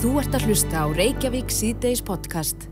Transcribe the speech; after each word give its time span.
Þú 0.00 0.10
ert 0.20 0.34
að 0.36 0.46
hlusta 0.48 0.80
á 0.80 0.86
Reykjavík 0.96 1.50
C-Days 1.52 2.00
podcast. 2.04 2.68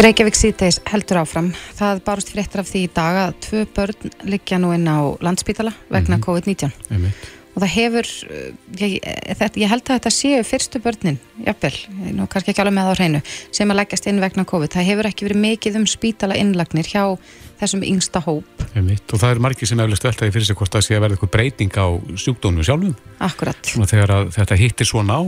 Reykjavík 0.00 0.36
C-Days 0.38 0.78
heldur 0.88 1.20
áfram. 1.22 1.50
Það 1.76 2.00
barust 2.06 2.30
fréttar 2.32 2.62
af 2.62 2.70
því 2.70 2.84
í 2.86 2.90
dag 2.96 3.18
að 3.26 3.34
tvö 3.44 3.64
börn 3.76 4.12
liggja 4.30 4.60
nú 4.62 4.70
inn 4.76 4.88
á 4.88 4.98
landspítala 5.20 5.74
vegna 5.90 6.16
Mhm. 6.16 6.24
COVID-19. 6.24 6.72
Einmitt. 6.90 7.34
Og 7.58 7.62
það 7.64 7.72
hefur, 7.74 8.06
uh, 8.30 8.52
ég, 8.78 9.00
þetta, 9.34 9.56
ég 9.58 9.68
held 9.68 9.82
að 9.82 9.98
þetta 9.98 10.10
séu 10.14 10.42
fyrstu 10.46 10.78
börnin, 10.80 11.18
jafnvel, 11.44 11.74
nú 12.14 12.28
kannski 12.28 12.52
ekki 12.52 12.62
alveg 12.62 12.74
með 12.76 12.84
það 12.86 12.92
á 12.94 12.98
hreinu, 13.00 13.22
sem 13.50 13.68
að 13.68 13.76
leggjast 13.80 14.06
inn 14.06 14.20
vegna 14.20 14.44
COVID. 14.44 14.70
Það 14.70 14.84
hefur 14.86 15.06
ekki 15.10 15.26
verið 15.26 15.40
mikið 15.42 15.76
um 15.76 15.86
spítala 15.86 16.36
innlagnir 16.38 16.86
hjá 16.86 17.18
þessum 17.60 17.82
yngsta 17.82 18.22
hóp, 18.22 18.44
Einmitt. 18.76 19.02
Og 19.12 19.18
það 19.18 19.30
eru 19.32 19.40
margir 19.40 19.66
sem 19.66 19.80
eflust 19.80 20.04
veltaði 20.04 20.30
fyrir 20.32 20.46
sig 20.46 20.56
hvort 20.56 20.70
það 20.70 20.86
sé 20.86 20.94
að 20.94 21.00
verða 21.02 21.16
eitthvað 21.18 21.30
breyting 21.34 21.72
á 21.74 21.86
sjúkdónu 22.14 22.62
sjálfum. 22.62 22.94
akkurat. 23.18 23.58
Svona 23.66 23.86
þegar 23.90 24.08
að 24.14 24.30
þetta 24.38 24.56
hittir 24.56 24.86
svona 24.86 25.18
á. 25.18 25.22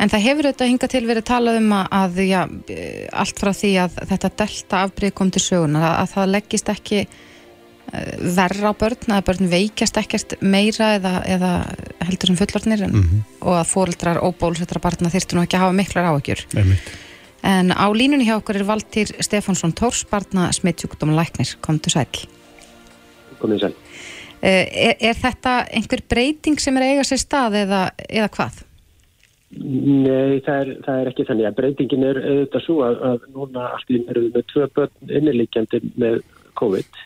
En 0.00 0.08
það 0.08 0.22
hefur 0.24 0.46
þetta 0.48 0.66
hingað 0.70 0.92
til 0.94 1.02
verið 1.10 1.24
talað 1.28 1.58
um 1.60 1.72
að, 1.76 1.88
að 2.00 2.20
já, 2.24 2.38
eh, 2.72 3.08
allt 3.12 3.40
frá 3.42 3.50
því 3.52 3.72
að 3.82 3.98
þetta 4.12 4.30
delta 4.40 4.78
afbrið 4.86 5.12
kom 5.18 5.30
til 5.34 5.42
sögunar, 5.44 5.82
að, 5.90 5.98
að 6.04 6.14
það 6.14 6.30
leggist 6.34 6.70
ekki 6.72 7.00
eh, 7.04 8.14
verra 8.38 8.72
á 8.72 8.74
börn, 8.80 9.12
að 9.12 9.26
börn 9.28 9.50
veikjast 9.52 10.00
ekkert 10.00 10.36
meira 10.40 10.94
eða, 10.96 11.12
eða 11.36 11.50
heldur 12.08 12.32
sem 12.32 12.38
fullorðnir 12.40 12.86
en, 12.86 12.96
Mhm. 12.96 13.20
og 13.42 13.58
að 13.60 13.68
fóreldrar 13.74 14.22
og 14.24 14.38
bólusettra 14.40 14.80
barna 14.80 15.12
þyrftu 15.12 15.36
nú 15.36 15.44
ekki 15.44 15.58
að 15.60 15.64
hafa 15.66 15.76
miklar 15.82 16.08
áhyggjur. 16.14 16.46
Einmitt. 16.56 16.90
En 17.42 17.70
á 17.72 17.86
línunni 17.92 18.24
hjá 18.28 18.36
okkur 18.40 18.56
er 18.60 18.64
Valtýr 18.68 19.12
Stefánsson 19.24 19.72
Tórs, 19.76 20.04
barna 20.08 20.48
smittsjúkdóma 20.52 21.14
læknir, 21.16 21.56
komdu 21.64 21.88
sæl. 21.92 22.06
komið 23.40 23.60
sæl. 23.60 23.74
Eh, 24.42 24.64
Er, 24.72 24.96
er 25.00 25.14
þetta 25.14 25.66
einhver 25.72 26.00
breyting 26.08 26.58
sem 26.60 26.76
er 26.76 26.82
eiga 26.88 27.04
sér 27.04 27.20
stað 27.20 27.56
eða, 27.66 27.90
eða 28.08 28.28
hvað? 28.32 28.58
Nei, 29.50 30.38
það 30.46 30.60
er, 30.60 30.68
það 30.84 31.00
er 31.00 31.08
ekki 31.10 31.24
þannig 31.26 31.48
að 31.48 31.56
breytingin 31.58 32.04
er 32.06 32.18
auðvitað 32.22 32.62
svo 32.66 32.76
að, 32.86 33.00
að 33.08 33.24
núna 33.34 33.70
erum 33.90 34.28
við 34.28 34.36
með 34.36 34.44
tvö 34.52 34.68
börn 34.76 35.16
innilíkjandi 35.18 35.80
með 35.98 36.20
COVID 36.60 37.00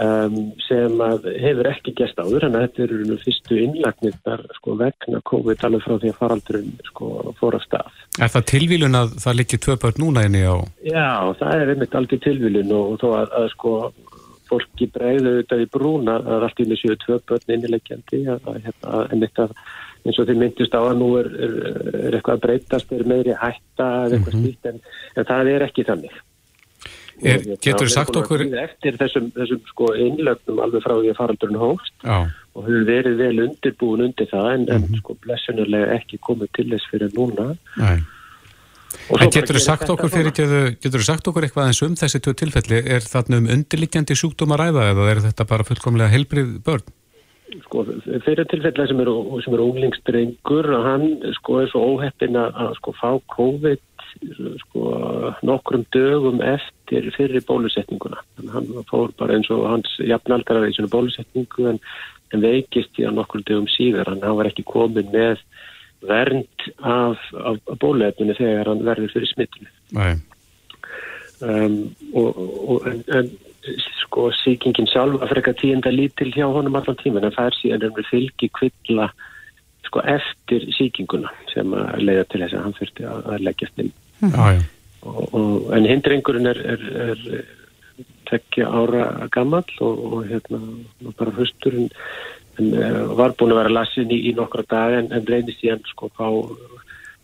um, 0.00 0.38
sem 0.64 1.02
að 1.04 1.28
hefur 1.42 1.68
ekki 1.72 1.94
gæst 1.98 2.22
áður 2.22 2.46
en 2.48 2.56
þetta 2.56 2.84
eru 2.86 3.00
nú 3.08 3.18
fyrstu 3.20 3.58
innlagnirnar 3.66 4.46
sko, 4.56 4.78
vegna 4.80 5.20
COVID 5.28 5.66
alveg 5.68 5.84
frá 5.84 5.96
því 5.98 6.14
að 6.14 6.18
faraldurinn 6.22 6.72
sko, 6.88 7.10
fór 7.40 7.58
af 7.58 7.66
stað. 7.66 8.00
Er 8.16 8.32
það 8.32 8.48
tilvílun 8.54 9.00
að 9.02 9.14
það 9.26 9.38
liggi 9.40 9.60
tvö 9.66 9.78
börn 9.84 10.02
núna 10.06 10.24
inni 10.28 10.44
á... 10.48 10.56
Já, 10.88 11.10
það 11.42 11.54
er 11.58 11.74
einmitt 11.74 12.00
algjör 12.00 12.24
tilvílun 12.30 12.74
og, 12.78 12.94
og 12.94 13.04
þó 13.04 13.08
að, 13.20 13.38
að 13.42 13.52
sko 13.56 13.76
fólki 14.52 14.88
bregðu 14.92 15.36
auðvitað 15.36 15.64
í 15.64 15.70
brúna 15.72 16.18
að 16.20 16.48
einu 16.60 16.80
séu 16.80 16.98
tvö 17.04 17.20
börn 17.28 17.56
innilíkjandi 17.56 18.26
að, 18.28 18.44
að, 18.48 18.60
hérna, 18.66 19.06
einmitt 19.12 19.40
að 19.40 19.56
eins 20.06 20.18
og 20.18 20.28
þið 20.28 20.40
myndist 20.42 20.74
á 20.74 20.80
að 20.82 20.98
nú 20.98 21.08
er, 21.20 21.30
er, 21.46 21.56
er 22.08 22.18
eitthvað 22.18 22.36
að 22.36 22.44
breytast, 22.46 22.92
er 22.92 23.04
meiri 23.06 23.34
hætta 23.38 23.88
eða 24.06 24.18
eitthvað 24.18 24.36
mm 24.38 24.70
en, 24.72 24.78
en 25.16 25.28
það 25.32 25.50
er 25.54 25.66
ekki 25.68 25.84
þannig. 25.88 26.20
Er, 27.22 27.38
hérna, 27.38 27.56
getur 27.62 27.86
við 27.86 27.92
sagt 27.94 28.16
okkur... 28.18 28.42
Eftir 28.62 28.96
þessum, 28.98 29.28
þessum 29.36 29.60
sko 29.68 29.92
innlögnum 29.94 30.62
alveg 30.64 30.82
frá 30.82 30.94
því 30.96 31.12
að 31.12 31.18
faraldurinn 31.20 31.60
hófst 31.60 31.92
Já, 32.02 32.16
og 32.56 32.64
höfum 32.66 32.88
verið 32.88 33.20
vel 33.20 33.44
undirbúin 33.44 34.02
undir 34.08 34.26
það 34.32 34.48
en, 34.54 34.64
Mhm. 34.66 34.88
en 34.88 34.98
sko 34.98 35.14
blessunulega 35.22 36.00
ekki 36.00 36.18
komið 36.18 36.50
til 36.58 36.66
þess 36.72 36.90
fyrir 36.90 37.14
núna. 37.14 37.54
svo 37.76 39.20
En 39.20 39.30
getur 39.30 39.56
þú 39.56 39.62
sagt 39.64 39.88
okkur 39.88 40.10
fyrir, 40.12 40.32
getur 40.32 40.98
þú 40.98 41.04
sagt 41.04 41.28
okkur 41.28 41.46
eitthvað 41.46 41.70
eins 41.70 41.82
um 41.82 41.94
þessi 41.94 42.20
tvö 42.20 42.34
tilfelli? 42.34 42.82
Er 42.84 43.00
þarna 43.00 43.38
um 43.38 43.46
undirliggjandi 43.54 44.16
sjúkdóma 44.18 44.58
ræða 44.58 44.90
eða 44.90 45.06
er 45.10 45.22
þetta 45.28 45.46
bara 45.48 45.64
fullkomlega 45.64 46.12
heilbrið 46.12 46.58
börn? 46.64 46.82
Sko, 47.66 47.84
fyrir 48.24 48.46
tilfellega 48.50 48.88
sem 48.90 49.00
eru 49.04 49.40
sem 49.44 49.56
er 49.56 49.64
unglingsdrengur 49.64 50.68
að 50.76 50.86
hann 50.88 51.08
sko 51.38 51.62
er 51.62 51.72
svo 51.72 51.82
óheppin 51.94 52.38
að, 52.38 52.54
að 52.64 52.76
sko 52.80 52.94
fá 52.98 53.08
COVID 53.34 53.82
sko 54.60 54.82
nokkrum 55.46 55.84
dögum 55.94 56.42
eftir 56.44 57.08
fyrir 57.16 57.44
bólusetninguna. 57.48 58.20
Hann 58.52 58.68
fór 58.90 59.12
bara 59.18 59.38
eins 59.38 59.50
og 59.52 59.64
hans 59.70 59.94
jafnaldrar 60.00 60.68
í 60.68 60.74
svona 60.76 60.92
bólusetningu 60.92 61.70
en, 61.72 61.80
en 62.32 62.44
veikist 62.44 63.00
í 63.00 63.06
að 63.08 63.16
nokkrum 63.20 63.46
dögum 63.48 63.70
síðar. 63.72 64.12
Hann, 64.12 64.24
var 64.36 64.50
ekki 64.50 64.66
komin 64.68 65.08
með 65.14 65.40
vernd 66.08 66.68
af, 66.78 67.18
af, 67.32 67.58
af 67.70 67.78
bóluefninu 67.80 68.36
þegar 68.38 68.72
hann 68.72 68.84
verður 68.86 69.12
fyrir 69.14 69.30
smittinu 69.30 69.68
Nei. 69.94 70.16
um, 71.46 71.76
og, 72.18 72.40
og 72.74 72.88
en, 72.90 73.02
en 73.14 73.30
sko 74.02 74.30
síkingin 74.42 74.88
sjálf 74.90 75.22
að 75.22 75.34
freka 75.34 75.54
tíenda 75.58 75.92
lítil 75.94 76.32
hjá 76.34 76.46
honum 76.50 76.76
allan 76.78 76.98
tíman 76.98 77.26
en 77.26 77.34
það 77.34 77.50
er 77.50 77.58
síðan 77.58 77.98
er 78.00 78.08
fylgi 78.10 78.50
kvilla 78.58 79.08
sko 79.86 80.02
eftir 80.08 80.66
síkinguna 80.76 81.30
sem 81.52 81.74
að 81.76 82.02
leiða 82.06 82.28
til 82.30 82.42
þess 82.42 82.56
að 82.56 82.64
hann 82.66 82.78
þurfti 82.78 83.08
að, 83.08 83.26
að 83.34 83.46
leggjast 83.48 83.82
inn 83.84 83.92
Já, 84.22 84.44
já. 84.54 84.60
og, 85.02 85.22
og, 85.34 85.54
en 85.76 85.88
hindringurinn 85.90 86.50
er, 86.50 86.60
er, 86.74 86.84
er 87.06 87.22
tekja 88.30 88.68
ára 88.70 89.28
gammal 89.34 89.64
og, 89.80 90.04
og 90.06 90.28
hérna 90.30 90.60
bara 91.18 91.34
höstur 91.38 91.78
en, 91.78 91.90
uh, 92.58 93.14
var 93.18 93.34
búin 93.38 93.54
að 93.54 93.62
vera 93.62 93.76
lasin 93.80 94.14
í, 94.14 94.22
í 94.30 94.34
nokkra 94.38 94.66
dag 94.70 94.98
en, 95.00 95.10
en 95.14 95.26
reynir 95.28 95.58
síðan 95.58 95.82
sko 95.90 96.10
fá 96.18 96.28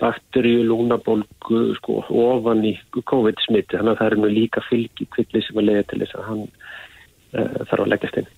bakteríu, 0.00 0.64
lúnabólgu 0.68 1.60
sko 1.78 2.00
ofan 2.08 2.64
í 2.66 2.74
COVID-smitti 2.94 3.78
þannig 3.78 3.94
að 3.94 4.00
það 4.00 4.10
er 4.10 4.18
nú 4.22 4.32
líka 4.32 4.64
fylgi 4.68 5.08
kvilli 5.14 5.44
sem 5.44 5.60
að 5.60 5.70
leiða 5.70 5.86
til 5.90 6.00
þess 6.02 6.18
að 6.18 6.26
hann 6.30 6.42
uh, 6.48 7.62
þarf 7.70 7.84
að 7.84 7.92
leggjast 7.92 8.20
inn. 8.22 8.34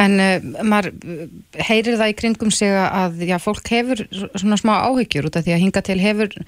En 0.00 0.20
uh, 0.22 0.50
maður 0.64 0.92
uh, 0.94 1.24
heyrir 1.68 1.98
það 2.00 2.12
í 2.12 2.18
kringum 2.20 2.52
sig 2.54 2.76
að 2.76 3.24
já, 3.28 3.36
fólk 3.42 3.72
hefur 3.72 4.04
svona 4.10 4.60
smá 4.60 4.76
áhyggjur 4.88 5.30
út 5.30 5.40
af 5.40 5.46
því 5.46 5.56
að 5.56 5.64
hinga 5.66 5.84
til 5.86 5.98
hefur 6.02 6.38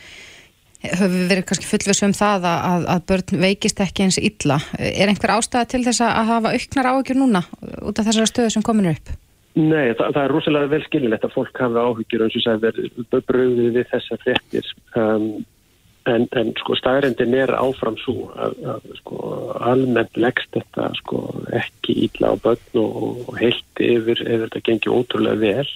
höfum 0.83 1.29
verið 1.31 1.45
kannski 1.47 1.69
fullvis 1.69 2.03
um 2.03 2.15
það 2.17 2.47
að, 2.51 2.87
að, 2.91 3.03
börn 3.11 3.43
veikist 3.45 3.83
ekki 3.85 4.07
eins 4.07 4.19
illa. 4.19 4.59
Er 4.79 5.11
einhver 5.11 5.37
ástæða 5.37 5.69
til 5.71 5.85
þess 5.87 6.03
að 6.03 6.31
hafa 6.33 6.55
auknar 6.57 6.91
áhyggjur 6.91 7.21
núna 7.21 7.45
út 7.83 8.01
af 8.01 8.09
þessara 8.09 8.31
stöðu 8.31 8.55
sem 8.57 8.67
komin 8.67 8.91
upp? 8.95 9.13
Nei, 9.53 9.93
það, 9.93 10.07
það 10.15 10.23
er 10.23 10.33
rosalega 10.33 10.71
vel 10.73 10.85
skiljulegt 10.87 11.25
að 11.27 11.35
fólk 11.35 11.59
hafa 11.61 11.83
áhyggjur 11.89 12.23
eins 12.25 12.37
og 12.39 12.45
sagði 12.47 12.69
verið 12.71 13.25
bröðið 13.29 13.75
við 13.77 13.91
þessar 13.91 14.23
fréttir. 14.23 14.71
Um, 14.97 15.27
en, 16.09 16.25
en 16.39 16.53
sko 16.59 16.77
staðrendin 16.79 17.37
er 17.37 17.53
áfram 17.59 17.99
svo 18.01 18.31
að, 18.33 18.57
að 18.73 18.87
sko 19.03 19.19
almennt 19.61 20.17
leggst 20.17 20.57
þetta 20.57 20.89
sko 21.03 21.21
ekki 21.59 21.99
ítla 22.07 22.33
á 22.33 22.35
börn 22.43 22.81
og, 22.81 22.97
og 23.29 23.37
heilt 23.43 23.83
yfir 23.85 24.25
ef 24.25 24.47
þetta 24.47 24.65
gengi 24.71 24.93
ótrúlega 24.93 25.43
vel 25.43 25.69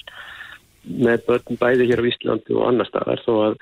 með 0.86 1.26
börn 1.28 1.60
bæði 1.60 1.90
hér 1.90 2.02
á 2.02 2.08
Íslandi 2.10 2.56
og 2.56 2.66
annar 2.70 2.88
staðar 2.88 3.22
þó 3.26 3.32
að, 3.50 3.60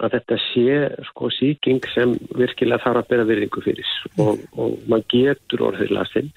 að 0.00 0.16
þetta 0.16 0.40
sé 0.46 0.80
sko 1.10 1.34
síking 1.34 1.90
sem 1.94 2.16
virkilega 2.38 2.84
þarf 2.84 3.02
að 3.02 3.12
bera 3.12 3.28
virðingu 3.28 3.66
fyrir. 3.66 3.94
Og, 4.20 4.42
og 4.56 4.78
maður 4.86 5.08
getur 5.16 5.70
orðið 5.72 5.96
lasinn 5.98 6.34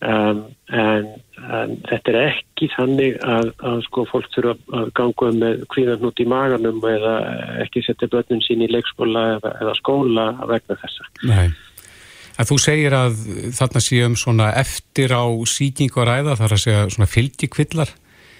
Um, 0.00 0.46
en, 0.72 1.08
en 1.52 1.72
þetta 1.84 2.12
er 2.14 2.18
ekki 2.30 2.70
þannig 2.72 3.18
að, 3.20 3.50
að 3.68 3.82
sko 3.84 4.06
fólk 4.08 4.30
þurfa 4.32 4.54
að 4.78 4.86
ganga 4.96 5.26
um 5.28 5.40
með 5.42 5.64
kvíðan 5.74 6.06
út 6.08 6.22
í 6.22 6.26
maganum 6.30 6.78
eða 6.88 7.16
ekki 7.66 7.82
setja 7.84 8.08
börnun 8.08 8.40
sín 8.46 8.64
í 8.64 8.70
leikskóla 8.72 9.26
eða, 9.34 9.52
eða 9.60 9.74
skóla 9.76 10.24
vegna 10.48 10.78
þessa. 10.80 11.10
Nei. 11.28 11.50
En 12.40 12.48
þú 12.48 12.56
segir 12.64 12.96
að 12.96 13.20
þarna 13.58 13.84
séum 13.84 14.16
svona 14.16 14.48
eftir 14.56 15.12
á 15.12 15.28
síkingu 15.44 16.00
að 16.00 16.08
ræða, 16.08 16.38
þar 16.40 16.56
að 16.56 16.64
segja 16.64 16.88
svona 16.96 17.12
fylgikvillar. 17.12 17.92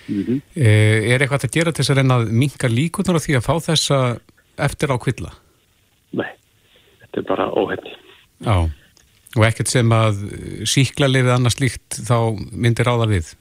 Mm 0.09 0.25
-hmm. 0.25 0.43
Er 0.57 1.21
eitthvað 1.21 1.45
að 1.45 1.57
gera 1.59 1.73
til 1.73 1.85
þess 1.85 1.93
að 1.93 2.01
reyna 2.01 2.21
að 2.23 2.31
minka 2.33 2.73
líkunar 2.73 3.21
á 3.21 3.25
því 3.25 3.37
að 3.37 3.47
fá 3.47 3.55
þessa 3.69 3.99
eftir 4.57 4.89
á 4.89 4.97
kvilla? 4.97 5.31
Nei, 6.17 6.33
þetta 7.05 7.21
er 7.21 7.27
bara 7.29 7.53
óhefni. 7.53 7.93
Já. 8.41 8.71
Og 9.39 9.45
ekkert 9.47 9.71
sem 9.71 9.93
að 9.95 10.25
síklarlefið 10.67 11.37
annars 11.37 11.61
líkt 11.63 12.01
þá 12.03 12.17
myndir 12.51 12.89
ráða 12.89 13.07
við? 13.13 13.35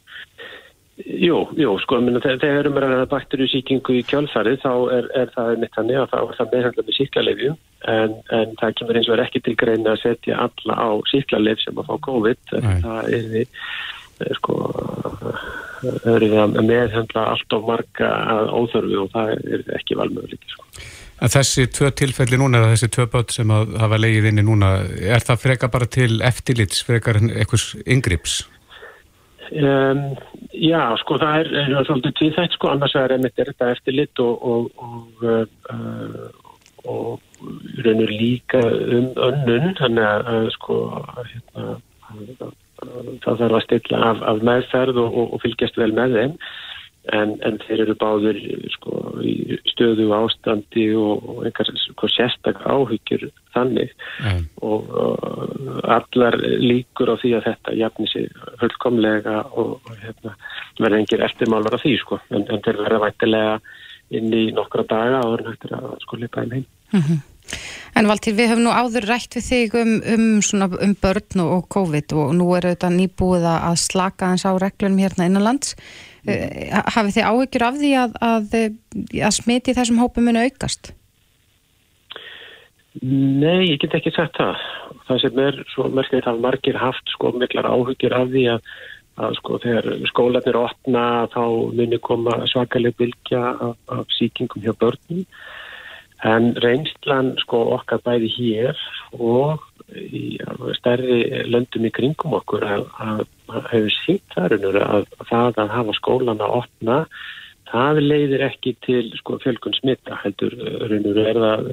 Jú, 0.99 1.45
jú, 1.55 1.73
sko, 1.79 2.01
minna, 2.03 2.19
þegar 2.19 2.59
erum 2.59 2.75
að 2.75 2.83
ræða 2.83 3.05
bakterjusíkingu 3.13 3.93
í 3.95 4.01
kjálfarið 4.09 4.57
þá 4.65 4.73
er, 4.97 5.05
er 5.15 5.29
það 5.31 5.51
mitt 5.61 5.77
þannig 5.77 5.99
að 6.01 6.09
þá 6.11 6.17
er 6.19 6.35
það 6.35 6.51
meðhandla 6.53 6.83
með 6.83 6.97
síklarlefju 6.97 7.53
en, 7.93 8.17
en 8.35 8.57
það 8.59 8.73
kemur 8.81 8.99
eins 8.99 9.07
og 9.07 9.15
er 9.15 9.23
ekki 9.23 9.41
til 9.45 9.55
greina 9.61 9.93
að 9.93 10.01
setja 10.01 10.41
alla 10.43 10.75
á 10.75 10.89
síklarlef 11.07 11.63
sem 11.63 11.79
að 11.79 11.87
fá 11.87 11.95
COVID 12.09 12.53
en 12.59 12.67
það 12.83 13.09
er 13.15 13.31
við 13.31 14.35
sko 14.35 14.57
erum 16.11 16.33
við 16.35 16.39
að 16.43 16.59
meðhandla 16.67 17.25
allt 17.31 17.55
of 17.55 17.67
marga 17.69 18.09
að 18.35 18.53
óþörfu 18.59 19.03
og 19.05 19.13
það 19.15 19.33
er 19.39 19.63
ekki 19.79 19.99
valmöðuleiki 19.99 20.51
sko. 20.51 20.67
En 21.19 21.31
þessi 21.31 21.65
tvö 21.75 21.89
tilfelli 21.99 22.37
núna, 22.39 22.61
eða 22.61 22.75
þessi 22.75 22.91
tvö 22.95 23.05
börn 23.11 23.33
sem 23.33 23.51
að 23.51 23.73
hafa 23.81 23.99
leigið 23.99 24.29
inni 24.31 24.45
núna, 24.47 24.69
er 25.15 25.25
það 25.27 25.41
freka 25.43 25.67
bara 25.71 25.89
til 25.91 26.21
eftirlits, 26.23 26.85
frekar 26.87 27.19
einhvers 27.19 27.73
yngrips? 27.83 28.41
Um, 29.49 30.03
já, 30.53 30.93
sko 31.01 31.17
það 31.19 31.39
er, 31.41 31.49
er 31.73 31.87
svolítið 31.87 32.15
tvíþætt 32.19 32.55
sko, 32.55 32.69
annars 32.69 32.93
er 32.95 33.15
einmitt 33.15 33.41
er 33.41 33.49
þetta 33.49 33.71
eftirlit 33.73 34.21
og 34.21 34.43
og, 34.45 34.67
og, 34.77 35.23
uh, 35.73 36.29
og 36.85 37.19
raunur 37.83 38.13
líka 38.13 38.61
um 38.61 39.09
önnun, 39.17 39.73
þannig 39.79 40.05
að, 40.05 40.29
að 40.33 40.49
sko 40.55 40.77
hérna, 41.17 41.65
að, 42.13 42.33
að, 42.45 42.53
það 43.25 43.41
þarf 43.41 43.57
að 43.57 43.65
stilla 43.65 44.01
af, 44.11 44.23
af 44.31 44.43
meðferð 44.51 45.01
og, 45.01 45.19
og 45.25 45.41
fylgjast 45.43 45.81
vel 45.81 45.91
með 45.97 46.17
þeim 46.19 46.37
en, 47.07 47.35
en 47.45 47.57
þeir 47.63 47.85
eru 47.85 47.95
báður 47.99 48.39
sko, 48.73 48.95
í 49.23 49.57
stöðu 49.71 50.09
ástandi 50.15 50.89
og, 50.99 51.23
og 51.23 51.45
einhver 51.47 51.71
sko, 51.85 52.09
sérstak 52.11 52.59
áhyggjur 52.67 53.29
þannig 53.55 53.93
mm. 54.19 54.43
og 54.67 54.91
uh, 54.91 55.79
allar 55.95 56.37
líkur 56.39 57.13
á 57.13 57.15
því 57.21 57.33
að 57.39 57.47
þetta 57.49 57.77
jafni 57.79 58.09
sig 58.11 58.29
fullkomlega 58.61 59.39
og, 59.49 59.79
og 59.79 60.03
hérna, 60.03 60.35
verða 60.79 61.01
engir 61.01 61.25
eftirmálur 61.25 61.79
af 61.79 61.85
því 61.85 61.95
sko, 62.03 62.21
en, 62.29 62.45
en 62.45 62.63
þeir 62.65 62.83
verða 62.83 63.03
vætilega 63.07 63.57
inn 64.19 64.31
í 64.33 64.45
nokkra 64.53 64.85
daga 64.89 65.23
og 65.25 65.37
verða 65.37 65.53
nættir 65.53 65.75
að 65.79 65.91
sko 66.05 66.21
lipa 66.21 66.45
inn 66.45 66.55
heim. 66.59 66.69
Mm 66.93 67.01
-hmm. 67.01 67.19
En 67.97 68.07
Valtýr, 68.07 68.35
við 68.37 68.51
höfum 68.51 68.63
nú 68.67 68.73
áður 68.73 69.07
rætt 69.09 69.35
við 69.35 69.45
þig 69.47 69.73
um, 69.79 69.95
um, 70.13 70.67
um 70.85 70.93
börn 71.01 71.41
og 71.43 71.65
COVID 71.73 72.13
og 72.13 72.35
nú 72.37 72.51
er 72.55 72.69
auðvitað 72.69 72.95
nýbúið 72.95 73.47
að 73.49 73.79
slaka 73.81 74.29
eins 74.29 74.45
á 74.45 74.53
reglunum 74.53 75.01
hérna 75.01 75.25
innanlands. 75.25 75.75
Uh, 76.27 76.79
hafið 76.91 77.15
þið 77.15 77.27
áhyggjur 77.31 77.63
af 77.63 77.75
því 77.79 77.91
að, 77.95 78.15
að, 78.27 78.55
að 79.23 79.35
smiti 79.37 79.75
þessum 79.77 80.01
hópum 80.03 80.27
muni 80.27 80.47
aukast? 80.49 80.91
Nei, 82.99 83.69
ég 83.69 83.79
get 83.79 83.95
ekki 83.95 84.11
sagt 84.15 84.39
það. 84.39 84.63
Það 85.07 85.21
sem 85.23 85.41
er 85.45 85.59
svo 85.71 85.87
merkilegt 85.93 86.27
að 86.29 86.41
margir 86.43 86.79
haft 86.79 87.13
sko 87.13 87.31
miklar 87.37 87.69
áhyggjur 87.69 88.15
af 88.17 88.27
því 88.33 88.43
að, 88.55 88.73
að 89.23 89.37
sko 89.39 89.59
þegar 89.63 89.87
skólanir 90.09 90.59
opna 90.59 91.05
þá 91.33 91.43
muni 91.77 92.01
koma 92.03 92.35
svakaleg 92.49 92.97
bylgja 92.99 93.41
af, 93.69 93.79
af 93.93 94.13
síkingum 94.17 94.65
hjá 94.65 94.73
börnum. 94.81 95.23
En 96.27 96.51
reynslan 96.59 97.35
sko 97.45 97.61
okkar 97.77 98.03
bæði 98.03 98.33
hér 98.35 98.79
og 99.15 99.63
í 99.95 100.37
stærri 100.77 101.45
löndum 101.47 101.87
í 101.87 101.93
kringum 101.95 102.35
okkur 102.41 102.65
að 102.67 103.23
hefur 103.49 103.93
sínt 104.03 104.35
þarunur 104.35 104.79
að 104.83 105.05
það 105.29 105.61
að 105.63 105.75
hafa 105.75 105.95
skólan 105.97 106.43
að 106.43 106.55
opna 106.61 106.97
það 107.69 108.01
leiðir 108.05 108.45
ekki 108.49 108.75
til 108.85 109.03
sko 109.19 109.37
fjölkun 109.43 109.77
smitta 109.77 110.17
heldur 110.23 110.55
raunur 110.89 111.21
er 111.23 111.39
það 111.43 111.67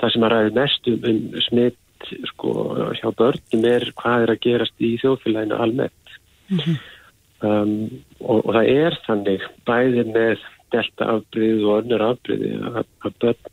það 0.00 0.14
sem 0.14 0.26
að 0.26 0.32
ræði 0.34 0.54
mest 0.58 0.90
um, 0.90 1.00
um 1.10 1.42
smitt 1.46 2.08
sko 2.32 2.54
hjá 2.96 3.08
börnum 3.16 3.66
er 3.68 3.90
hvað 3.98 4.24
er 4.24 4.34
að 4.34 4.42
gerast 4.46 4.82
í 4.82 4.94
þjóðfélaginu 5.02 5.58
almennt 5.60 6.14
mm 6.48 6.58
-hmm. 6.58 6.78
um, 7.46 7.74
og, 8.20 8.38
og 8.46 8.54
það 8.56 8.72
er 8.74 8.98
þannig 9.06 9.46
bæði 9.68 10.06
með 10.14 10.46
delta 10.72 11.10
afbríð 11.16 11.66
og 11.66 11.82
önnur 11.82 12.06
afbríði 12.10 12.54
að, 12.70 12.86
að 13.04 13.18
börn 13.24 13.52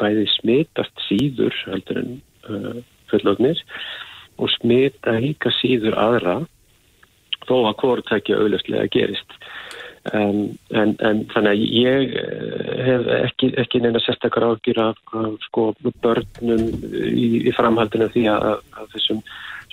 bæði 0.00 0.26
smittast 0.36 1.04
síður 1.08 1.56
heldur 1.66 2.00
en 2.04 2.14
uh, 2.48 2.80
fullögnir 3.10 3.60
og 4.40 4.48
smita 4.56 5.18
líka 5.20 5.52
síður 5.58 5.98
aðra 6.00 6.36
þó 7.48 7.56
að 7.70 7.76
hvortækja 7.82 8.38
auðvitað 8.40 8.90
gerist 8.94 9.36
um, 10.12 10.42
en, 10.72 10.94
en 10.98 11.24
þannig 11.32 11.50
að 11.50 11.64
ég 11.76 12.14
eh, 12.20 12.70
hef 12.86 13.10
ekki, 13.20 13.50
ekki 13.60 13.82
neina 13.84 14.02
sérstakar 14.04 14.48
ágjur 14.48 14.82
af, 14.84 15.00
af 15.16 15.36
sko 15.48 15.70
börnum 16.04 16.64
í, 16.92 17.26
í 17.44 17.54
framhaldinu 17.56 18.10
því 18.14 18.26
að, 18.32 18.64
að 18.76 18.94
þessum 18.94 19.22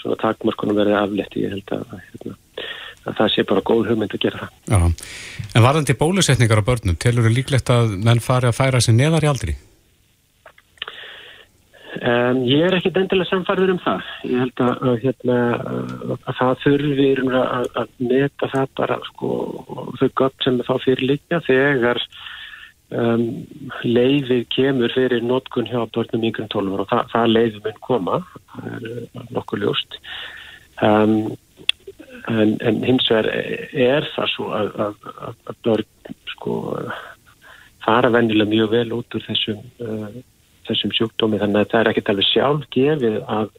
svona 0.01 0.19
takmörkunum 0.21 0.77
verði 0.77 0.97
afletti 0.99 1.45
ég 1.45 1.55
held 1.55 1.75
að, 1.75 1.95
hérna, 2.09 2.35
að 3.07 3.21
það 3.21 3.31
sé 3.33 3.47
bara 3.51 3.65
góð 3.71 3.91
hugmynd 3.91 4.17
að 4.17 4.25
gera 4.27 4.43
það 4.43 4.73
Já. 4.73 5.07
En 5.55 5.65
varðandi 5.65 5.97
bólusetningar 5.97 6.61
á 6.61 6.69
börnum, 6.69 6.99
telur 6.99 7.27
þau 7.27 7.33
líklegt 7.33 7.73
að 7.73 7.97
menn 8.03 8.23
fari 8.23 8.51
að 8.51 8.59
færa 8.59 8.83
sig 8.83 8.97
neðar 8.97 9.25
í 9.25 9.31
aldri? 9.31 9.57
Um, 11.97 12.41
ég 12.45 12.61
er 12.67 12.75
ekki 12.77 12.91
endilega 12.91 13.29
samfarður 13.29 13.71
um 13.73 13.79
það. 13.81 14.07
Ég 14.27 14.41
held 14.43 14.61
að, 14.63 14.73
að, 14.89 14.97
hérna, 15.03 15.37
að 16.17 16.37
það 16.39 16.59
þurfir 16.63 17.21
að, 17.39 17.69
að 17.81 17.93
neta 18.11 18.49
það 18.53 18.67
bara 18.79 18.97
sko, 19.07 19.29
þau 19.99 20.09
gott 20.21 20.45
sem 20.45 20.59
þá 20.67 20.73
fyrir 20.83 21.05
líka 21.13 21.39
þegar 21.47 22.01
um, 22.91 23.25
leiðið 23.87 24.45
kemur 24.53 24.93
fyrir 24.93 25.25
notkun 25.25 25.69
hjá 25.71 25.79
börnum 25.95 26.27
yngur 26.29 26.49
12 26.53 26.77
og 26.77 26.87
það, 26.91 27.11
það 27.15 27.33
leiðið 27.33 27.59
mun 27.65 27.81
koma, 27.89 28.21
er 28.61 28.87
nokkuð 29.33 29.65
ljóst. 29.65 29.99
Um, 30.85 31.19
en, 32.29 32.55
en 32.61 32.81
hins 32.85 33.09
vegar 33.09 33.31
er 33.33 34.09
það 34.13 34.33
svo 34.35 34.53
að 34.53 35.53
börn 35.65 36.17
sko, 36.35 36.57
fara 37.85 38.13
vennilega 38.13 38.51
mjög 38.53 38.73
vel 38.75 38.89
út 38.99 39.17
úr 39.17 39.29
þessum 39.31 39.63
uh, 39.81 40.17
þessum 40.69 40.93
sjúkdómi 40.97 41.41
þannig 41.41 41.63
að 41.63 41.71
það 41.71 41.81
er 41.81 41.91
ekkert 41.91 42.11
alveg 42.13 42.29
sjálf 42.31 42.69
gefið 42.75 43.17
að, 43.23 43.49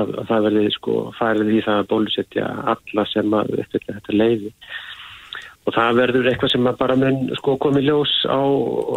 að, 0.00 0.14
að 0.22 0.30
það 0.30 0.46
verði 0.48 0.76
sko 0.76 1.00
farið 1.18 1.52
í 1.54 1.64
það 1.66 1.82
að 1.82 1.90
bólusetja 1.92 2.52
alla 2.74 3.06
sem 3.10 3.36
að 3.40 3.52
uppfylla 3.58 3.98
þetta 3.98 4.16
leiði 4.16 4.54
og 5.66 5.76
það 5.76 5.98
verður 6.00 6.28
eitthvað 6.30 6.52
sem 6.54 6.68
bara 6.80 6.96
mun 6.98 7.18
sko 7.38 7.56
komið 7.60 7.88
ljós 7.88 8.12
á 8.26 8.40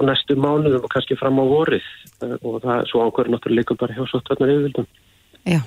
næstu 0.08 0.38
mánuðum 0.40 0.86
og 0.86 0.92
kannski 0.94 1.18
fram 1.20 1.42
á 1.42 1.46
vorið 1.46 1.90
og 2.40 2.62
það 2.64 2.86
svo 2.90 3.08
ákveður 3.08 3.34
náttúrulega 3.34 3.78
bara 3.80 3.98
hjá 3.98 4.06
svolítið 4.08 4.54
yfirvildum. 4.54 4.88
Já, 5.44 5.60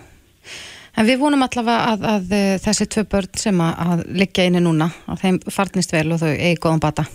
en 0.97 1.09
við 1.09 1.21
vonum 1.21 1.45
allavega 1.45 1.93
að, 1.93 2.09
að 2.15 2.35
þessi 2.65 2.89
tvö 2.95 3.05
börn 3.13 3.39
sem 3.43 3.61
að 3.67 4.07
liggja 4.23 4.49
inni 4.49 4.65
núna, 4.65 4.89
að 5.07 5.23
þeim 5.25 5.39
farnist 5.53 5.93
vel 5.93 6.09
og 6.17 6.23
þau 6.25 6.33
eigi 6.33 6.59
góðan 6.65 6.85
bata. 6.87 7.07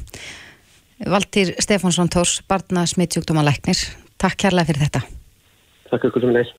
Valtýr 1.02 1.56
Stefánsson 1.58 2.12
Tórs, 2.14 2.40
barna 2.46 2.86
smittsjúkdóma 2.86 3.42
læknir, 3.48 3.80
Takk 4.22 4.38
kærlega 4.44 4.70
fyrir 4.70 4.84
þetta. 4.86 5.02
Takk 5.90 6.04
ykkur 6.12 6.22
sem 6.22 6.36
leys. 6.36 6.52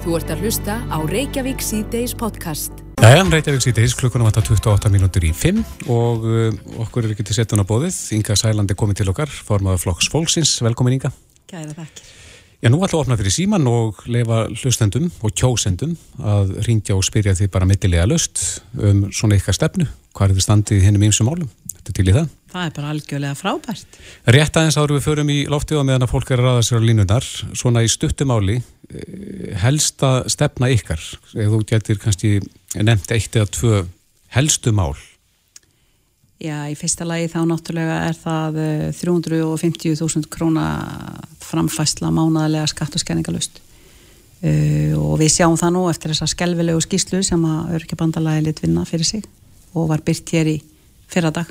Þú 0.00 0.12
ert 0.16 0.30
að 0.30 0.44
hlusta 0.44 0.76
á 0.86 0.98
Reykjavík 1.10 1.64
C-Days 1.64 2.14
podcast. 2.16 2.78
Jæja, 3.02 3.24
Reykjavík 3.26 3.64
C-Days, 3.64 3.96
klukkunum 3.98 4.28
þetta 4.30 4.44
28 4.46 4.92
mínútur 4.94 5.26
í 5.26 5.32
5 5.34 5.58
og 5.90 6.22
uh, 6.24 6.54
okkur 6.84 7.08
er 7.08 7.16
ekki 7.16 7.26
til 7.26 7.36
setjun 7.40 7.60
á 7.60 7.66
bóðið. 7.66 7.98
Inga 8.14 8.38
Sæland 8.38 8.70
er 8.70 8.78
komið 8.78 9.02
til 9.02 9.10
okkar, 9.10 9.28
formadur 9.28 9.82
Flokks 9.82 10.08
Fólksins. 10.12 10.54
Velkomin 10.62 11.00
Inga. 11.00 11.10
Gæða 11.50 11.74
þakk. 11.82 12.02
Já, 12.60 12.68
nú 12.68 12.78
ætlum 12.78 12.86
við 12.86 12.94
að 12.94 13.02
opna 13.02 13.16
fyrir 13.16 13.34
síman 13.34 13.68
og 13.72 14.00
lefa 14.06 14.42
hlustendum 14.52 15.06
og 15.24 15.34
kjósendum 15.34 15.96
að 16.20 16.54
ringja 16.66 16.94
og 16.94 17.06
spyrja 17.08 17.34
því 17.36 17.50
bara 17.50 17.68
mittilega 17.68 18.06
löst 18.06 18.60
um 18.76 19.06
svona 19.08 19.40
ykkar 19.40 19.56
stefnu. 19.56 19.88
Hvað 20.14 20.28
er 20.28 20.38
þið 20.38 20.46
standið 20.46 20.84
hennum 20.86 21.08
ímsum 21.08 21.28
málum? 21.30 21.48
Þetta 21.80 21.92
er 21.92 21.96
til 21.96 22.10
í 22.10 22.14
það. 22.14 22.32
Það 22.50 22.64
er 22.66 22.72
bara 22.76 22.88
algjörlega 22.92 23.36
frábært. 23.38 23.98
Rétt 24.36 24.56
aðeins 24.58 24.76
áður 24.76 24.96
við 24.98 25.06
förum 25.06 25.30
í 25.32 25.36
loftið 25.48 25.80
og 25.80 25.86
meðan 25.88 26.04
að 26.04 26.10
fólk 26.12 26.32
er 26.34 26.42
að 26.42 26.48
ræða 26.48 26.64
sér 26.66 26.82
á 26.84 26.88
línunar, 26.88 27.28
svona 27.56 27.84
í 27.86 27.88
stuttumáli, 27.88 28.56
eh, 28.60 29.54
helsta 29.62 30.10
stefna 30.28 30.68
ykkar, 30.74 31.00
eða 31.32 31.52
þú 31.54 31.60
getur 31.72 32.02
kannski 32.02 32.32
nefnt 32.76 33.14
eitt 33.16 33.38
eða 33.38 33.48
tvö 33.56 33.80
helstu 34.36 34.74
mál. 34.76 34.92
Já, 36.40 36.68
í 36.68 36.76
fyrsta 36.76 37.06
lagi 37.08 37.30
þá 37.32 37.40
náttúrulega 37.48 37.96
er 38.10 38.16
það 38.16 38.60
350.000 39.00 40.20
eh, 40.20 40.28
króna 40.28 40.68
framfæsla 41.40 42.12
mánaðlega 42.12 42.68
skatt 42.68 42.96
og 42.96 43.04
skenningalust. 43.04 43.60
Uh, 44.40 44.96
og 44.96 45.18
við 45.20 45.34
sjáum 45.34 45.58
það 45.60 45.74
nú 45.74 45.82
eftir 45.90 46.14
þessa 46.14 46.30
skelvilegu 46.32 46.80
skýslu 46.80 47.18
sem 47.20 47.42
að 47.44 47.74
örkjabandalagi 47.76 48.46
lit 48.46 48.62
vinna 48.64 48.86
fyrir 48.88 49.04
sig 49.04 49.26
og 49.76 49.90
var 49.90 50.00
byrt 50.00 50.32
hér 50.32 50.48
í 50.48 50.54
fyrradag 51.12 51.50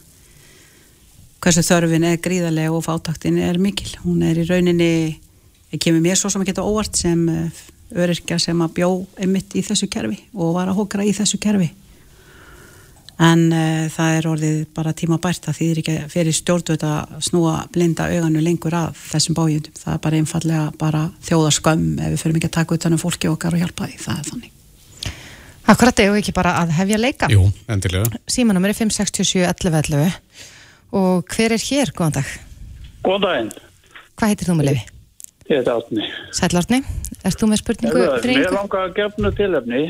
hversu 1.43 1.63
þörfin 1.63 2.07
er 2.07 2.21
gríðarlega 2.23 2.75
og 2.75 2.85
fátaktin 2.85 3.39
er 3.41 3.59
mikil. 3.61 3.91
Hún 4.03 4.23
er 4.27 4.39
í 4.39 4.47
rauninni, 4.47 5.19
það 5.71 5.83
kemur 5.85 6.05
mér 6.05 6.19
svo 6.19 6.31
sem 6.31 6.43
að 6.43 6.51
geta 6.51 6.65
óvart 6.67 6.99
sem 6.99 7.21
eh, 7.31 7.61
öryrkja 7.95 8.39
sem 8.41 8.63
að 8.63 8.75
bjó 8.79 8.89
emitt 9.23 9.55
í 9.57 9.63
þessu 9.65 9.89
kerfi 9.91 10.19
og 10.35 10.57
var 10.57 10.71
að 10.71 10.81
hókra 10.81 11.07
í 11.07 11.13
þessu 11.15 11.39
kerfi. 11.41 11.71
En 13.19 13.49
uh, 13.51 13.87
það 13.91 14.13
er 14.15 14.27
orðið 14.31 14.59
bara 14.77 14.93
tíma 14.95 15.17
bært 15.19 15.49
að 15.51 15.57
því 15.57 15.65
þið 15.65 15.71
er 15.73 15.79
ekki 15.81 15.95
fyrir 16.13 16.35
stjórnvöld 16.37 16.85
að 16.87 17.17
snúa 17.27 17.55
blinda 17.73 18.05
auganu 18.07 18.39
lengur 18.39 18.77
af 18.79 19.01
þessum 19.09 19.35
bájundum. 19.35 19.75
Það 19.75 19.97
er 19.97 19.99
bara 20.05 20.21
einfallega 20.21 20.61
bara 20.79 21.01
þjóðarskömm 21.27 21.89
ef 21.97 22.13
við 22.13 22.21
fyrir 22.21 22.37
mikið 22.37 22.49
að 22.49 22.55
taka 22.61 22.77
utanum 22.79 23.01
fólki 23.01 23.27
okkar 23.27 23.57
og 23.57 23.65
hjálpa 23.65 23.89
því. 23.89 23.99
Það 24.05 24.21
er 24.21 24.29
þannig. 24.29 24.55
Akkurat, 25.69 25.99
ég 25.99 26.07
hef 26.09 26.21
ekki 26.21 26.33
bara 26.39 26.55
að 26.61 26.71
hefja 26.79 27.01
leika. 27.01 27.27
Jú, 27.29 27.43
endilega. 27.69 28.21
Símanum 28.31 28.63
er 28.65 28.77
567 28.77 29.43
11 29.51 29.81
11 29.83 30.15
og 30.91 31.23
hver 31.29 31.51
er 31.55 31.61
hér, 31.63 31.87
góðan 31.95 32.17
dag? 32.19 32.27
Góðan 33.05 33.25
daginn. 33.25 33.51
Hvað 34.17 34.29
heitir 34.33 34.49
þú 34.49 34.55
með 34.59 34.69
lefi? 34.69 34.83
Ég 35.49 35.55
heit 35.57 35.69
Átni. 35.73 36.03
Sæl 36.35 36.59
Átni, 36.59 36.79
erst 37.25 37.39
þú 37.41 37.45
með 37.49 37.61
spurningu? 37.63 37.99
Mér 38.25 38.53
langar 38.53 38.81
að 38.87 38.95
gefna 38.99 39.29
tilöfni 39.37 39.83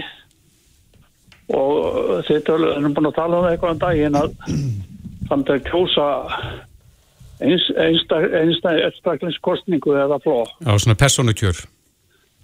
og 1.49 1.75
þið 2.27 2.39
erum 2.53 2.95
búin 2.95 3.09
að 3.09 3.17
tala 3.17 3.39
um 3.39 3.47
eitthvað 3.49 3.75
um 3.75 3.81
daginn 3.81 4.19
að 4.19 4.27
samt 5.29 5.47
að 5.53 5.65
kjósa 5.69 6.07
einstaklingskortningu 7.39 9.91
eða 9.95 10.17
fló. 10.23 10.37
Já, 10.65 10.71
svona 10.77 10.97
personukjör. 10.99 11.57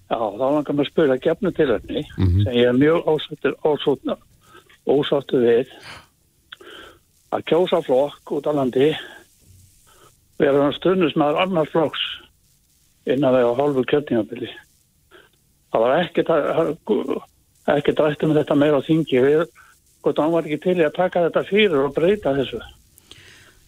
Já, 0.06 0.18
þá 0.18 0.46
langar 0.46 0.74
maður 0.76 0.86
að 0.86 0.92
spyrja 0.92 1.24
gefnu 1.24 1.50
tilöfni 1.52 2.02
mm 2.06 2.26
-hmm. 2.26 2.44
sem 2.44 2.54
ég 2.54 2.66
er 2.70 2.76
mjög 2.78 2.98
ósáttu 4.86 5.38
við 5.42 5.68
að 7.34 7.48
kjósa 7.50 7.82
flokk 7.86 8.36
út 8.38 8.50
á 8.50 8.52
landi. 8.54 8.92
Vera 10.42 10.68
stundus 10.76 11.16
með 11.16 11.40
annar 11.46 11.70
flokks 11.72 12.04
innan 13.08 13.34
þegar 13.34 13.60
hálfu 13.62 13.84
kjöldingabili 13.88 14.52
það 15.76 15.84
var 15.84 16.02
ekkert 16.04 16.32
ekkert 17.76 18.02
rættum 18.04 18.32
með 18.32 18.42
þetta 18.44 18.58
meira 18.60 18.80
á 18.80 18.84
þingi. 18.86 19.22
Við, 19.26 19.44
hvort 20.06 20.22
hann 20.22 20.34
var 20.34 20.48
ekki 20.48 20.62
til 20.64 20.80
að 20.86 20.96
taka 20.96 21.28
þetta 21.28 21.46
fyrir 21.50 21.78
og 21.82 21.94
breyta 21.96 22.34
þessu. 22.38 22.62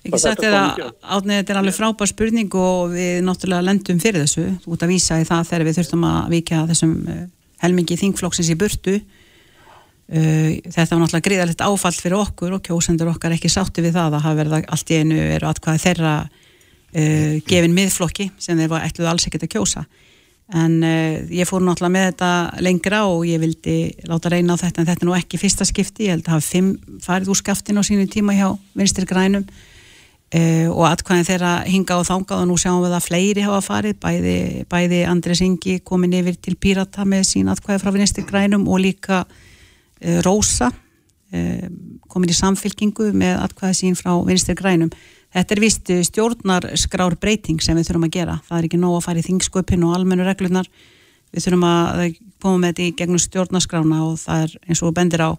Ekki 0.06 0.20
sagt 0.22 0.46
eða 0.46 0.64
átnið 1.02 1.42
þetta 1.42 1.54
er 1.54 1.60
alveg 1.62 1.76
frábær 1.76 2.12
spurning 2.12 2.54
og 2.56 2.94
við 2.94 3.24
náttúrulega 3.26 3.66
lendum 3.66 4.02
fyrir 4.02 4.24
þessu. 4.24 4.46
Út 4.70 4.86
að 4.86 4.94
vísa 4.94 5.20
í 5.20 5.26
það 5.28 5.50
þegar 5.50 5.68
við 5.68 5.80
þurftum 5.80 6.06
að 6.08 6.36
vika 6.36 6.64
þessum 6.70 6.94
uh, 7.10 7.24
helmingi 7.64 8.00
þingflokksins 8.00 8.54
í 8.54 8.60
burtu 8.60 9.00
þetta 10.08 10.96
var 10.96 11.02
náttúrulega 11.02 11.26
gríðalegt 11.26 11.62
áfall 11.66 11.96
fyrir 11.96 12.22
okkur 12.22 12.54
og 12.56 12.64
kjósendur 12.64 13.12
okkar 13.12 13.34
ekki 13.36 13.52
sátti 13.52 13.84
við 13.84 13.98
það 13.98 14.14
að 14.16 14.24
hafa 14.24 14.38
verið 14.40 14.68
allt 14.72 14.92
í 14.92 15.00
einu 15.02 15.18
eru 15.20 15.50
atkvæði 15.50 15.82
þeirra 15.84 16.12
uh, 16.24 17.34
gefin 17.48 17.76
miðflokki 17.76 18.30
sem 18.40 18.60
þeir 18.60 18.72
var 18.72 18.86
ætluð 18.88 19.10
alls 19.12 19.28
ekkert 19.28 19.48
að 19.50 19.56
kjósa. 19.58 19.84
En 20.56 20.78
ég 20.80 21.44
fór 21.44 21.60
náttúrulega 21.60 21.92
með 21.92 22.06
þetta 22.06 22.28
lengra 22.64 23.02
og 23.12 23.26
ég 23.28 23.42
vildi 23.42 23.74
láta 24.08 24.30
reyna 24.32 24.56
á 24.56 24.62
þetta 24.62 24.80
en 24.80 24.86
þetta 24.88 25.04
er 25.04 25.10
nú 25.10 25.16
ekki 25.18 25.40
fyrsta 25.42 25.66
skipti, 25.68 26.06
ég 26.06 26.16
held 26.16 26.24
að 26.24 26.38
hafa 26.38 26.46
fimm 26.46 26.70
farið 27.04 27.34
úr 27.34 27.40
skaftin 27.42 27.76
á 27.76 27.84
sínu 27.84 28.06
tíma 28.08 28.36
hjá 28.38 28.54
vinstir 28.80 29.04
grænum. 29.10 29.44
Uh, 30.28 30.72
og 30.72 30.86
atkvæðin 30.88 31.28
þeirra 31.28 31.52
hinga 31.68 32.00
og 32.00 32.08
þángað 32.08 32.42
og 32.44 32.48
nú 32.48 32.56
sjáum 32.60 32.80
við 32.84 32.96
að 32.96 33.06
fleiri 33.10 33.44
hafa 33.44 33.60
farið. 33.64 34.00
Bæði, 34.00 34.38
bæði 34.72 35.04
Andres 35.08 35.44
Ingi 35.44 35.78
komin 35.84 36.16
yfir 36.16 36.40
til 36.40 36.56
Pírata 36.56 37.04
með 37.04 37.28
sín 37.28 37.52
atkvæði 37.52 37.84
frá 37.84 37.92
vinstir 37.96 38.28
grænum 38.28 38.66
og 38.72 38.82
líka 38.84 39.22
uh, 39.24 39.47
Rósa 40.25 40.72
uh, 40.72 41.68
komin 42.12 42.34
í 42.34 42.38
samfylkingu 42.38 43.12
með 43.18 43.39
atkvæði 43.46 43.80
sín 43.82 43.98
frá 44.00 44.13
vinstir 44.27 44.58
grænum 44.60 44.92
þetta 45.36 45.56
er 45.56 45.62
vist 45.62 45.89
stjórnarskrár 46.10 47.18
breyting 47.20 47.62
sem 47.63 47.77
við 47.77 47.89
þurfum 47.89 48.08
að 48.08 48.16
gera 48.16 48.38
það 48.48 48.60
er 48.60 48.70
ekki 48.70 48.80
nóg 48.82 49.00
að 49.00 49.08
fara 49.10 49.22
í 49.22 49.27
þingsköpin 49.27 49.84
og 49.88 49.98
almennu 49.98 50.27
reglunar 50.27 50.70
við 51.34 51.44
þurfum 51.44 51.68
að 51.68 52.06
koma 52.42 52.62
með 52.62 52.72
þetta 52.72 52.86
í 52.86 52.96
gegnum 53.01 53.22
stjórnarskrána 53.22 54.01
og 54.06 54.18
það 54.22 54.46
er 54.46 54.56
eins 54.68 54.84
og 54.86 54.96
bendir 54.96 55.25
á 55.25 55.32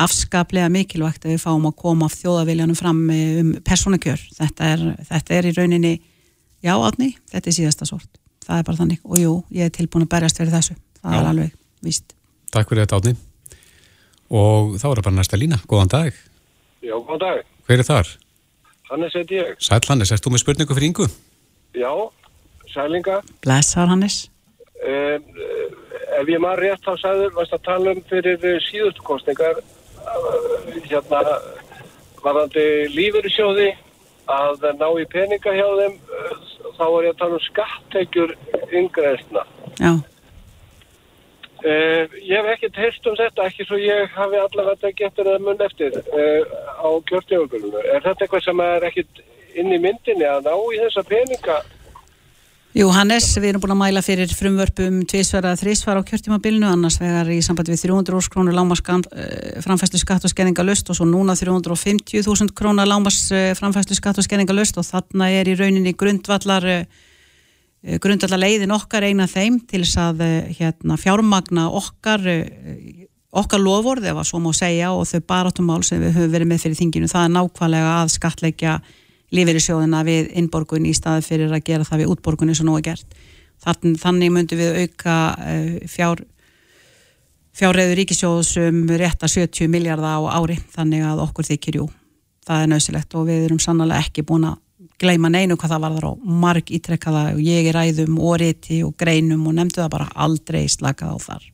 afskaplega 0.00 0.70
mikilvægt 0.72 1.26
að 1.26 1.34
við 1.34 1.42
fáum 1.44 1.66
að 1.68 1.76
koma 1.80 2.08
af 2.08 2.16
þjóðaviljanum 2.20 2.78
fram 2.78 3.02
um 3.14 3.50
persónakjör. 3.66 4.22
Þetta 4.38 4.70
er, 4.74 4.84
þetta 5.10 5.36
er 5.36 5.48
í 5.50 5.54
rauninni, 5.56 5.94
já 6.64 6.74
átni, 6.76 7.12
þetta 7.32 7.50
er 7.50 7.58
síðasta 7.58 7.88
sort. 7.88 8.08
Það 8.46 8.62
er 8.62 8.68
bara 8.68 8.80
þannig 8.80 9.02
og 9.04 9.18
jú, 9.20 9.34
ég 9.54 9.68
er 9.68 9.74
tilbúin 9.74 10.06
að 10.06 10.12
berjast 10.14 10.40
fyrir 10.40 10.54
þessu. 10.54 10.78
Það 11.00 11.16
já. 11.16 11.20
er 11.20 11.32
alveg 11.34 11.58
víst. 11.84 12.14
Takk 12.54 12.72
fyrir 12.72 12.86
þetta 12.86 13.02
átni. 13.02 13.18
Og 14.30 14.76
þá 14.78 14.86
er 14.86 15.00
það 15.00 15.06
bara 15.08 15.16
næsta 15.18 15.38
lína. 15.40 15.58
Góðan 15.70 15.90
dag. 15.90 16.18
Já, 16.84 16.94
góðan 16.94 17.22
dag. 17.24 17.40
Hver 17.66 17.82
er 17.82 17.88
þar? 17.88 18.10
Hannes 18.90 19.16
heit 19.18 19.32
ég. 19.34 19.56
Sæl 19.62 19.82
Hannes, 19.88 20.12
erst 20.14 20.26
þú 20.26 20.34
með 20.34 20.44
spurningu 20.44 20.76
fyrir 20.76 20.90
yngu? 20.90 21.08
Já, 21.78 21.92
sælinga. 22.70 23.20
Blessar 23.42 23.90
Hannes. 23.90 24.22
Um, 24.80 25.26
ef 26.20 26.30
ég 26.30 26.40
maður 26.42 26.64
rétt 26.64 26.88
á 26.88 26.94
sæður, 27.02 27.34
varst 27.36 27.54
að 27.54 27.66
tala 27.66 27.94
um 27.94 28.02
fyrir 28.10 28.62
síðustu 28.66 29.04
kostningar 29.06 29.60
hérna 30.88 31.20
varðandi 32.22 32.64
lífyrirsjóði 32.94 33.68
að 34.30 34.64
ná 34.78 34.86
í 35.00 35.06
peninga 35.10 35.54
hjá 35.56 35.66
þeim 35.80 35.98
þá 36.78 36.86
er 36.86 37.06
ég 37.08 37.12
að 37.12 37.20
tala 37.20 37.36
um 37.38 37.44
skattegjur 37.44 38.34
yngreðsna 38.80 39.44
Já 39.80 39.92
Uh, 41.60 42.06
ég 42.24 42.38
hef 42.38 42.46
ekkert 42.54 42.78
heist 42.80 43.08
um 43.10 43.16
þetta, 43.18 43.48
ekki 43.50 43.66
svo 43.68 43.76
ég 43.80 44.14
hafi 44.16 44.38
allavega 44.40 44.92
getur 44.96 45.28
það 45.28 45.42
mun 45.44 45.66
eftir 45.66 45.98
uh, 46.00 46.54
á 46.80 46.88
kjörtjöfugulunu. 47.10 47.82
Er 47.84 48.00
þetta 48.06 48.24
eitthvað 48.24 48.46
sem 48.46 48.64
er 48.64 48.88
ekkert 48.88 49.20
inn 49.60 49.74
í 49.74 49.82
myndinni 49.82 50.24
að 50.24 50.48
ná 50.48 50.54
í 50.56 50.80
þessa 50.80 51.04
peninga 51.08 51.60
Jú, 52.70 52.86
Hannes, 52.94 53.24
við 53.34 53.48
erum 53.48 53.62
búin 53.64 53.72
að 53.74 53.78
mæla 53.80 54.00
fyrir 54.06 54.30
frumvörpum 54.30 55.00
tvísvara 55.10 55.56
þrísvara 55.58 56.04
á 56.04 56.06
kjörtímabilinu, 56.06 56.68
annars 56.70 57.00
vegar 57.02 57.26
í 57.34 57.40
sambandi 57.42 57.74
við 57.74 57.82
300 57.88 58.14
óskrónur 58.14 58.54
lámas 58.54 58.78
eh, 58.86 59.58
framfæslu 59.58 59.98
skatt 59.98 60.22
og 60.22 60.30
skenninga 60.30 60.62
löst 60.62 60.86
og 60.86 60.94
svo 60.94 61.08
núna 61.08 61.34
350.000 61.34 62.54
krónar 62.54 62.86
lámas 62.86 63.24
framfæslu 63.58 63.98
skatt 63.98 64.22
og 64.22 64.28
skenninga 64.28 64.54
löst 64.54 64.78
og 64.78 64.86
þarna 64.86 65.32
er 65.34 65.50
í 65.50 65.56
rauninni 65.58 65.96
grundvallar 65.98 66.86
eh, 67.84 67.98
grundvallar 68.02 68.42
leiðin 68.42 68.74
okkar 68.76 69.06
eina 69.08 69.28
þeim 69.30 69.60
til 69.68 69.84
þess 69.84 70.00
að 70.00 70.24
hérna, 70.58 70.98
fjármagna 71.00 71.68
okkar 71.70 72.26
okkar 73.30 73.62
lofórð, 73.62 74.08
ef 74.10 74.18
að 74.18 74.26
svo 74.26 74.40
má 74.42 74.50
segja 74.56 74.90
og 74.90 75.06
þau 75.06 75.20
barátumál 75.30 75.82
sem 75.86 76.00
við 76.02 76.16
höfum 76.16 76.32
verið 76.32 76.50
með 76.50 76.64
fyrir 76.64 76.78
þinginu, 76.80 77.10
það 77.10 77.26
er 77.26 77.34
nákvæmlega 77.36 77.92
að 78.00 78.12
skatleikja 78.16 78.72
lífeyrissjóðina 79.34 80.00
við 80.06 80.32
innborgun 80.40 80.88
í 80.90 80.94
staði 80.96 81.22
fyrir 81.26 81.54
að 81.54 81.64
gera 81.68 81.86
það 81.86 82.02
við 82.02 82.14
útborgunni 82.14 82.56
sem 82.58 82.66
nú 82.66 82.74
er 82.78 82.86
gert. 82.88 83.18
Þannig 83.62 84.32
myndum 84.32 84.58
við 84.58 84.80
auka 84.82 85.16
eh, 85.44 85.76
fjár, 85.90 86.24
fjárreður 87.54 88.00
ríkisjóðsum 88.00 88.82
rétt 88.98 89.22
að 89.22 89.36
70 89.36 89.70
miljardar 89.70 90.18
á 90.18 90.40
ári 90.40 90.58
þannig 90.74 91.06
að 91.06 91.22
okkur 91.28 91.50
þykir 91.52 91.80
jú. 91.82 91.86
Það 92.48 92.64
er 92.64 92.72
nöðsilegt 92.72 93.14
og 93.14 93.28
við 93.28 93.46
erum 93.46 93.62
sannlega 93.62 94.00
ekki 94.02 94.26
búin 94.26 94.48
að 94.48 94.58
gleima 95.00 95.30
neinu 95.32 95.56
hvað 95.56 95.74
það 95.74 95.84
var 95.84 95.96
þar 95.96 96.08
á 96.10 96.12
marg 96.44 96.74
ítrekkaða 96.76 97.24
og 97.36 97.40
ég 97.44 97.70
er 97.70 97.80
æðum 97.80 98.18
og 98.20 98.36
riti 98.42 98.82
og 98.84 98.92
greinum 99.00 99.46
og 99.48 99.56
nefndu 99.56 99.80
það 99.80 99.94
bara 99.96 100.10
aldrei 100.14 100.66
slakað 100.68 101.16
á 101.16 101.18
þar. 101.24 101.48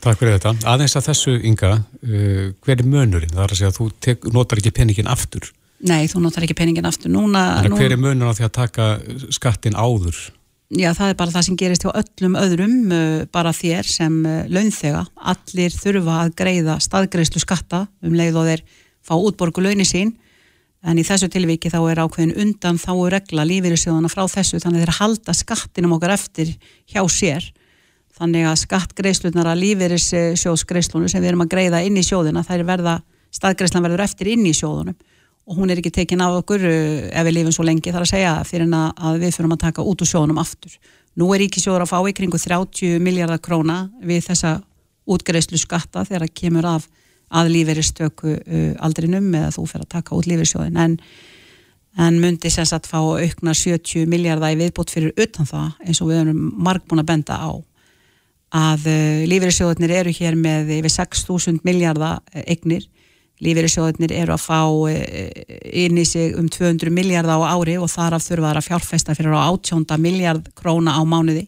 Takk 0.00 0.20
fyrir 0.20 0.38
þetta. 0.38 0.54
Aðeins 0.72 0.96
að 0.96 1.08
þessu 1.10 1.38
ynga, 1.44 1.72
uh, 1.76 2.44
hver 2.64 2.78
er 2.78 2.86
mönurinn? 2.88 3.32
Það 3.34 3.44
er 3.44 3.54
að 3.54 3.58
segja 3.58 3.72
að 3.72 3.80
þú 3.80 3.88
tek, 4.06 4.28
notar 4.32 4.62
ekki 4.62 4.72
peningin 4.80 5.10
aftur 5.12 5.50
Nei, 5.80 6.04
þú 6.12 6.20
notar 6.26 6.44
ekki 6.44 6.56
peningin 6.58 6.88
aftur. 6.88 7.12
Núna, 7.12 7.62
Þannig 7.62 7.80
hver 7.80 7.94
er 7.94 8.00
munur 8.00 8.28
á 8.28 8.36
því 8.36 8.46
að 8.46 8.56
taka 8.58 8.88
skattin 9.32 9.78
áður? 9.78 10.18
Já, 10.70 10.92
það 10.94 11.08
er 11.08 11.16
bara 11.18 11.34
það 11.34 11.46
sem 11.46 11.56
gerist 11.58 11.86
hjá 11.86 11.90
öllum 12.02 12.36
öðrum, 12.38 12.74
uh, 12.92 13.22
bara 13.32 13.52
þér 13.56 13.88
sem 13.88 14.18
uh, 14.28 14.42
launþega. 14.52 15.06
Allir 15.32 15.74
þurfa 15.74 16.18
að 16.26 16.34
greiða 16.38 16.76
staðgreðslu 16.84 17.42
skatta 17.42 17.86
um 18.04 18.18
leið 18.18 18.38
og 18.42 18.50
þeir 18.50 18.64
fá 19.00 19.14
útborgu 19.16 19.64
launi 19.64 19.88
sín, 19.88 20.12
en 20.80 21.00
í 21.00 21.04
þessu 21.04 21.28
tilviki 21.32 21.70
þá 21.72 21.80
er 21.90 22.02
ákveðin 22.04 22.36
undan 22.40 22.78
þá 22.80 22.92
regla 23.12 23.44
lífeyrisjóðana 23.48 24.10
frá 24.12 24.24
þessu, 24.30 24.60
þannig 24.62 24.86
þeir 24.86 24.96
halda 25.00 25.34
skattinum 25.36 25.96
okkar 25.96 26.14
eftir 26.16 26.54
hjá 26.88 27.02
sér. 27.12 27.50
Þannig 28.20 28.48
að 28.48 28.58
skattgreðslunar 28.64 29.48
að 29.48 29.62
lífeyrissjóðsgreðslunum 29.64 31.08
sem 31.08 31.22
við 31.22 31.32
erum 31.32 31.44
að 31.44 31.52
greiða 31.54 31.84
inn 31.86 31.96
í 32.00 32.04
sjóðina, 32.04 32.44
þær 32.44 32.66
verða, 32.68 32.96
staðgreðslan 33.32 33.86
verður 33.86 34.04
eftir 34.04 34.32
inn 34.32 34.44
í 34.48 34.56
sjóðunum 34.56 34.98
og 35.50 35.56
hún 35.58 35.72
er 35.72 35.80
ekki 35.80 35.90
tekin 35.90 36.20
af 36.22 36.36
okkur 36.44 36.62
uh, 36.62 37.10
ef 37.10 37.26
við 37.26 37.34
lifum 37.34 37.54
svo 37.54 37.64
lengi 37.66 37.90
þar 37.90 38.04
að 38.04 38.12
segja 38.12 38.34
fyrir 38.46 38.68
að 38.70 39.16
við 39.18 39.32
fyrir 39.34 39.50
að 39.50 39.62
taka 39.64 39.82
út 39.82 40.04
úr 40.04 40.10
sjónum 40.10 40.38
aftur. 40.38 40.76
Nú 41.18 41.26
er 41.34 41.42
Ríkisjóður 41.42 41.82
að 41.82 41.90
fá 41.90 41.98
í 42.06 42.14
kringu 42.14 42.38
30 42.38 43.00
miljardar 43.02 43.40
króna 43.42 43.80
við 43.98 44.28
þessa 44.28 44.60
útgreifslu 45.10 45.58
skatta 45.58 46.04
þegar 46.06 46.26
það 46.28 46.36
kemur 46.38 46.68
af 46.70 46.86
að 47.30 47.52
lífeyristöku 47.54 48.34
uh, 48.34 48.70
aldrinum 48.82 49.28
eða 49.34 49.52
þú 49.54 49.66
fyrir 49.70 49.86
að 49.86 49.94
taka 49.94 50.16
út 50.18 50.28
lífeyrissjóðin 50.28 50.78
en, 50.82 50.96
en 52.00 52.20
myndi 52.22 52.50
sem 52.50 52.66
sagt 52.66 52.90
fá 52.90 52.98
aukna 52.98 53.54
70 53.54 54.08
miljardar 54.10 54.54
í 54.54 54.60
viðbútt 54.60 54.94
fyrir 54.94 55.14
utan 55.14 55.48
það 55.48 55.68
eins 55.86 56.02
og 56.02 56.10
við 56.10 56.24
erum 56.24 56.46
margbúin 56.58 57.02
að 57.04 57.10
benda 57.12 57.38
á 57.38 57.50
að 58.50 58.88
uh, 58.90 59.20
lífeyrissjóðinir 59.30 59.94
eru 60.00 60.14
hér 60.16 60.38
með 60.38 60.74
yfir 60.80 60.96
6.000 60.96 61.62
miljardar 61.66 62.18
eignir. 62.34 62.88
Lífeyrissjóðunir 63.40 64.12
eru 64.12 64.34
að 64.34 64.42
fá 64.42 64.58
inn 65.72 65.96
í 65.96 66.02
sig 66.04 66.34
um 66.36 66.50
200 66.52 66.90
miljardar 66.92 67.40
á 67.40 67.54
ári 67.54 67.78
og 67.80 67.88
þar 67.88 68.18
af 68.18 68.26
þurfa 68.26 68.50
að 68.52 68.66
fjárfesta 68.66 69.14
fyrir 69.16 69.32
á 69.32 69.48
18 69.54 69.86
miljard 70.02 70.50
króna 70.58 70.98
á 70.98 71.00
mánuði. 71.08 71.46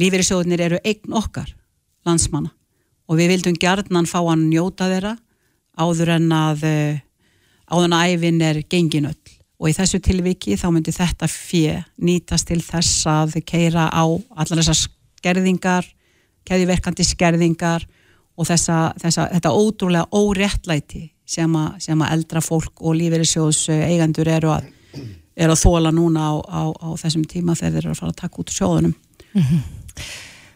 Lífeyrissjóðunir 0.00 0.62
eru 0.70 0.80
eign 0.80 1.18
okkar 1.20 1.52
landsmanna 2.08 2.54
og 3.08 3.18
við 3.18 3.34
vildum 3.34 3.58
gjarnan 3.60 4.08
fá 4.08 4.20
að 4.22 4.46
njóta 4.46 4.88
þeirra 4.90 5.16
áður 5.78 6.16
en 6.16 6.32
að 6.36 6.64
eh, 6.68 7.00
áður 7.72 7.88
en 7.88 7.96
að 7.96 8.12
æfin 8.12 8.42
er 8.44 8.60
genginöll 8.68 9.16
og 9.62 9.70
í 9.70 9.76
þessu 9.76 10.00
tilviki 10.02 10.56
þá 10.58 10.66
myndi 10.74 10.94
þetta 10.94 11.28
fjö 11.30 11.78
nýtast 12.02 12.50
til 12.50 12.60
þess 12.64 13.06
að 13.06 13.38
keira 13.46 13.86
á 13.88 14.04
allar 14.04 14.58
þessar 14.58 14.80
skerðingar, 15.22 15.86
keðiverkandi 16.48 17.06
skerðingar 17.06 17.86
og 18.34 18.48
þessa, 18.48 18.92
þessa, 18.98 19.28
þetta 19.36 19.52
ótrúlega 19.54 20.08
óréttlæti 20.10 21.04
sem 21.28 21.52
að, 21.56 21.76
sem 21.86 22.02
að 22.02 22.16
eldra 22.16 22.42
fólk 22.42 22.82
og 22.82 22.96
lífeyrissjóðs 22.98 23.68
eigandur 23.86 24.28
eru 24.32 24.50
að, 24.56 24.66
eru 25.36 25.54
að 25.54 25.62
þóla 25.62 25.94
núna 25.94 26.26
á, 26.26 26.32
á, 26.42 26.62
á 26.74 26.88
þessum 26.98 27.24
tíma 27.28 27.54
þegar 27.54 27.76
þeir 27.76 27.84
eru 27.84 27.94
að 27.94 28.02
fara 28.02 28.14
að 28.14 28.20
taka 28.24 28.42
út 28.42 28.54
sjóðunum. 28.56 28.94
Mm 29.32 29.46
-hmm. 29.46 29.62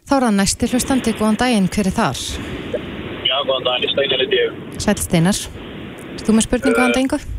Þá 0.06 0.14
er 0.16 0.25
það 0.26 0.36
næsti 0.38 0.70
hlustandi, 0.70 1.12
góðan 1.18 1.38
daginn, 1.40 1.70
hver 1.75 1.88
er 1.90 1.94
þar? 1.96 2.20
Já, 3.26 3.36
góðan 3.48 3.64
daginn, 3.66 3.90
Steinar 3.90 4.22
er 4.22 4.28
djög. 4.30 4.60
Sæl 4.84 4.98
Steinar, 5.02 5.40
þú 6.22 6.36
með 6.36 6.46
spurningu 6.46 6.76
góðan 6.78 6.94
daginn? 6.94 7.32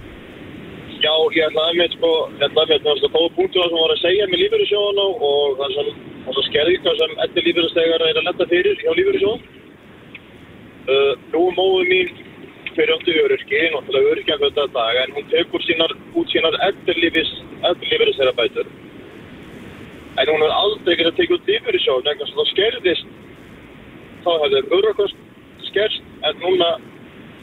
Já, 0.97 1.13
ég 1.37 1.45
ætlaði 1.47 1.69
að 1.71 1.77
með, 1.79 1.93
sko, 1.95 2.11
ég 2.33 2.43
ætlaði 2.49 2.65
að 2.65 2.71
með, 2.73 2.81
það 2.83 2.91
var 2.91 2.99
svo 3.03 3.11
góð 3.13 3.29
punktu 3.37 3.61
að 3.63 3.71
það 3.71 3.83
var 3.85 3.93
að 3.93 4.01
segja 4.03 4.27
með 4.31 4.41
lífeyrissjóðuna 4.43 5.05
og 5.29 5.61
það 5.61 5.67
er 5.67 5.91
svona 6.25 6.45
skerðingar 6.49 6.99
sem 6.99 7.15
eftir 7.27 7.47
lífeyrisstegar 7.47 8.05
er 8.09 8.19
að 8.19 8.27
lenda 8.27 8.49
fyrir 8.51 8.83
hjá 8.83 8.91
lífeyrissjóðun 8.99 9.45
Uh, 10.87 11.19
nú 11.33 11.49
móðu 11.51 11.81
mín 11.83 12.11
fyriröndu 12.71 13.11
öryrki, 13.25 13.57
náttúrulega 13.73 14.11
öryrkjan 14.13 14.37
fyrir 14.39 14.53
þetta 14.55 14.67
dag, 14.71 14.99
en 15.01 15.15
hún 15.17 15.25
tekur 15.33 15.63
sínar, 15.65 15.91
út 16.15 16.31
sínar 16.31 16.55
eftirlífis 16.63 17.31
þeirra 18.15 18.33
bætur. 18.37 18.69
En 20.17 20.31
hún 20.31 20.43
er 20.43 20.53
aldrei 20.53 20.95
ekki 20.95 21.07
að 21.07 21.17
tekja 21.19 21.37
út 21.37 21.49
lífyrirsjóðun, 21.51 22.09
eitthvað 22.11 22.29
sem 22.29 22.39
það 22.39 22.51
skerðist, 22.51 23.09
þá 24.25 24.29
hefði 24.43 24.61
öryrkast 24.77 25.23
skerst, 25.67 26.07
en 26.25 26.41
núna, 26.41 26.69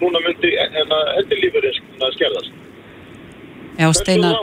núna 0.00 0.22
myndi 0.24 0.50
eftirlífis 1.20 1.80
skerðast. 2.16 2.60
Já, 3.78 3.88
Steinar. 4.00 4.40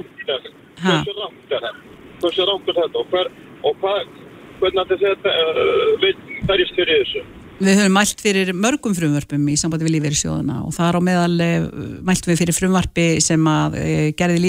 Hversu 0.81 1.13
rangt 1.17 1.51
er 1.51 1.61
þetta? 1.65 1.73
Hversu 2.21 2.47
rangt 2.47 2.71
er 2.71 2.79
þetta? 2.79 3.03
Og, 3.03 3.11
hver, 3.11 3.29
og 3.67 3.77
hvað, 3.83 4.15
hvernig 4.61 4.95
þetta 5.03 5.35
uh, 5.43 6.09
verjast 6.49 6.79
fyrir 6.79 7.03
þessu? 7.03 7.23
Við 7.61 7.77
höfum 7.77 7.93
mælt 7.93 8.21
fyrir 8.23 8.49
mörgum 8.57 8.93
frumvarpum 8.97 9.41
í 9.51 9.55
sambandi 9.59 9.85
við 9.85 9.93
lífeyrissjóðuna 9.99 10.63
og 10.65 10.71
það 10.73 10.87
er 10.87 10.95
á 10.97 11.01
meðal 11.05 11.43
eh, 11.45 11.65
mælt 12.07 12.25
við 12.25 12.39
fyrir 12.39 12.55
frumvarpi 12.57 13.03
sem 13.21 13.49
að 13.51 13.75
eh, 13.77 14.07
gerði 14.17 14.39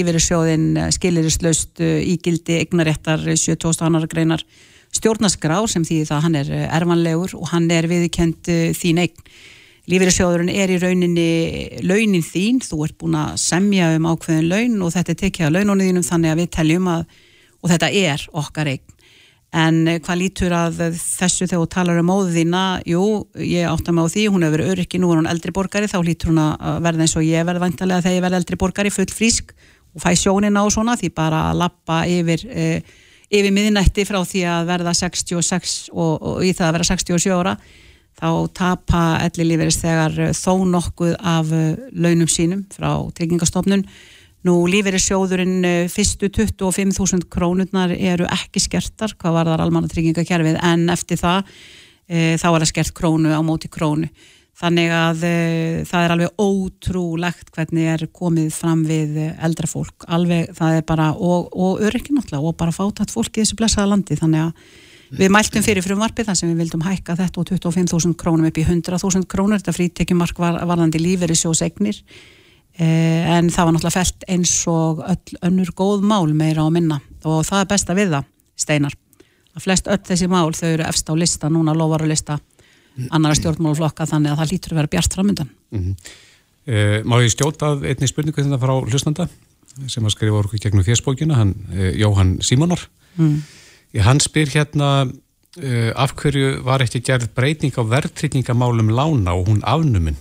skilirislaust 0.97 1.83
eh, 1.85 1.99
í 2.09 2.15
gildi 2.25 2.57
eignaréttar 2.63 3.21
70. 3.21 3.69
annar 3.85 4.07
greinar 4.09 4.41
stjórnaskrá 4.97 5.59
sem 5.69 5.85
því 5.85 5.99
það 6.09 6.25
hann 6.25 6.39
er 6.41 6.53
erfanlegur 6.79 7.37
og 7.37 7.53
hann 7.53 7.69
er 7.69 7.91
viðkend 7.91 8.49
þín 8.81 9.03
eign. 9.05 9.29
Lífeyrissjóðurinn 9.93 10.53
er 10.55 10.73
í 10.73 10.81
rauninni 10.81 11.29
launin 11.85 12.25
þín, 12.25 12.63
þú 12.65 12.87
ert 12.87 12.97
búin 12.97 13.19
að 13.19 13.37
semja 13.45 13.93
um 13.99 14.09
ákveðin 14.09 14.49
laun 14.49 14.87
og 14.87 14.97
þetta 14.97 15.13
er 15.13 15.21
tekið 15.27 15.51
að 15.51 15.59
launónu 15.59 15.91
þínum 15.91 16.09
þannig 16.09 16.33
að 16.33 16.41
við 16.41 16.51
teljum 16.57 16.91
að, 16.97 17.05
og 17.61 17.75
þetta 17.75 17.93
er 17.93 18.27
okkar 18.41 18.73
eign 18.73 18.92
en 19.53 19.83
eh, 19.89 20.01
hvað 20.01 20.21
lítur 20.23 20.55
að 20.57 20.81
þessu 20.97 21.47
þegar 21.47 21.61
þú 21.61 21.69
talar 21.75 22.01
um 22.01 22.09
móðu 22.09 22.33
þína? 22.37 22.63
Jú, 22.89 23.05
ég 23.45 23.69
átta 23.69 23.93
mig 23.93 24.09
á 24.09 24.13
því, 24.15 24.27
hún 24.33 24.47
hefur 24.47 24.65
öryggi 24.71 25.01
nú 25.03 25.13
er 25.13 25.21
hún 25.21 25.31
eldri 25.31 25.53
borgari, 25.55 25.91
þá 25.91 26.01
lítur 26.07 26.33
hún 26.33 26.43
að 26.47 26.81
verða 26.87 27.07
eins 27.07 27.17
og 27.21 27.29
ég 27.29 27.47
verði 27.49 27.65
vantarlega 27.67 28.07
þegar 28.07 28.19
ég 28.19 28.27
verði 28.27 28.41
eldri 28.41 28.61
borgari 28.65 28.95
full 28.95 29.09
frísk 29.13 29.55
og 29.93 30.03
fæ 30.03 30.13
sjónina 30.17 30.65
og 30.65 30.73
svona 30.73 30.97
því 30.97 31.13
bara 31.15 31.47
að 31.51 31.63
lappa 31.63 32.03
yfir 32.09 32.45
eh, 32.49 32.93
yfir 33.33 33.55
miðnætti 33.55 34.05
frá 34.09 34.21
því 34.25 34.45
að 34.49 34.69
verða 34.69 34.95
66 34.97 35.77
og, 35.93 36.13
og 36.21 36.45
í 36.45 36.53
það 36.57 36.69
að 36.69 36.77
vera 36.79 36.89
67 36.93 37.37
ára 37.37 37.57
þá 38.23 38.29
tapa 38.57 39.03
elli 39.25 39.47
lífeyris 39.49 39.81
þegar 39.83 40.19
þó 40.37 40.65
nokkuð 40.69 41.15
af 41.19 41.53
eh, 41.57 41.77
launum 41.93 42.31
sínum 42.31 42.65
frá 42.73 42.91
tryggingastofnun 43.17 43.85
Nú 44.43 44.57
lífeyrissjóðurinn 44.67 45.63
eh, 45.63 45.89
fyrstu 45.91 46.27
25.000 46.35 47.29
krónurnar 47.31 47.93
eru 47.95 48.27
ekki 48.27 48.63
skertar 48.65 49.15
hvað 49.15 49.37
var 49.37 49.51
þar 49.53 49.63
almanna 49.63 49.91
tryggingakerfið 49.91 50.59
en 50.67 50.89
eftir 50.91 51.21
það 51.21 51.45
e, 52.11 52.35
þá 52.43 52.49
er 52.49 52.65
það 52.65 52.71
skert 52.73 52.95
krónu 52.99 53.31
á 53.31 53.39
móti 53.47 53.71
krónu. 53.71 54.11
Þannig 54.59 54.91
að 54.95 55.23
e, 55.29 55.37
það 55.87 56.07
er 56.09 56.15
alveg 56.17 56.43
ótrúlegt 56.43 57.55
hvernig 57.55 57.93
er 57.95 58.05
komið 58.11 58.51
fram 58.57 58.83
við 58.89 59.23
eldra 59.31 59.71
fólk. 59.71 60.09
Alveg 60.11 60.51
það 60.59 60.81
er 60.81 60.85
bara 60.91 61.13
og, 61.15 61.55
og 61.55 61.87
öryggi 61.87 62.19
náttúrulega 62.19 62.43
og 62.43 62.59
bara 62.59 62.75
fátat 62.75 63.15
fólk 63.15 63.39
í 63.39 63.45
þessu 63.45 63.63
blessaða 63.63 63.95
landi 63.95 64.19
þannig 64.19 64.49
að 64.49 64.69
við 65.23 65.35
mæltum 65.39 65.63
fyrir 65.63 65.87
frumvarfi 65.87 66.27
þar 66.27 66.43
sem 66.43 66.51
við 66.51 66.65
vildum 66.65 66.83
hækka 66.89 67.15
þetta 67.15 67.39
og 67.39 67.51
25.000 67.55 68.19
krónum 68.19 68.51
upp 68.51 68.59
í 68.59 68.67
100.000 68.67 69.29
krónur. 69.31 69.63
Þetta 69.63 69.79
frítekjumark 69.79 70.39
var, 70.43 70.65
varðandi 70.67 70.99
lífeyrissjóðsegnir 71.07 72.03
Eh, 72.03 72.42
en 72.79 73.51
það 73.53 73.67
var 73.67 73.75
náttúrulega 73.75 73.99
fælt 73.99 74.25
eins 74.33 74.53
og 74.71 75.03
öll 75.05 75.39
önnur 75.45 75.73
góð 75.77 76.07
mál 76.09 76.33
meira 76.33 76.65
á 76.65 76.71
minna. 76.73 77.01
Og 77.25 77.45
það 77.45 77.61
er 77.61 77.69
besta 77.69 77.95
við 77.95 78.15
það, 78.15 78.25
Steinar. 78.57 78.95
Að 79.53 79.67
flest 79.67 79.91
öll 79.93 80.01
þessi 80.09 80.29
mál 80.33 80.55
þau 80.57 80.69
eru 80.71 80.87
efst 80.89 81.11
á 81.13 81.15
lista, 81.15 81.51
núna 81.53 81.75
lofar 81.77 82.07
að 82.07 82.15
lista 82.15 82.39
annara 83.13 83.37
stjórnmáluflokka 83.39 84.07
þannig 84.09 84.33
að 84.33 84.43
það 84.43 84.53
lítur 84.53 84.75
að 84.75 84.81
vera 84.81 84.93
bjart 84.93 85.17
framöndan 85.17 85.49
mm 85.73 85.81
-hmm. 85.81 85.95
eh, 86.67 86.99
Má 87.05 87.17
ég 87.23 87.33
stjóta 87.33 87.73
einni 87.81 88.09
spurningu 88.09 88.43
þetta 88.43 88.61
frá 88.61 88.75
hlustanda 88.81 89.29
sem 89.87 90.05
að 90.05 90.15
skrifa 90.15 90.37
orku 90.37 90.59
gegnum 90.61 90.85
fjersbókina 90.85 91.35
hann, 91.35 91.55
eh, 91.73 91.97
Jóhann 91.97 92.39
Símonar. 92.43 92.89
Mm. 93.17 93.43
hann 94.01 94.21
spyr 94.21 94.49
hérna 94.49 95.11
eh, 95.61 95.93
af 95.97 96.15
hverju 96.15 96.63
var 96.65 96.81
ekki 96.83 97.01
gerð 97.01 97.29
breyting 97.35 97.73
á 97.77 97.83
verðtrykningamálum 97.85 98.89
lána 98.89 99.33
og 99.35 99.49
hún 99.49 99.63
afnuminn 99.63 100.17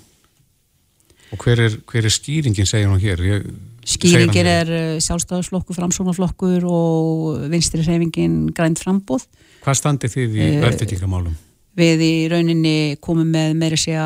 Og 1.31 1.39
hver 1.39 1.61
er, 1.63 1.75
hver 1.87 2.07
er 2.07 2.11
skýringin, 2.11 2.67
segja 2.67 2.89
hún 2.91 2.99
hér? 2.99 3.21
Ég, 3.23 3.45
Skýringin 3.87 4.45
er 4.45 4.69
uh, 4.69 4.97
sjálfstæðarsflokkur, 5.01 5.75
framsóknarflokkur 5.77 6.65
og 6.69 7.45
vinstri 7.49 7.81
reyfingin 7.81 8.51
grænt 8.55 8.81
frambóð. 8.81 9.23
Hvað 9.63 9.79
standi 9.79 10.09
þið 10.11 10.35
í 10.37 10.49
uh, 10.49 10.57
verðtekningamálum? 10.65 11.37
Við 11.79 12.03
í 12.03 12.13
rauninni 12.29 12.75
komum 13.01 13.29
með 13.31 13.55
meira 13.57 13.79
segja 13.79 14.05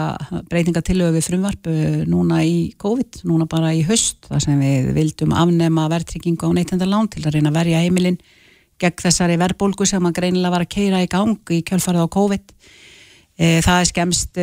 breytingatilögu 0.51 1.17
við 1.17 1.27
frumvarp 1.27 1.69
uh, 1.71 1.97
núna 2.07 2.43
í 2.47 2.69
COVID, 2.79 3.23
núna 3.27 3.49
bara 3.51 3.73
í 3.75 3.81
höst, 3.87 4.29
þar 4.29 4.45
sem 4.45 4.61
við 4.61 4.93
vildum 4.95 5.33
afnema 5.35 5.89
verðtrykkingu 5.91 6.47
á 6.47 6.55
neytendalán 6.55 7.09
til 7.11 7.25
að 7.25 7.39
reyna 7.39 7.51
að 7.51 7.59
verja 7.59 7.81
heimilinn 7.83 8.19
gegn 8.79 9.01
þessari 9.01 9.39
verðbólgu 9.41 9.87
sem 9.87 10.07
að 10.07 10.17
greinilega 10.21 10.53
var 10.53 10.63
að 10.67 10.71
keira 10.75 11.01
í 11.03 11.09
gang 11.11 11.51
í 11.55 11.61
kjölfarið 11.67 12.05
á 12.05 12.15
COVID. 12.15 12.55
Eh, 13.35 13.59
það 13.63 13.81
er 13.81 13.89
skemst 13.91 14.39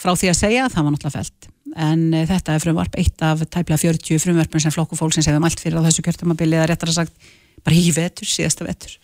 frá 0.00 0.12
því 0.16 0.32
að 0.32 0.38
segja, 0.38 0.68
það 0.72 0.86
var 0.86 0.94
náttúrulega 0.96 1.18
felt 1.20 1.49
en 1.76 2.06
e, 2.14 2.24
þetta 2.28 2.56
er 2.56 2.62
frumvarp, 2.62 2.96
eitt 3.00 3.22
af 3.24 3.42
tæplega 3.46 3.78
40 3.80 4.22
frumvarpin 4.22 4.62
sem 4.62 4.74
flokku 4.74 4.98
fólksins 4.98 5.28
hefum 5.30 5.46
allt 5.46 5.62
fyrir 5.62 5.80
á 5.80 5.86
þessu 5.86 6.04
kjörtumabili 6.06 6.58
eða 6.58 6.70
réttar 6.72 6.92
að 6.92 7.00
sagt 7.00 7.30
bara 7.66 7.76
í 7.76 7.90
vetur, 7.92 8.28
síðasta 8.28 8.64
vetur, 8.64 8.94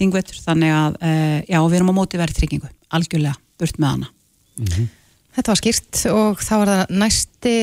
þingvetur 0.00 0.38
þannig 0.44 0.74
að, 0.74 0.98
e, 1.04 1.14
já, 1.52 1.58
við 1.60 1.78
erum 1.78 1.92
á 1.92 1.98
móti 1.98 2.20
verið 2.20 2.38
tryggingu, 2.40 2.70
algjörlega, 2.96 3.36
burt 3.60 3.80
með 3.80 3.92
hana 3.94 4.12
mm 4.58 4.70
-hmm. 4.70 4.94
Þetta 5.36 5.52
var 5.52 5.58
skýrt 5.60 5.98
og 6.08 6.38
þá 6.40 6.52
var 6.56 6.68
það 6.68 6.92
næsti 6.96 7.56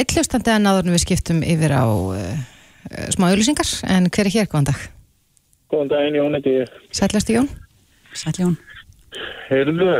eittljóstandi 0.00 0.50
en 0.50 0.68
aðurnu 0.70 0.94
við 0.94 1.02
skiptum 1.02 1.42
yfir 1.44 1.74
á 1.76 1.84
e, 2.16 2.22
smá 3.12 3.28
auðlýsingar, 3.28 3.68
en 3.84 4.08
hver 4.08 4.26
er 4.26 4.32
hér, 4.32 4.48
góðan 4.48 4.70
dag? 4.72 4.80
Góðan 5.68 5.92
daginn, 5.92 6.16
Jón, 6.16 6.68
Sætlasti 6.90 7.36
Jón? 7.36 7.50
Sætli 8.16 8.46
Jón 8.46 8.56
Heyrðu, 9.48 9.92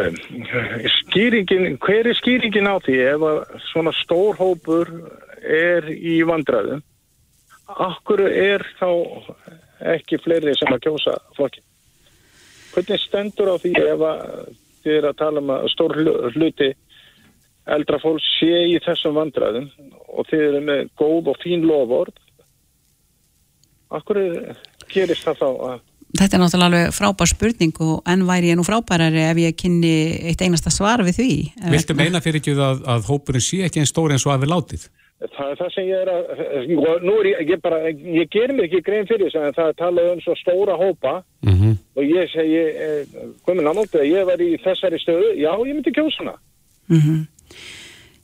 skýringin, 0.92 1.78
hver 1.80 2.10
er 2.10 2.16
skýringin 2.18 2.68
á 2.68 2.76
því 2.84 2.96
ef 3.08 3.22
svona 3.70 3.94
stór 3.96 4.36
hópur 4.36 4.90
er 5.40 5.88
í 5.88 6.18
vandraðu? 6.28 6.82
Akkur 7.68 8.20
er 8.28 8.64
þá 8.76 8.90
ekki 9.94 10.20
fleiri 10.20 10.52
sem 10.58 10.72
að 10.74 10.84
kjósa 10.84 11.16
flokkin? 11.38 11.64
Hvernig 12.74 13.00
stendur 13.00 13.52
á 13.52 13.56
því 13.56 13.72
ef 13.80 14.04
þið 14.84 14.94
er 14.98 15.08
að 15.08 15.18
tala 15.22 15.42
um 15.42 15.56
að 15.56 15.68
stór 15.72 15.96
hluti 16.36 16.70
eldra 17.68 18.00
fólk 18.00 18.24
sé 18.24 18.52
í 18.74 18.78
þessum 18.84 19.16
vandraðum 19.16 19.70
og 20.08 20.28
þið 20.28 20.44
eru 20.50 20.64
með 20.68 20.88
góð 21.00 21.32
og 21.32 21.40
fín 21.40 21.64
loford? 21.68 22.16
Akkur 23.88 24.20
gerist 24.92 25.24
það 25.24 25.40
þá 25.40 25.48
að 25.48 25.80
Þetta 26.16 26.38
er 26.38 26.40
náttúrulega 26.40 26.68
alveg 26.70 26.94
frábær 26.96 27.28
spurning 27.28 27.80
og 27.84 28.06
enn 28.08 28.22
væri 28.28 28.52
ég 28.52 28.56
nú 28.56 28.64
frábærari 28.64 29.26
ef 29.28 29.40
ég 29.42 29.56
kynni 29.60 29.90
eitt 30.30 30.40
einasta 30.40 30.72
svar 30.72 31.02
við 31.04 31.18
því. 31.20 31.32
Viltu 31.74 31.96
meina 31.98 32.22
fyrir 32.24 32.40
ekki 32.40 32.54
að, 32.56 32.80
að 32.88 33.10
hópurinn 33.10 33.44
sé 33.44 33.60
ekki 33.66 33.82
einn 33.82 33.90
stóri 33.90 34.16
eins 34.16 34.24
og 34.24 34.32
að 34.32 34.46
við 34.46 34.52
látið? 34.54 34.88
Það 35.18 35.48
er 35.50 35.56
það 35.58 35.70
sem 35.74 35.86
ég 35.88 36.02
er 36.04 36.10
að, 36.12 36.28
nú 37.02 37.14
er 37.18 37.28
ég, 37.32 37.38
ég 37.50 37.60
bara, 37.60 37.78
ég 37.90 38.28
ger 38.30 38.52
mér 38.54 38.68
ekki 38.68 38.84
grein 38.86 39.08
fyrir 39.08 39.26
þess 39.26 39.40
að 39.40 39.56
það 39.56 39.72
tala 39.80 40.04
um 40.12 40.20
svo 40.22 40.36
stóra 40.38 40.76
hópa 40.78 41.14
mm 41.42 41.54
-hmm. 41.54 41.72
og 41.98 42.04
ég 42.06 42.30
segi, 42.30 42.62
komið 43.44 43.66
náttúrulega, 43.66 44.12
ég 44.14 44.28
var 44.30 44.40
í 44.40 44.50
þessari 44.62 45.00
stöðu, 45.02 45.32
já, 45.34 45.50
ég 45.66 45.74
myndi 45.74 45.92
kjósa 45.92 46.22
hana. 46.22 46.36
Mm 46.88 47.00
-hmm. 47.02 47.26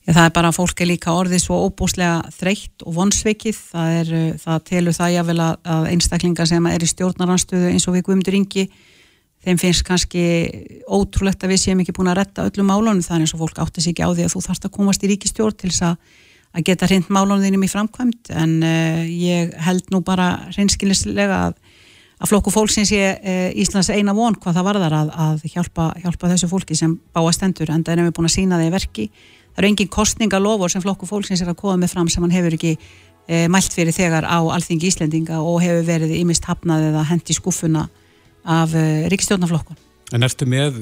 Það 0.04 0.26
er 0.26 0.32
bara 0.36 0.50
að 0.50 0.58
fólk 0.58 0.80
er 0.84 0.88
líka 0.90 1.12
orðið 1.16 1.40
svo 1.40 1.58
óbúslega 1.64 2.32
þreytt 2.36 2.82
og 2.84 2.96
vonsvikið. 2.98 3.60
Það, 3.70 3.92
er, 4.00 4.10
uh, 4.12 4.24
það 4.42 4.64
telur 4.68 4.96
það 4.98 5.14
jáfnvel 5.14 5.44
að 5.44 5.86
einstaklingar 5.94 6.50
sem 6.50 6.66
er 6.68 6.84
í 6.84 6.88
stjórnaranstöðu 6.90 7.70
eins 7.70 7.86
og 7.88 7.96
við 7.96 8.04
guðumdur 8.08 8.36
yngi, 8.36 8.64
þeim 9.44 9.60
finnst 9.60 9.84
kannski 9.88 10.24
ótrúlegt 10.84 11.44
að 11.44 11.54
við 11.54 11.62
séum 11.62 11.80
ekki 11.80 11.94
búin 11.96 12.10
að 12.12 12.18
retta 12.20 12.44
öllum 12.50 12.68
málunum. 12.68 13.00
Það 13.04 13.16
er 13.16 13.24
eins 13.24 13.32
og 13.32 13.40
fólk 13.46 13.62
átti 13.64 13.84
sig 13.84 13.94
ekki 13.94 14.04
á 14.04 14.12
því 14.12 14.26
að 14.26 14.34
þú 14.34 14.42
þarfst 14.44 14.68
að 14.68 14.74
komast 14.76 15.06
í 15.06 15.10
ríkistjórn 15.12 15.56
til 15.62 15.70
þess 15.72 15.86
að 15.88 16.66
geta 16.68 16.88
hreint 16.90 17.08
málunum 17.08 17.40
þínum 17.44 17.64
í 17.64 17.70
framkvæmt. 17.72 18.32
En 18.36 18.58
uh, 18.60 19.00
ég 19.08 19.56
held 19.64 19.88
nú 19.94 20.02
bara 20.04 20.34
hreinskilnislega 20.50 21.38
að, 21.46 21.56
að 22.20 22.34
flokku 22.34 22.52
fólksins 22.52 22.92
ég 22.92 23.24
uh, 23.24 23.48
Íslands 23.56 23.88
eina 23.88 24.12
von 24.12 24.36
hvað 24.36 24.60
það 24.60 24.68
varðar 24.68 24.98
að, 25.00 25.14
að 25.30 25.48
hjálpa, 25.48 25.88
hjálpa 26.04 26.34
þessu 26.34 26.50
fólki 26.52 26.76
sem 26.76 26.92
bá 26.92 27.22
að 27.24 27.38
stendur. 27.38 27.72
En 27.72 27.80
það 27.80 27.96
erum 27.96 28.10
við 28.10 28.18
búin 28.20 28.28
að 28.28 28.36
sína 28.36 28.60
í 28.60 28.68
verki 28.74 29.08
það 29.54 29.62
eru 29.62 29.70
engin 29.70 29.90
kostningalofur 29.92 30.72
sem 30.72 30.82
flokku 30.82 31.08
fólksins 31.08 31.42
er 31.44 31.52
að 31.52 31.60
koma 31.62 31.78
með 31.80 31.94
fram 31.94 32.10
sem 32.10 32.24
hann 32.24 32.34
hefur 32.34 32.56
ekki 32.58 32.74
e, 32.74 33.46
mælt 33.48 33.74
fyrir 33.74 33.94
þegar 33.94 34.26
á 34.26 34.38
alþingi 34.42 34.90
Íslendinga 34.90 35.40
og 35.40 35.62
hefur 35.62 35.86
verið 35.86 36.16
ímist 36.18 36.46
hafnað 36.48 36.90
eða 36.90 37.06
hendi 37.12 37.36
skúfuna 37.36 37.88
af 38.44 38.74
e, 38.74 38.82
eh, 38.82 39.08
ríkstjórnaflokkun. 39.12 39.80
En 40.14 40.22
ertu 40.22 40.44
með, 40.46 40.76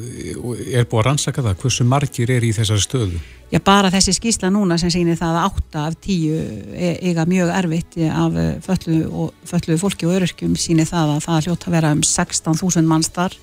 er 0.74 0.88
búið 0.90 0.98
að 0.98 1.04
rannsaka 1.06 1.44
það, 1.44 1.60
hversu 1.62 1.84
margir 1.86 2.32
er 2.34 2.42
í 2.42 2.50
þessari 2.52 2.82
stöðu? 2.82 3.20
Já, 3.52 3.60
bara 3.64 3.92
þessi 3.92 4.16
skísla 4.16 4.50
núna 4.50 4.76
sem 4.80 4.90
sýnir 4.92 5.16
það 5.20 5.38
að 5.38 5.60
8 5.62 5.84
af 5.86 5.96
10 6.02 6.40
e, 6.74 6.90
eiga 7.06 7.24
mjög 7.30 7.52
erfitt 7.54 7.96
af 8.10 8.36
föllu, 8.66 9.28
föllu 9.48 9.78
fólki 9.80 10.08
og 10.08 10.16
öryrkjum 10.18 10.56
sýnir 10.58 10.90
það 10.90 11.14
að 11.14 11.24
það 11.28 11.46
hljótt 11.46 11.68
að 11.68 11.76
vera 11.78 11.94
um 11.94 12.02
16.000 12.02 12.90
manns 12.90 13.12
þar 13.14 13.38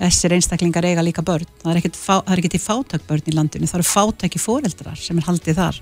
þessir 0.00 0.34
einstaklingar 0.36 0.86
eiga 0.88 1.04
líka 1.04 1.24
börn. 1.24 1.48
Það 1.62 1.74
er 1.74 2.40
ekki 2.40 2.52
til 2.54 2.62
fátak 2.62 3.04
börn 3.08 3.28
í 3.28 3.36
landinu. 3.36 3.68
Það 3.68 3.82
eru 3.82 3.88
fátaki 3.90 4.40
fóreldrar 4.40 4.98
sem 5.00 5.18
er 5.20 5.28
haldið 5.28 5.60
þar. 5.60 5.80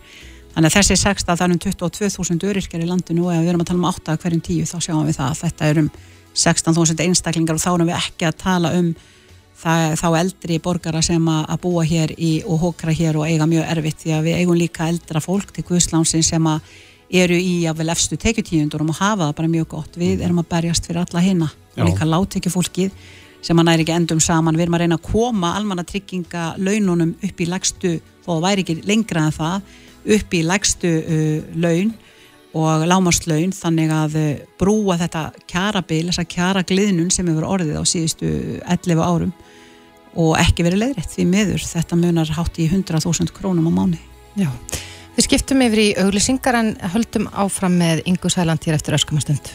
Þannig 0.55 0.73
að 0.73 0.77
þessi 0.79 0.97
sexta 0.99 1.37
það 1.37 1.45
er 1.45 1.55
um 1.55 1.61
22.000 1.63 2.49
öryrkjar 2.49 2.83
í 2.83 2.89
landinu 2.89 3.29
og 3.29 3.35
ef 3.37 3.45
við 3.45 3.53
erum 3.53 3.63
að 3.63 3.71
tala 3.71 3.79
um 3.79 3.91
8 3.93 4.17
hverjum 4.25 4.43
10 4.49 4.71
þá 4.73 4.79
sjáum 4.83 5.07
við 5.07 5.19
það 5.21 5.29
að 5.29 5.43
þetta 5.45 5.69
er 5.69 5.81
um 5.85 5.91
16.000 6.35 7.05
einstaklingar 7.05 7.59
og 7.59 7.63
þá 7.63 7.71
erum 7.75 7.91
við 7.91 7.99
ekki 7.99 8.27
að 8.27 8.41
tala 8.43 8.73
um 8.79 8.89
það, 9.59 9.85
þá 10.01 10.09
eldri 10.23 10.59
borgara 10.65 11.03
sem 11.05 11.31
að, 11.31 11.45
að 11.55 11.63
búa 11.63 11.85
hér 11.87 12.15
í, 12.17 12.33
og 12.47 12.63
hókra 12.65 12.95
hér 12.95 13.21
og 13.21 13.29
eiga 13.29 13.47
mjög 13.51 13.71
erfitt 13.77 14.03
því 14.03 14.15
að 14.17 14.29
við 14.29 14.43
eigum 14.43 14.59
líka 14.59 14.89
eldra 14.91 15.23
fólk 15.23 15.55
til 15.55 15.67
Guðslánsinn 15.69 16.27
sem 16.27 16.51
að 16.51 16.75
eru 17.23 17.39
í 17.39 17.63
jáfnvel 17.65 17.89
efstu 17.95 18.19
tekjutíundurum 18.21 18.91
og 18.93 18.99
hafa 18.99 19.29
það 19.29 19.37
bara 19.39 19.53
mjög 19.55 19.71
gott. 19.77 19.97
Við 19.97 20.25
erum 20.27 20.43
að 20.43 20.51
berjast 20.51 20.89
fyrir 20.89 21.05
alla 21.05 21.25
hinna 21.25 21.49
Já. 21.49 21.83
og 21.83 21.89
líka 21.89 22.09
láttekjufólkið 22.09 22.91
sem 23.49 23.57
að 23.57 23.69
næri 23.71 23.85
ekki 23.87 23.97
endum 23.97 24.21
saman 24.21 24.59
við 24.59 24.67
erum 24.67 24.77
að 24.77 24.83
reyna 24.85 24.99
að 24.99 25.07
koma 25.09 25.55
almanna 25.57 25.85
trygginga 25.89 26.51
laununum 26.61 27.15
upp 27.25 27.41
í 27.41 27.49
legstu 27.49 27.95
þó 28.27 28.35
það 28.35 28.45
væri 28.45 28.65
ekki 28.65 28.77
lengra 28.89 29.25
en 29.25 29.37
það 29.39 29.71
upp 30.19 30.37
í 30.37 30.43
legstu 30.45 30.93
uh, 31.01 31.55
laun 31.57 31.95
og 32.59 32.85
lámarslaun 32.89 33.55
þannig 33.57 33.95
að 33.95 34.19
uh, 34.21 34.29
brúa 34.61 34.99
þetta 35.01 35.25
kjarabil, 35.49 36.05
þessa 36.11 36.27
kjaragliðnun 36.29 37.13
sem 37.15 37.29
hefur 37.31 37.49
orðið 37.49 37.81
á 37.81 37.85
síðustu 37.89 38.35
11 38.61 39.05
árum 39.05 39.33
og 40.19 40.35
ekki 40.41 40.67
verið 40.67 40.85
leiðrétt 40.85 41.15
því 41.15 41.27
miður 41.33 41.65
þetta 41.65 41.99
munar 42.01 42.37
hátt 42.37 42.61
í 42.61 42.69
100.000 42.69 43.33
krónum 43.37 43.69
á 43.69 43.73
mánu 43.73 44.01
Já. 44.39 44.51
Við 45.19 45.27
skiptum 45.27 45.65
yfir 45.67 45.81
í 45.83 45.89
auglýsingar 45.99 46.61
en 46.61 46.77
höldum 46.93 47.27
áfram 47.35 47.75
með 47.81 48.05
Ingu 48.07 48.31
Sæland 48.31 48.63
hér 48.63 48.79
eftir 48.79 48.95
öskumastund. 48.95 49.51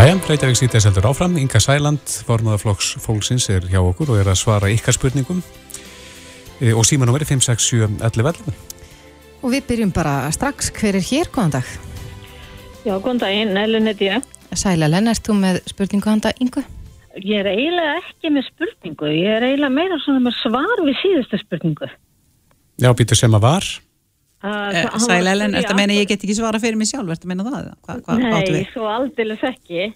Jæja, 0.00 0.14
Reykjavík 0.16 0.56
sýtið 0.56 0.80
seldur 0.80 1.06
áfram, 1.10 1.34
Inga 1.36 1.60
Sæland, 1.60 2.12
formaðaflokks 2.24 2.94
fólksins 3.04 3.50
er 3.52 3.66
hjá 3.68 3.82
okkur 3.82 4.14
og 4.14 4.22
er 4.22 4.30
að 4.32 4.38
svara 4.40 4.70
ykkar 4.72 4.96
spurningum 4.96 5.42
e, 6.56 6.70
og 6.72 6.86
símanúmeri 6.88 7.26
5671111. 7.28 8.48
Og 9.44 9.52
við 9.52 9.66
byrjum 9.68 9.92
bara 9.92 10.14
strax. 10.32 10.70
Hver 10.78 10.96
er 10.96 11.04
hér, 11.04 11.28
góðan 11.28 11.52
dag? 11.58 11.68
Já, 12.86 12.94
góðan 12.94 13.20
daginn, 13.26 13.52
Ellen 13.60 13.92
heiti 13.92 14.08
ég. 14.08 14.24
Sæla 14.56 14.88
Lenn, 14.88 15.12
ert 15.12 15.20
þú 15.28 15.36
með 15.42 15.60
spurningu 15.68 16.08
handa 16.08 16.32
Ingu? 16.40 16.64
Ég 17.20 17.44
er 17.44 17.52
eiginlega 17.52 18.00
ekki 18.00 18.32
með 18.32 18.48
spurningu, 18.54 19.12
ég 19.18 19.36
er 19.36 19.50
eiginlega 19.50 19.76
meira 19.82 20.00
svona 20.00 20.24
með 20.30 20.38
svar 20.40 20.84
við 20.88 20.96
síðustu 21.02 21.44
spurningu. 21.44 21.92
Já, 22.80 22.88
býtur 22.96 23.20
sem 23.20 23.36
að 23.36 23.44
var. 23.50 23.68
Uh, 24.40 24.96
Sæla 25.04 25.34
Ellen, 25.34 25.52
að 25.58 25.76
meina 25.76 25.98
ég 25.98 26.08
get 26.08 26.22
ekki 26.24 26.38
svara 26.38 26.60
fyrir 26.62 26.78
mig 26.80 26.88
sjálf, 26.88 27.10
ertu 27.12 27.28
að 27.28 27.32
meina 27.34 27.44
það? 27.44 27.66
Hva, 27.84 27.96
hva, 28.06 28.14
áttu 28.38 28.54
Nei, 28.54 28.62
svo 28.72 28.86
aldeilis 28.88 29.42
ekki. 29.44 29.90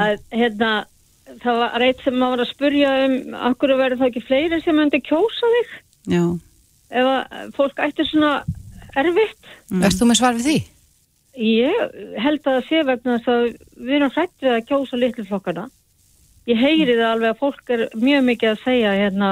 Að, 0.00 0.22
hérna, 0.32 0.70
það 1.42 1.60
var 1.60 1.76
reitt 1.82 2.00
sem 2.04 2.16
maður 2.16 2.38
var 2.38 2.44
að 2.46 2.52
spurja 2.54 2.92
um, 3.04 3.16
akkur 3.50 3.74
verður 3.76 4.00
það 4.00 4.08
ekki 4.08 4.24
fleiri 4.28 4.60
sem 4.64 4.78
myndi 4.78 5.02
kjósa 5.04 5.50
þig 5.56 5.74
Já, 6.12 6.22
ef 6.92 7.10
að 7.10 7.52
fólk 7.58 7.82
ætti 7.84 8.06
svona 8.08 8.32
erfitt? 8.98 9.52
Mm. 9.70 9.84
Erst 9.86 10.00
þú 10.00 10.08
með 10.08 10.20
svar 10.20 10.38
við 10.38 10.48
því? 10.48 10.56
Ég 11.42 11.94
held 12.20 12.42
að 12.42 12.48
það 12.48 12.66
sé 12.68 12.82
vegna 12.88 13.14
þess 13.18 13.32
að 13.32 13.46
við 13.76 13.94
erum 13.98 14.12
hrætt 14.16 14.34
við 14.44 14.52
að 14.52 14.66
kjósa 14.68 14.98
litlu 15.00 15.24
flokkana. 15.28 15.68
Ég 16.50 16.58
heyri 16.58 16.96
það 16.96 17.08
alveg 17.08 17.30
að 17.30 17.40
fólk 17.40 17.72
er 17.76 17.84
mjög 17.96 18.24
mikið 18.26 18.50
að 18.50 18.62
segja 18.64 18.92
hérna, 18.98 19.30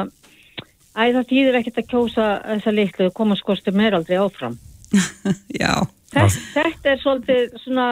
æ 0.96 1.02
það 1.14 1.28
týðir 1.30 1.58
ekkert 1.60 1.80
að 1.82 1.88
kjósa 1.92 2.26
þessa 2.46 2.74
litlu, 2.74 3.08
komast 3.14 3.46
kostum 3.46 3.80
er 3.84 3.96
aldrei 3.98 4.18
áfram. 4.20 4.56
já. 5.62 5.74
Þess, 6.10 6.38
þetta 6.56 6.90
er 6.90 7.00
svolítið 7.04 7.56
svona, 7.62 7.86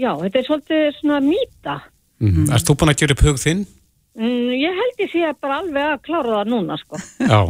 já, 0.00 0.10
þetta 0.22 0.40
er 0.40 0.46
svolítið 0.48 0.84
svona 1.00 1.20
mýta. 1.24 1.78
Mm. 2.22 2.46
Erst 2.48 2.68
þú 2.68 2.78
búin 2.80 2.92
að 2.94 3.02
gera 3.02 3.16
upp 3.16 3.24
hug 3.26 3.40
þinn? 3.42 3.66
Mm, 4.16 4.48
ég 4.56 4.80
held 4.80 5.02
ég 5.04 5.12
sé 5.12 5.32
bara 5.40 5.60
alveg 5.60 5.90
að 5.90 6.02
klára 6.06 6.38
það 6.38 6.50
núna, 6.52 6.78
sko. 6.80 7.00
Já, 7.20 7.40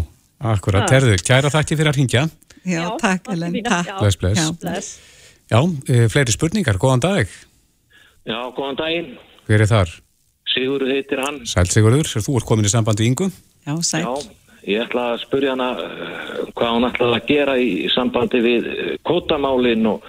akkurat. 0.54 0.86
Já. 0.86 0.96
Herðu, 0.96 1.16
kæra 1.26 1.52
þakki 1.54 1.78
fyrir 1.78 1.92
að 1.92 2.00
ringja. 2.00 2.26
Já, 2.62 2.82
takk 3.02 3.32
Ellen, 3.34 3.58
takk. 3.66 3.90
já. 3.90 3.96
Bless, 3.98 4.18
bless. 4.18 4.38
Já. 4.38 4.52
Bless. 4.62 4.92
Já, 5.50 5.58
e, 5.90 6.06
fleiri 6.10 6.34
spurningar, 6.34 6.78
góðan 6.82 7.02
dag. 7.02 7.30
Já, 8.26 8.38
góðan 8.54 8.78
daginn. 8.78 9.14
Hver 9.48 9.64
er 9.64 9.70
þar? 9.70 9.94
Sigurður 10.52 10.92
heitir 10.94 11.22
hann. 11.22 11.40
Sæl 11.48 11.66
Sigurður, 11.70 12.10
þú 12.22 12.36
ert 12.38 12.46
komin 12.46 12.68
í 12.68 12.70
sambandi 12.70 13.06
Ingu. 13.08 13.30
Já, 13.66 13.74
sæl. 13.82 14.02
Já, 14.02 14.14
ég 14.66 14.84
ætla 14.86 15.04
að 15.12 15.22
spurja 15.22 15.54
hana 15.54 15.68
uh, 15.78 16.40
hvað 16.56 16.74
hún 16.76 16.88
ætlaði 16.88 17.18
að 17.18 17.28
gera 17.28 17.56
í 17.58 17.70
sambandi 17.94 18.40
við 18.42 18.68
uh, 18.72 18.94
kvotamálin 19.06 19.86
og, 19.90 20.08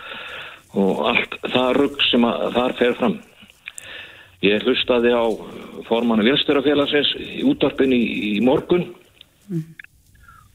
og 0.74 1.04
allt 1.12 1.38
það 1.54 1.70
rugg 1.80 2.08
sem 2.10 2.26
að 2.30 2.48
þar 2.58 2.76
fer 2.80 2.98
fram. 3.02 3.20
Ég 4.44 4.66
hlustaði 4.68 5.14
á 5.16 5.26
formannu 5.88 6.26
Vilstörafélagsins 6.28 7.14
í 7.20 7.44
útvarpin 7.48 7.94
í, 7.96 8.02
í 8.34 8.42
morgun 8.44 8.90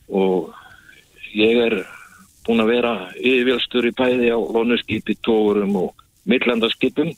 og 0.08 0.52
ég 1.36 1.60
er 1.66 1.76
búin 2.46 2.64
að 2.64 2.72
vera 2.72 2.92
yfirvilstur 3.16 3.88
í 3.88 3.94
bæði 3.96 4.30
á 4.32 4.38
lonuskipi, 4.38 5.16
tógurum 5.24 5.74
og 5.76 6.04
millandaskipum 6.28 7.12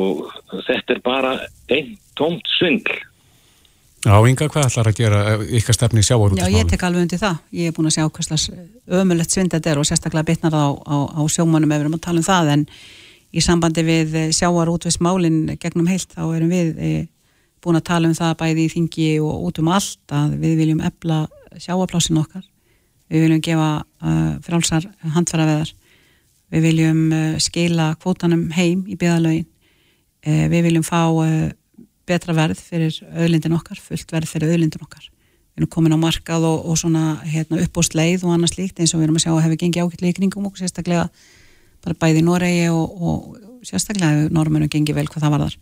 og 0.00 0.28
þetta 0.66 0.96
er 0.96 1.02
bara 1.04 1.32
einn 1.72 1.96
tómt 2.16 2.46
svindl. 2.58 2.94
Já, 4.00 4.14
Inga, 4.24 4.46
hvað 4.48 4.66
ætlar 4.70 4.88
að 4.88 4.96
gera 4.96 5.18
eh, 5.34 5.42
ykkar 5.58 5.76
stefni 5.76 6.00
í 6.00 6.06
Já, 6.08 6.46
ég 6.48 6.68
tek 6.70 6.84
alveg 6.88 7.04
undir 7.04 7.20
það. 7.20 7.42
Ég 7.52 7.68
er 7.68 7.74
búin 7.76 7.90
að 7.90 7.98
sjá 7.98 8.06
hverslas 8.08 8.46
ömulegt 8.88 9.34
svind 9.34 9.52
þetta 9.52 9.74
er 9.74 9.80
og 9.82 9.88
sérstaklega 9.88 10.28
bitnar 10.30 10.56
á, 10.56 10.72
á, 10.72 10.96
á 11.20 11.22
sjómanum 11.28 11.68
ef 11.68 11.76
við 11.76 11.84
erum 11.84 11.96
að 11.98 12.04
tala 12.06 12.22
um 12.22 12.28
það 12.30 12.52
en 12.54 12.62
í 13.30 13.42
sambandi 13.44 13.84
við 13.84 14.16
sjáar 14.32 14.72
útvismálin 14.72 15.42
gegnum 15.60 15.90
heilt 15.90 16.16
þá 16.16 16.22
erum 16.32 16.48
við 16.50 16.80
e, 16.80 16.92
búin 17.60 17.76
að 17.76 17.86
tala 17.90 18.08
um 18.08 18.16
það 18.16 18.38
bæði 18.40 18.64
í 18.64 18.72
þingi 18.72 19.10
og 19.20 19.44
út 19.50 19.60
um 19.60 19.70
allt 19.76 20.16
að 20.16 20.34
við 20.40 20.56
viljum 20.62 20.80
ebla 20.88 21.20
sjáaplásin 21.60 22.22
okkar. 22.22 22.46
Við 23.10 23.26
viljum 23.26 23.42
gefa 23.42 23.70
uh, 23.82 24.34
frálsar 24.46 24.86
handfæraveðar. 25.16 25.72
Við 26.54 26.66
viljum 26.68 27.00
uh, 27.10 27.38
skila 27.42 27.92
kvótanum 28.00 28.48
heim 28.54 28.84
í 28.86 28.96
byggðalögin. 28.96 29.48
Uh, 30.24 30.46
við 30.52 30.68
viljum 30.68 30.86
fá 30.86 31.10
betra 32.10 32.36
verð 32.36 32.60
fyrir 32.60 33.00
auðlindin 33.14 33.56
okkar, 33.56 33.80
fullt 33.80 34.14
verð 34.14 34.30
fyrir 34.30 34.52
auðlindin 34.52 34.84
okkar. 34.84 35.08
Við 35.54 35.64
erum 35.64 35.72
komin 35.74 35.94
á 35.94 35.98
markað 36.00 36.46
og, 36.46 36.66
og 36.70 36.78
svona 36.78 37.04
hérna, 37.26 37.60
upp 37.64 37.78
á 37.78 37.82
sleið 37.86 38.24
og 38.26 38.34
annars 38.34 38.56
líkt 38.58 38.80
eins 38.80 38.94
og 38.94 39.00
við 39.00 39.08
erum 39.08 39.18
að 39.18 39.26
sjá 39.26 39.32
að 39.34 39.44
hefur 39.46 39.60
gengið 39.64 39.86
ákveðlega 39.86 40.12
í 40.12 40.18
kringum 40.18 40.46
okkur 40.48 40.62
sérstaklega 40.62 41.08
bara 41.84 41.96
bæði 42.00 42.22
í 42.22 42.26
Noregi 42.26 42.68
og, 42.72 43.02
og 43.02 43.66
sérstaklega 43.66 44.14
hefur 44.14 44.36
norminu 44.36 44.70
gengið 44.70 45.00
vel 45.00 45.08
hvað 45.10 45.26
það 45.26 45.34
varðar. 45.36 45.58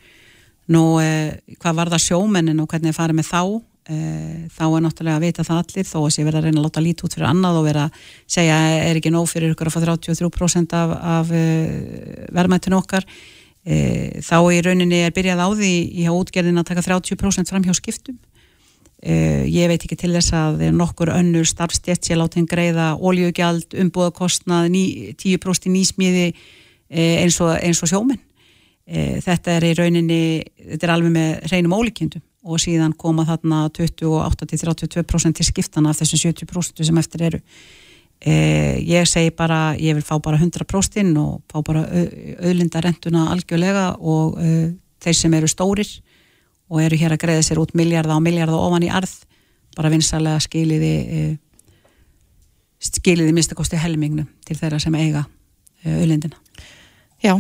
Nú, 0.68 0.82
eh, 1.00 1.56
hvað 1.56 1.80
varðar 1.80 2.04
sjómennin 2.04 2.60
og 2.60 2.68
hvernig 2.68 2.92
það 2.92 3.00
farið 3.00 3.18
með 3.18 3.28
þá, 3.30 3.42
eh, 3.88 4.44
þá 4.52 4.64
er 4.68 4.84
náttúrulega 4.84 5.16
að 5.16 5.24
vita 5.24 5.46
það 5.48 5.62
allir 5.62 5.88
þó 5.88 5.98
að 6.02 6.12
sé 6.12 6.26
verið 6.26 6.38
að 6.38 6.46
reyna 6.48 6.60
að 6.60 6.66
láta 6.68 6.84
lítið 6.84 7.08
út 7.08 7.16
fyrir 7.16 7.30
annað 7.30 7.58
og 7.58 7.66
vera 7.70 7.86
að 7.88 8.04
segja 8.36 8.58
er 8.84 9.00
ekki 9.00 9.14
nóg 9.14 9.26
fyrir 9.30 9.54
ykkur 9.54 9.70
að 9.70 9.74
fá 9.74 9.80
33% 9.88 10.76
af, 10.76 10.94
af 11.16 11.32
eh, 11.32 12.28
verðmættinu 12.36 12.78
okkar 12.78 13.08
e, 13.68 13.78
þá 14.24 14.38
í 14.54 14.62
rauninni 14.64 15.02
er 15.04 15.14
byrjað 15.16 15.44
á 15.44 15.48
því 15.52 15.72
í 16.00 16.08
útgerðin 16.08 16.62
að 16.62 16.70
taka 16.72 16.86
30% 16.86 17.52
fram 17.52 17.66
hjá 17.66 17.74
skiptum. 17.76 18.16
E, 18.98 19.44
ég 19.46 19.68
veit 19.70 19.84
ekki 19.84 19.98
til 19.98 20.10
þess 20.16 20.34
að 20.34 20.64
er 20.68 20.72
nokkur 20.74 21.12
önnur 21.14 21.46
starfstjett 21.46 22.08
sé 22.08 22.16
látin 22.18 22.48
greiða 22.50 22.96
oljugjald, 22.98 23.76
umbúðakostnað 23.84 24.72
ný, 24.74 24.84
10% 25.14 25.68
í 25.68 25.74
nýsmíði 25.76 26.24
e, 26.32 27.04
eins, 27.20 27.38
og, 27.44 27.52
eins 27.62 27.78
og 27.84 27.92
sjóminn 27.92 28.18
e, 28.88 29.20
þetta 29.22 29.54
er 29.54 29.68
í 29.68 29.74
rauninni 29.78 30.22
þetta 30.64 30.88
er 30.88 30.94
alveg 30.96 31.14
með 31.14 31.52
reynum 31.52 31.76
ólíkjendum 31.78 32.24
og 32.48 32.62
síðan 32.62 32.96
koma 32.98 33.26
þarna 33.28 33.68
28-32% 33.76 35.38
til 35.38 35.46
skiptana 35.46 35.92
af 35.92 36.00
þessum 36.00 36.32
70% 36.32 36.88
sem 36.88 36.98
eftir 36.98 37.26
eru 37.28 37.40
Eh, 38.18 38.82
ég 38.82 39.06
segi 39.06 39.30
bara, 39.30 39.76
ég 39.78 39.94
vil 39.94 40.02
fá 40.02 40.16
bara 40.18 40.38
100% 40.40 40.98
inn 40.98 41.12
og 41.20 41.44
fá 41.46 41.62
bara 41.62 41.84
auðlindarentuna 41.86 43.28
algjörlega 43.30 43.92
og 44.00 44.40
uh, 44.42 44.72
þeir 44.98 45.14
sem 45.14 45.36
eru 45.38 45.46
stórir 45.46 45.92
og 46.66 46.82
eru 46.82 46.98
hér 46.98 47.14
að 47.14 47.22
greiða 47.22 47.44
sér 47.46 47.62
út 47.62 47.76
miljarda 47.78 48.16
og 48.16 48.24
miljarda 48.26 48.58
ofan 48.58 48.88
í 48.88 48.90
arð, 48.90 49.12
bara 49.78 49.92
vinsalega 49.94 50.42
skiliði 50.42 50.92
uh, 51.06 51.30
skiliði 52.82 53.36
mistakosti 53.38 53.78
helmingnum 53.78 54.26
til 54.46 54.58
þeirra 54.58 54.82
sem 54.82 54.98
eiga 54.98 55.22
auðlindina. 55.86 56.38
Já, 57.22 57.36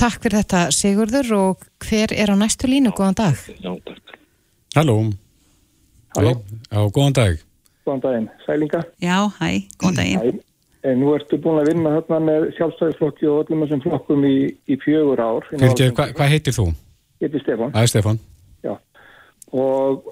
takk 0.00 0.22
fyrir 0.24 0.40
þetta 0.40 0.66
Sigurður 0.72 1.32
og 1.36 1.68
hver 1.84 2.16
er 2.16 2.32
á 2.32 2.36
næstu 2.36 2.68
línu, 2.68 2.96
góðan 2.96 3.20
dag? 3.20 3.40
Já, 3.60 3.72
takk. 3.84 4.16
Halló. 4.74 5.02
Halló. 6.16 6.38
Já, 6.70 6.80
góðan 6.88 7.16
dag. 7.20 7.44
Góðan 7.84 8.00
daginn, 8.04 8.28
sælinga. 8.46 8.80
Já, 9.04 9.16
hæ, 9.38 9.48
góðan 9.80 9.98
daginn. 10.00 10.20
Hæ. 10.20 10.40
En 10.84 10.98
nú 11.00 11.14
ertu 11.16 11.38
búin 11.40 11.62
að 11.62 11.70
vinna 11.72 11.94
þarna 11.96 12.18
með 12.26 12.42
sjálfstæðisflokki 12.58 13.28
og 13.32 13.38
öllum 13.44 13.62
þessum 13.64 13.82
flokkum 13.86 14.24
í, 14.28 14.34
í 14.68 14.76
fjögur 14.82 15.20
ár. 15.24 15.46
Hvað 15.56 16.12
hva 16.18 16.26
heitir 16.28 16.52
þú? 16.52 16.66
Ég 17.24 17.30
heiti 17.30 17.40
Stefán. 17.40 17.72
Það 17.72 17.86
er 17.86 17.92
Stefán. 17.92 18.18
Já. 18.66 18.74
Og 19.54 20.10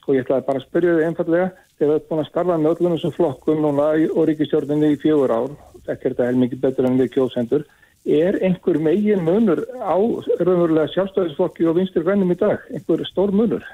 sko 0.00 0.16
ég 0.16 0.24
ætlaði 0.24 0.46
bara 0.46 0.62
að 0.62 0.66
spyrja 0.70 0.94
þig 0.96 1.08
einfallega, 1.10 1.48
þegar 1.76 1.90
þú 1.92 1.96
ert 1.98 2.08
búin 2.08 2.22
að 2.22 2.28
starfa 2.30 2.56
með 2.62 2.70
öllum 2.72 2.94
þessum 2.96 3.14
flokkum 3.16 3.60
núna 3.64 3.88
í- 4.00 4.08
og 4.08 4.28
ríkistjórninni 4.30 4.92
í 4.94 5.00
fjögur 5.02 5.34
ár, 5.36 5.50
þetta 5.84 5.96
er 5.96 6.14
þetta 6.14 6.28
helmikið 6.30 6.62
betur 6.64 6.88
en 6.88 6.98
við 7.00 7.12
kjóðsendur, 7.16 7.64
er 8.06 8.38
einhver 8.46 8.78
megin 8.78 9.24
munur 9.26 9.64
á 9.82 9.96
raunverulega 9.98 10.92
sjálfstæðisflokki 10.94 11.66
og 11.68 11.76
vinstur 11.80 12.06
grænum 12.06 12.32
í 12.32 12.38
dag? 12.40 12.62
Einhver 12.72 13.04
stór 13.10 13.34
munur? 13.36 13.64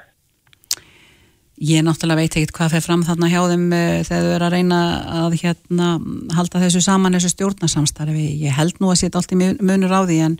Ég 1.63 1.79
náttúrulega 1.85 2.19
veit 2.19 2.33
ekkert 2.35 2.57
hvað 2.57 2.73
fer 2.73 2.83
fram 2.83 3.03
þarna 3.07 3.29
hjá 3.31 3.39
þeim 3.47 3.69
uh, 3.71 4.01
þegar 4.03 4.25
þau 4.25 4.33
eru 4.35 4.47
að 4.47 4.55
reyna 4.57 4.79
að 5.21 5.35
hérna, 5.39 5.91
halda 6.35 6.59
þessu 6.65 6.81
saman 6.83 7.15
þessu 7.15 7.29
stjórnarsamstarfi. 7.31 8.25
Ég 8.41 8.57
held 8.57 8.81
nú 8.83 8.89
að 8.91 8.99
setja 8.99 9.21
allt 9.21 9.31
í 9.31 9.37
mun- 9.39 9.61
munur 9.63 9.93
á 9.95 10.03
því 10.03 10.17
en, 10.25 10.35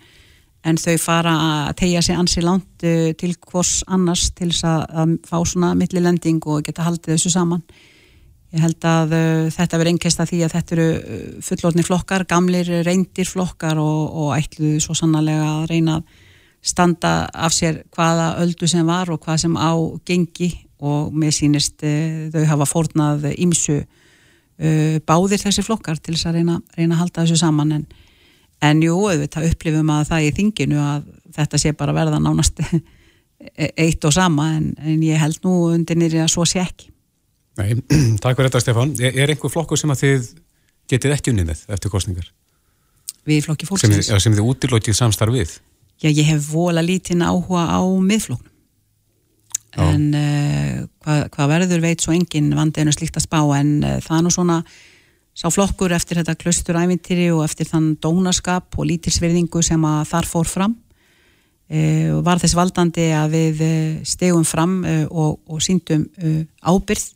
en 0.68 0.80
þau 0.82 0.98
fara 1.00 1.36
að 1.46 1.70
tegja 1.80 2.02
sig 2.04 2.20
ansi 2.20 2.44
langt 2.44 2.84
uh, 2.84 3.14
til 3.16 3.32
hvors 3.40 3.86
annars 3.88 4.26
til 4.36 4.50
þess 4.52 4.68
að, 4.68 4.84
að 5.00 5.14
fá 5.30 5.38
svona 5.48 5.70
millilending 5.80 6.44
og 6.44 6.66
geta 6.68 6.90
haldið 6.90 7.14
þessu 7.16 7.32
saman. 7.38 7.64
Ég 8.54 8.66
held 8.66 8.90
að 8.90 9.16
uh, 9.16 9.48
þetta 9.56 9.80
verður 9.80 9.94
einnkist 9.94 10.26
að 10.26 10.34
því 10.34 10.42
að 10.44 10.58
þetta 10.58 10.76
eru 10.76 10.90
fullorðni 11.48 11.88
flokkar, 11.88 12.28
gamlir 12.28 12.74
reyndir 12.84 13.32
flokkar 13.32 13.80
og, 13.80 14.04
og 14.12 14.36
ætluðu 14.42 14.84
svo 14.84 14.98
sannarlega 15.00 15.48
að 15.62 15.72
reyna 15.72 16.02
að 16.02 16.20
standa 16.64 17.16
af 17.32 17.56
sér 17.56 17.82
hvaða 17.96 18.34
öldu 18.44 18.68
sem 18.72 18.84
var 18.88 19.10
og 19.12 19.24
hvað 19.24 19.42
sem 19.48 19.56
á 19.56 19.72
gengi 20.08 20.52
og 20.84 21.13
mér 21.15 21.34
sínist 21.36 21.84
uh, 21.88 22.30
þau 22.34 22.43
hafa 22.52 22.67
fórnað 22.69 23.30
ímsu 23.39 23.80
uh, 23.82 24.98
báðir 25.08 25.41
þessi 25.43 25.63
flokkar 25.65 26.00
til 26.04 26.15
þess 26.17 26.30
að 26.32 26.39
reyna, 26.41 26.60
reyna 26.78 26.98
að 26.98 27.02
halda 27.06 27.24
þessu 27.26 27.39
saman 27.43 27.76
en, 27.80 27.86
en 28.63 28.84
jú, 28.86 28.98
auðvitað 29.08 29.50
upplifum 29.52 29.93
að 29.96 30.10
það 30.12 30.28
í 30.28 30.34
þinginu 30.39 30.82
að 30.84 31.08
þetta 31.39 31.60
sé 31.63 31.74
bara 31.78 31.96
verða 31.96 32.19
nánast 32.24 32.60
eitt 33.84 34.06
og 34.08 34.13
sama 34.15 34.52
en, 34.58 34.69
en 34.80 35.02
ég 35.04 35.19
held 35.19 35.41
nú 35.43 35.56
undir 35.74 35.98
nýri 36.00 36.22
að 36.24 36.32
svo 36.36 36.46
sé 36.48 36.62
ekki 36.63 36.89
Nei, 37.60 37.76
takk 38.24 38.34
fyrir 38.39 38.48
þetta 38.50 38.60
Stefán. 38.63 38.91
Er, 38.98 39.13
er 39.13 39.30
einhver 39.30 39.52
flokkur 39.54 39.78
sem 39.78 39.91
að 39.93 40.00
þið 40.02 40.30
getið 40.89 41.12
ekki 41.13 41.30
unnið 41.34 41.50
með 41.52 41.60
eftir 41.76 41.91
kostningar? 41.93 42.32
Við 43.30 43.43
flokki 43.46 43.67
Sem, 43.67 43.69
fólksins? 43.76 44.08
þið- 44.10 44.24
sem 44.24 44.34
þið 44.39 44.48
útilókið 44.50 44.98
samstarf 44.98 45.36
við? 45.36 45.52
Já, 46.02 46.08
ég 46.10 46.26
hef 46.32 46.48
vola 46.50 46.82
lítinn 46.82 47.22
áhuga 47.22 47.67
á 47.69 47.78
miðfloknum. 47.86 48.50
En 49.82 50.10
uh, 50.14 50.84
hvað, 51.02 51.22
hvað 51.34 51.52
verður 51.56 51.84
veit 51.84 52.04
svo 52.04 52.14
engin 52.14 52.52
vandeinu 52.54 52.94
slíkt 52.94 53.18
að 53.18 53.26
spá 53.26 53.40
en 53.58 53.80
uh, 53.82 53.98
það 54.04 54.18
er 54.18 54.26
nú 54.26 54.34
svona 54.34 54.60
sá 55.34 55.48
flokkur 55.50 55.96
eftir 55.96 56.20
þetta 56.20 56.38
klusturævintýri 56.38 57.32
og 57.34 57.42
eftir 57.48 57.70
þann 57.72 57.96
dónaskap 58.02 58.78
og 58.78 58.90
lítilsverðingu 58.92 59.64
sem 59.66 59.82
að 59.90 60.04
þar 60.12 60.30
fór 60.30 60.52
fram. 60.52 60.78
Uh, 61.74 62.20
og 62.20 62.22
var 62.28 62.44
þess 62.44 62.58
valdandi 62.60 63.10
að 63.18 63.34
við 63.34 63.66
stegum 64.06 64.46
fram 64.46 64.82
og, 65.10 65.40
og 65.50 65.64
síndum 65.64 66.06
ábyrð 66.62 67.10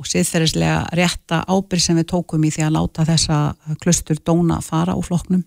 og 0.00 0.08
siðferðislega 0.08 0.88
rétta 0.96 1.44
ábyrð 1.46 1.84
sem 1.84 1.98
við 2.00 2.08
tókum 2.10 2.44
í 2.48 2.50
því 2.50 2.66
að 2.66 2.76
láta 2.78 3.04
þessa 3.06 3.40
klustur 3.82 4.18
dóna 4.24 4.58
fara 4.64 4.96
úr 4.98 5.06
flokknum 5.06 5.44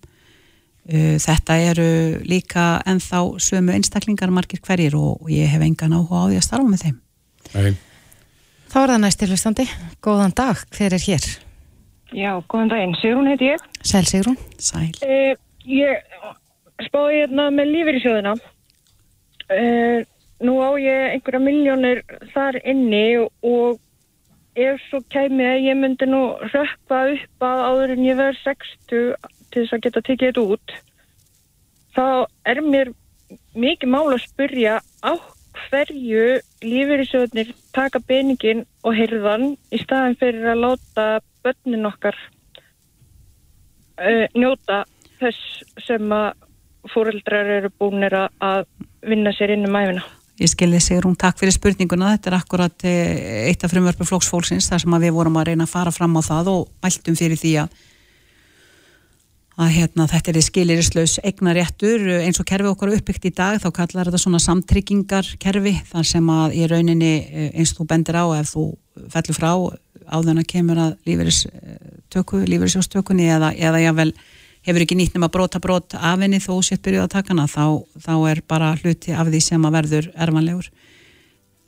þetta 0.83 1.55
eru 1.63 1.87
líka 2.27 2.81
ennþá 2.89 3.21
sömu 3.39 3.71
einstaklingar 3.71 4.33
margir 4.35 4.59
hverjir 4.65 4.97
og, 4.99 5.29
ég 5.31 5.47
hef 5.47 5.63
engan 5.63 5.95
áhuga 5.95 6.25
á 6.25 6.27
því 6.27 6.39
að 6.41 6.47
starfa 6.47 6.67
með 6.67 6.83
þeim. 6.83 6.97
Nei. 7.53 7.73
Þá 8.73 8.77
er 8.81 8.91
það 8.91 9.01
næst 9.03 9.19
tilvistandi. 9.21 9.67
Góðan 10.03 10.35
dag, 10.35 10.61
hver 10.73 10.95
er 10.97 11.03
hér? 11.05 11.27
Já, 12.13 12.31
góðan 12.49 12.71
daginn. 12.71 12.95
Sigrún 12.97 13.29
heiti 13.29 13.51
ég. 13.51 13.67
Sæl 13.85 14.03
Sigrún. 14.09 14.39
Sæl. 14.57 14.89
Uh, 15.05 15.37
ég 15.69 16.01
spáði 16.87 17.21
hérna 17.21 17.47
með 17.53 17.71
lífyrísjóðina. 17.77 18.33
Uh, 19.53 20.01
nú 20.43 20.57
á 20.59 20.69
ég 20.81 21.15
einhverja 21.15 21.43
miljónir 21.43 22.03
þar 22.33 22.59
inni 22.65 23.05
og 23.21 23.79
ef 24.53 24.81
svo 24.89 25.01
kæmi 25.13 25.45
að 25.47 25.67
ég 25.67 25.77
myndi 25.79 26.07
nú 26.09 26.23
rökka 26.43 26.99
upp 27.13 27.45
að 27.45 27.63
áður 27.69 27.93
en 27.95 28.03
ég 28.05 28.19
verð 28.19 28.41
60 28.43 29.13
til 29.53 29.63
þess 29.63 29.77
að 29.77 29.83
geta 29.85 30.03
tekið 30.09 30.31
þetta 30.31 30.43
út, 30.55 30.75
þá 31.95 32.05
er 32.49 32.61
mér 32.65 32.91
mikið 33.57 33.89
mál 33.93 34.07
að 34.13 34.23
spyrja 34.25 34.79
á 35.05 35.11
hverju 35.69 36.25
lífyrísjóðnir 36.65 37.53
taka 37.75 38.01
peningin 38.01 38.63
og 38.83 38.97
heyrðan 38.97 39.53
í 39.73 39.79
staðin 39.81 40.17
fyrir 40.19 40.49
að 40.53 40.63
láta 40.65 41.05
börnin 41.45 41.85
okkar 41.89 42.17
uh, 44.01 44.25
njóta 44.33 44.83
þess 45.21 45.85
sem 45.85 46.09
að 46.13 46.33
fóreldrar 46.91 47.47
eru 47.59 47.69
búinir 47.79 48.17
að- 48.17 48.67
vinna 49.03 49.31
sér 49.35 49.51
inn 49.55 49.65
um 49.67 49.75
æfina. 49.75 50.03
Ég 50.39 50.49
skilði 50.49 50.79
Sigrún, 50.81 51.15
takk 51.19 51.37
fyrir 51.37 51.53
spurninguna. 51.53 52.13
Þetta 52.15 52.29
er 52.31 52.37
akkurat 52.39 52.85
eh, 52.87 53.49
eitt 53.49 53.63
af 53.63 53.71
frumvörpu 53.71 54.07
flokksfólksins 54.07 54.69
þar 54.71 54.81
sem 54.81 54.95
við 55.03 55.13
vorum 55.13 55.37
að 55.37 55.51
reyna 55.51 55.67
að 55.67 55.73
fara 55.75 55.91
fram 55.93 56.15
á 56.17 56.21
það 56.25 56.49
og 56.53 56.61
mæltum 56.83 57.17
fyrir 57.19 57.39
því 57.39 57.51
að 57.63 57.75
að 59.61 59.73
hérna, 59.75 60.07
þetta 60.09 60.31
er 60.31 60.41
skilirislaus 60.41 61.19
eignaréttur 61.21 62.07
eins 62.23 62.39
og 62.41 62.47
kerfi 62.49 62.71
okkar 62.71 62.93
uppbyggt 62.95 63.27
í 63.29 63.33
dag 63.37 63.59
þá 63.61 63.69
kallar 63.75 64.09
þetta 64.09 64.21
svona 64.23 64.41
samtryggingarkerfi 64.41 65.73
þar 65.91 66.07
sem 66.09 66.29
að 66.33 66.55
í 66.57 66.69
rauninni 66.71 67.13
eh, 67.21 67.49
eins 67.53 67.75
þú 67.77 67.85
bendir 67.91 68.17
á 68.17 68.25
ef 68.39 68.55
þú 68.55 68.65
fellur 69.13 69.37
frá 69.37 69.51
áðan 70.09 70.41
að 70.41 70.49
kemur 70.49 70.81
að 70.81 70.95
lífeyristöku, 71.07 72.41
lífeyrissjóstökunni 72.49 73.29
eða, 73.29 73.53
eða 73.53 73.83
jável 73.83 74.09
hefur 74.65 74.85
ekki 74.85 74.97
nýtt 74.97 75.17
nema 75.17 75.29
brota 75.31 75.61
brot 75.61 75.93
af 75.99 76.23
henni 76.23 76.41
þó 76.41 76.57
sétt 76.65 76.83
byrjuð 76.85 77.05
að 77.05 77.13
taka 77.13 77.33
hana 77.35 77.45
þá, 77.51 77.83
þá 78.01 78.13
er 78.31 78.41
bara 78.47 78.73
hluti 78.79 79.13
af 79.13 79.29
því 79.29 79.43
sem 79.43 79.69
að 79.69 79.77
verður 79.77 80.09
erfanlegur 80.15 80.69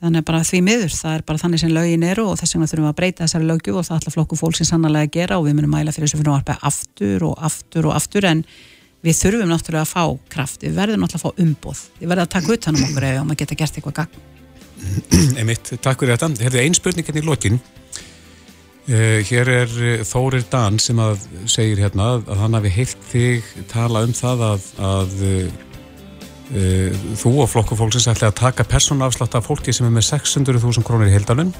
þannig 0.06 0.22
að 0.22 0.28
bara 0.30 0.44
því 0.46 0.60
miður, 0.66 0.94
það 0.96 1.16
er 1.16 1.26
bara 1.26 1.42
þannig 1.42 1.62
sem 1.62 1.74
lögin 1.74 2.06
eru 2.06 2.28
og 2.30 2.38
þess 2.40 2.56
vegna 2.56 2.70
þurfum 2.70 2.86
við 2.86 2.92
að 2.92 3.00
breyta 3.00 3.26
þessari 3.26 3.50
lögju 3.50 3.74
og 3.76 3.88
það 3.88 3.98
ætla 4.00 4.14
flokku 4.14 4.38
fólk 4.40 4.56
sem 4.58 4.68
sannlega 4.68 5.08
að 5.08 5.12
gera 5.18 5.40
og 5.40 5.48
við 5.48 5.58
munum 5.58 5.74
mæla 5.76 5.94
fyrir 5.94 6.08
þessu 6.08 6.22
fyrir 6.22 6.32
varpa 6.32 6.56
aftur 6.70 7.26
og 7.26 7.44
aftur 7.50 7.90
og 7.90 7.98
aftur 7.98 8.28
en 8.30 8.44
við 9.06 9.18
þurfum 9.20 9.52
náttúrulega 9.52 9.84
að 9.84 9.92
fá 9.92 10.32
kraft, 10.32 10.62
við 10.62 10.78
verðum 10.78 11.04
náttúrulega 11.04 11.30
að 11.30 11.36
fá 11.36 11.44
umboð 11.44 11.84
við 11.98 12.08
verðum 12.08 12.26
að 12.26 12.32
taka 12.38 12.56
utan 12.56 12.78
um 12.78 12.88
okkur 12.88 13.08
ef 13.10 13.20
maður 13.26 13.42
geta 13.42 13.60
gert 13.60 13.78
eitthvað 13.80 13.98
gagn 14.00 14.34
Einmitt, 15.40 15.72
takk 15.82 16.02
fyrir 16.02 16.16
þetta. 16.16 16.44
Herðu 16.44 16.62
ein 16.62 16.76
spurning 16.76 17.06
hérna 17.06 17.22
í 17.22 17.26
lokin. 17.26 17.60
Uh, 18.86 19.18
hér 19.26 19.48
er 19.50 19.72
uh, 19.80 20.02
Þórir 20.06 20.44
Dan 20.50 20.76
sem 20.82 20.98
að 21.02 21.24
segir 21.50 21.80
hérna 21.82 22.12
að, 22.14 22.28
að 22.30 22.42
hann 22.44 22.58
hafi 22.58 22.70
heilt 22.76 23.08
þig 23.10 23.48
tala 23.72 24.04
um 24.06 24.12
það 24.14 24.44
að, 24.46 24.68
að 24.90 25.16
uh, 25.26 25.48
þú 26.46 27.32
og 27.42 27.48
flokku 27.50 27.74
fólksins 27.78 28.06
ætli 28.12 28.28
að 28.28 28.36
taka 28.38 28.66
persónuafslátt 28.70 29.34
af 29.34 29.48
fólki 29.48 29.74
sem 29.74 29.88
er 29.88 29.94
með 29.94 30.06
600.000 30.12 30.86
krónir 30.86 31.10
í 31.10 31.16
heildalun 31.16 31.50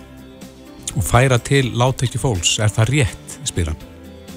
og 0.97 1.05
færa 1.05 1.39
til 1.43 1.73
láttekki 1.77 2.21
fólks. 2.21 2.59
Er 2.63 2.71
það 2.73 2.93
rétt, 2.95 3.39
spyr 3.49 3.73
hann? 3.73 3.81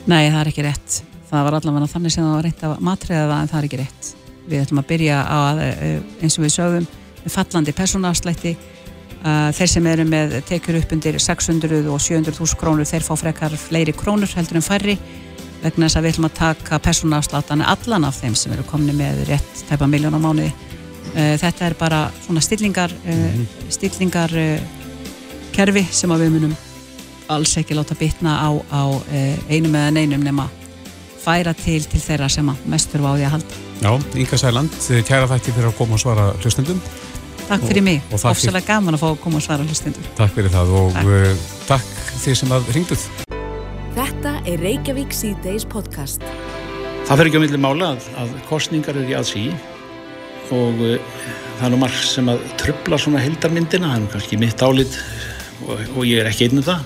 Nei, 0.10 0.32
það 0.32 0.40
er 0.42 0.52
ekki 0.52 0.66
rétt. 0.66 0.98
Það 1.30 1.46
var 1.46 1.60
allavega 1.60 1.92
þannig 1.92 2.16
sem 2.16 2.26
það 2.26 2.34
var 2.34 2.48
reynt 2.48 2.66
að 2.66 2.82
matriða 2.88 3.28
það 3.28 3.44
en 3.44 3.52
það 3.52 3.60
er 3.60 3.70
ekki 3.70 3.82
rétt. 3.84 4.10
Við 4.50 4.64
ætlum 4.64 4.82
að 4.82 4.90
byrja 4.90 5.22
á 5.22 5.38
að, 5.38 5.64
eh, 5.68 6.02
eins 6.24 6.38
og 6.40 6.46
við 6.46 6.56
sögum, 6.56 6.90
fallandi 7.30 7.76
persónuafslætti. 7.78 8.58
Uh, 9.20 9.52
þeir 9.52 9.68
sem 9.68 9.88
eru 9.92 10.04
með 10.08 10.38
tekur 10.48 10.78
upp 10.80 10.94
undir 10.96 11.18
600 11.20 11.90
og 11.92 12.00
700.000 12.00 12.56
krónur, 12.56 12.88
þeir 12.88 13.04
fá 13.04 13.18
frekar 13.20 13.52
fleiri 13.52 13.92
krónur 13.92 14.32
heldur 14.32 14.56
en 14.56 14.64
færri 14.64 14.96
vegna 15.64 15.88
þess 15.88 16.00
að 16.00 16.06
við 16.06 16.14
ætlum 16.14 16.28
að 16.30 16.38
taka 16.40 16.80
persónuafsláttana 16.86 17.70
allan 17.74 18.08
af 18.08 18.20
þeim 18.22 18.36
sem 18.40 18.54
eru 18.56 18.66
komni 18.68 18.96
með 18.96 19.24
rétt 19.30 19.64
tæpa 19.70 19.88
miljón 19.90 20.18
á 20.18 20.20
mánuði. 20.22 20.52
Uh, 21.10 21.36
þetta 21.42 21.70
er 21.70 21.76
bara 21.80 22.02
svona 22.26 22.44
stillingar, 22.46 22.94
uh, 22.94 23.40
stillingar 23.74 24.34
uh, 24.38 24.60
kerfi 25.56 25.86
sem 25.92 26.12
að 26.14 26.26
við 26.26 26.36
munum 26.38 26.56
alls 27.30 27.56
ekki 27.62 27.78
láta 27.78 27.98
bitna 27.98 28.40
á, 28.42 28.50
á 28.74 28.84
einum 29.54 29.76
eða 29.78 29.92
neinum 29.94 30.24
nema 30.26 30.48
færa 31.22 31.54
til 31.54 31.84
til 31.86 32.02
þeirra 32.02 32.30
sem 32.32 32.50
að 32.50 32.64
mest 32.74 32.90
þurfa 32.90 33.12
á 33.12 33.16
því 33.20 33.28
að 33.28 33.34
halda. 33.36 33.60
Já, 33.80 33.92
Inga 34.24 34.40
Sæland, 34.42 34.80
kæra 35.06 35.30
þætti 35.30 35.54
fyrir 35.54 35.70
að 35.70 35.78
koma 35.78 36.00
og 36.00 36.02
svara 36.02 36.28
hlustendum. 36.42 36.82
Takk 37.50 37.66
fyrir 37.66 37.86
mig, 37.86 38.02
ofsalega 38.14 38.66
gaman 38.66 38.98
að 38.98 39.04
fá 39.06 39.10
að 39.12 39.20
koma 39.24 39.42
og 39.42 39.46
svara 39.46 39.66
hlustundur. 39.66 40.14
Takk 40.18 40.38
fyrir 40.38 40.54
það 40.54 40.78
og 40.82 40.94
Takk. 40.98 41.10
takk, 41.70 41.90
takk 41.98 42.24
því 42.24 42.40
sem 42.42 42.58
að 42.58 42.74
ringduð. 42.78 43.10
Þetta 44.00 44.32
er 44.48 44.62
Reykjavík 44.64 45.12
C-Days 45.12 45.66
podcast. 45.68 46.22
Það 47.04 47.20
fer 47.20 47.28
ekki 47.28 47.40
á 47.40 47.44
milli 47.44 47.58
mála 47.60 47.88
að, 47.98 48.06
að 48.22 48.30
kostningar 48.48 48.96
eru 48.96 49.12
í 49.12 49.16
aðsí 49.18 49.42
og 50.56 50.78
uh, 50.86 51.18
það 51.58 51.66
er 51.68 51.74
nú 51.74 51.80
marg 51.82 51.98
sem 52.08 52.30
að 52.32 52.46
trubla 52.62 53.00
svona 53.04 53.20
heldarmyndina, 53.20 53.90
það 53.92 54.06
er 54.06 54.14
kannski 54.14 54.40
mitt 54.40 54.64
álit 54.64 54.96
og, 55.66 55.82
og 55.98 56.08
ég 56.08 56.22
er 56.22 56.30
ekki 56.30 56.48
einn 56.48 56.62
um 56.62 56.66
það. 56.70 56.86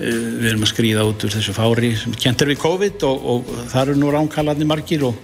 Uh, 0.00 0.16
við 0.40 0.48
erum 0.50 0.66
að 0.66 0.72
skrýða 0.72 1.04
út 1.12 1.26
úr 1.28 1.34
þessu 1.36 1.54
fári 1.54 1.92
sem 2.00 2.18
kentur 2.24 2.50
við 2.50 2.58
COVID 2.64 3.06
og, 3.06 3.30
og 3.36 3.54
það 3.60 3.78
eru 3.84 3.96
nú 4.00 4.10
ránkallarnir 4.16 4.70
margir 4.72 5.06
og 5.06 5.22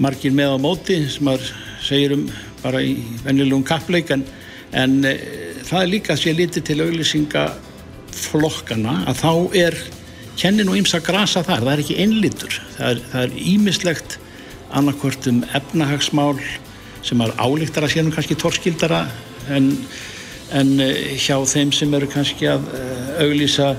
margir 0.00 0.32
með 0.38 0.56
á 0.56 0.58
móti 0.64 0.98
sem 1.12 1.28
maður 1.28 1.52
segir 1.90 2.16
um 2.16 2.24
bara 2.62 2.80
í 2.80 2.96
venjulegum 3.26 3.68
kappleik 3.68 4.16
en, 4.16 4.24
en 4.72 4.96
uh, 5.12 5.20
það 5.60 5.82
er 5.82 5.92
líka 5.92 6.16
að 6.16 6.24
sé 6.24 6.36
litið 6.40 6.68
til 6.70 6.80
auglýsinga 6.86 7.46
flokkana 8.16 9.02
að 9.12 9.20
þá 9.20 9.60
er 9.66 9.80
kennin 10.40 10.70
og 10.70 10.78
ymsa 10.78 11.00
grasa 11.04 11.42
þar, 11.46 11.64
það 11.64 11.72
er 11.72 11.82
ekki 11.84 11.98
einlítur 12.02 12.60
það 12.76 13.02
er, 13.22 13.34
ímislegt 13.54 14.18
annarkvört 14.76 15.28
um 15.30 15.42
efnahagsmál 15.56 16.36
sem 17.06 17.20
er 17.22 17.34
álíktara 17.38 17.88
sérnum 17.90 18.14
kannski 18.14 18.36
torskildara 18.38 19.04
en, 19.52 19.70
en 20.56 20.72
eh, 20.82 21.14
hjá 21.22 21.38
þeim 21.48 21.72
sem 21.74 21.94
eru 21.96 22.08
kannski 22.10 22.48
að 22.50 22.66
eh, 22.76 23.12
auglýsa 23.26 23.74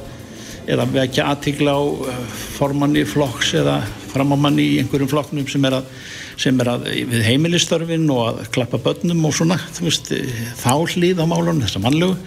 eða 0.67 0.88
vekja 0.91 1.28
aðtigla 1.32 1.76
á 1.76 1.84
eh, 1.84 2.22
formanni 2.58 3.04
flokks 3.08 3.54
eða 3.60 3.82
framámanni 4.12 4.65
í 4.74 4.78
einhverjum 4.82 5.12
flokknum 5.12 5.48
sem 5.52 5.65
er 5.67 5.80
að, 5.80 5.91
sem 6.39 6.63
er 6.63 6.72
að 6.74 6.88
við 7.12 7.26
heimilistörfin 7.28 8.08
og 8.13 8.24
að 8.30 8.41
klappa 8.56 8.80
börnum 8.82 9.28
og 9.28 9.36
svona, 9.36 9.60
veist, 9.82 10.13
þá 10.62 10.74
hlýð 10.96 11.22
á 11.22 11.26
málunum, 11.28 11.62
þessa 11.65 11.84
mannlegu. 11.84 12.17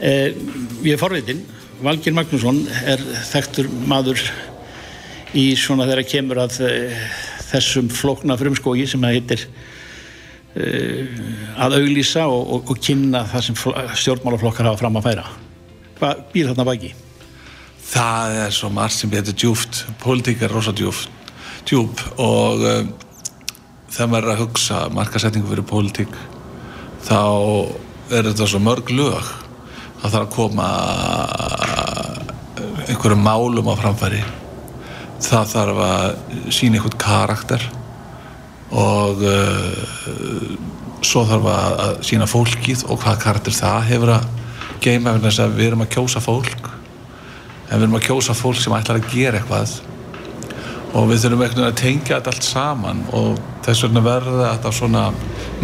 Eh, 0.00 0.36
ég 0.86 0.94
er 0.94 1.00
forvitin 1.00 1.42
Valgir 1.84 2.12
Magnússon 2.16 2.62
er 2.84 3.00
þekktur 3.30 3.68
maður 3.88 4.20
í 5.38 5.50
svona 5.58 5.86
þegar 5.88 6.08
kemur 6.10 6.40
að 6.42 6.58
eh, 6.66 7.04
þessum 7.50 7.88
flókna 7.92 8.36
frumskógi 8.40 8.86
sem 8.90 9.02
það 9.04 9.14
heitir 9.16 9.44
eh, 10.58 11.20
að 11.60 11.78
auglýsa 11.80 12.26
og, 12.28 12.42
og, 12.56 12.72
og 12.74 12.82
kynna 12.84 13.24
það 13.30 13.46
sem 13.48 13.58
fl- 13.58 13.78
stjórnmálaflokkar 14.02 14.68
hafa 14.70 14.82
fram 14.82 14.98
að 15.00 15.08
færa 15.08 15.26
hvað 16.00 16.24
býr 16.34 16.50
þarna 16.50 16.66
baki? 16.70 16.92
Það 17.90 18.36
er 18.44 18.54
svo 18.54 18.70
margt 18.72 18.96
sem 18.96 19.10
betur 19.12 19.34
djúft, 19.36 19.84
pólitík 20.02 20.44
er 20.46 20.52
rosa 20.54 20.72
djúft, 20.76 21.10
djúp 21.68 22.00
og 22.22 22.62
um, 22.62 22.92
þegar 23.90 24.10
maður 24.12 24.28
er 24.28 24.34
að 24.36 24.42
hugsa 24.44 24.82
markasetningu 24.94 25.50
fyrir 25.50 25.66
pólitík 25.68 26.16
þá 27.06 27.20
er 28.10 28.26
þetta 28.30 28.48
svo 28.50 28.60
mörg 28.62 28.90
lög 28.94 29.20
það 30.00 30.14
þarf 30.14 30.22
að 30.24 30.34
koma 30.34 30.68
einhverjum 32.90 33.22
málum 33.24 33.70
á 33.70 33.74
framfæri. 33.78 34.22
Það 35.20 35.52
þarf 35.54 35.80
að 35.84 36.06
sína 36.54 36.78
einhvern 36.78 37.00
karakter 37.00 37.66
og 38.70 39.22
uh, 39.26 40.54
svo 41.04 41.24
þarf 41.28 41.48
að, 41.52 41.78
að 41.84 42.02
sína 42.06 42.28
fólkið 42.30 42.84
og 42.88 43.00
hvað 43.02 43.22
karakter 43.24 43.56
það 43.56 43.88
hefur 43.90 44.14
að 44.16 44.28
geima 44.80 45.14
vegna 45.14 45.28
þess 45.28 45.44
að 45.44 45.56
við 45.58 45.70
erum 45.70 45.84
að 45.84 45.92
kjósa 45.96 46.24
fólk. 46.24 46.70
En 47.70 47.78
við 47.78 47.86
erum 47.86 48.00
að 48.00 48.06
kjósa 48.08 48.36
fólk 48.36 48.60
sem 48.62 48.74
ætlar 48.74 49.00
að 49.00 49.10
gera 49.12 49.40
eitthvað 49.40 49.78
og 50.90 51.06
við 51.06 51.22
þurfum 51.22 51.44
einhvern 51.44 51.60
veginn 51.60 51.68
að 51.68 51.78
tengja 51.78 52.16
þetta 52.16 52.32
allt 52.32 52.46
saman 52.46 53.02
og 53.14 53.40
þess 53.66 53.84
vegna 53.86 54.02
verða 54.02 54.48
þetta 54.54 54.72
svona 54.74 55.02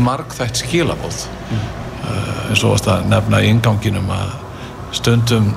margþætt 0.06 0.60
skilabóð 0.60 1.22
mm. 1.26 1.64
uh, 2.06 2.42
eins 2.50 2.62
og 2.66 2.76
að 2.92 3.08
nefna 3.10 3.40
í 3.42 3.48
inganginum 3.50 4.12
að 4.14 4.36
stundum 4.94 5.50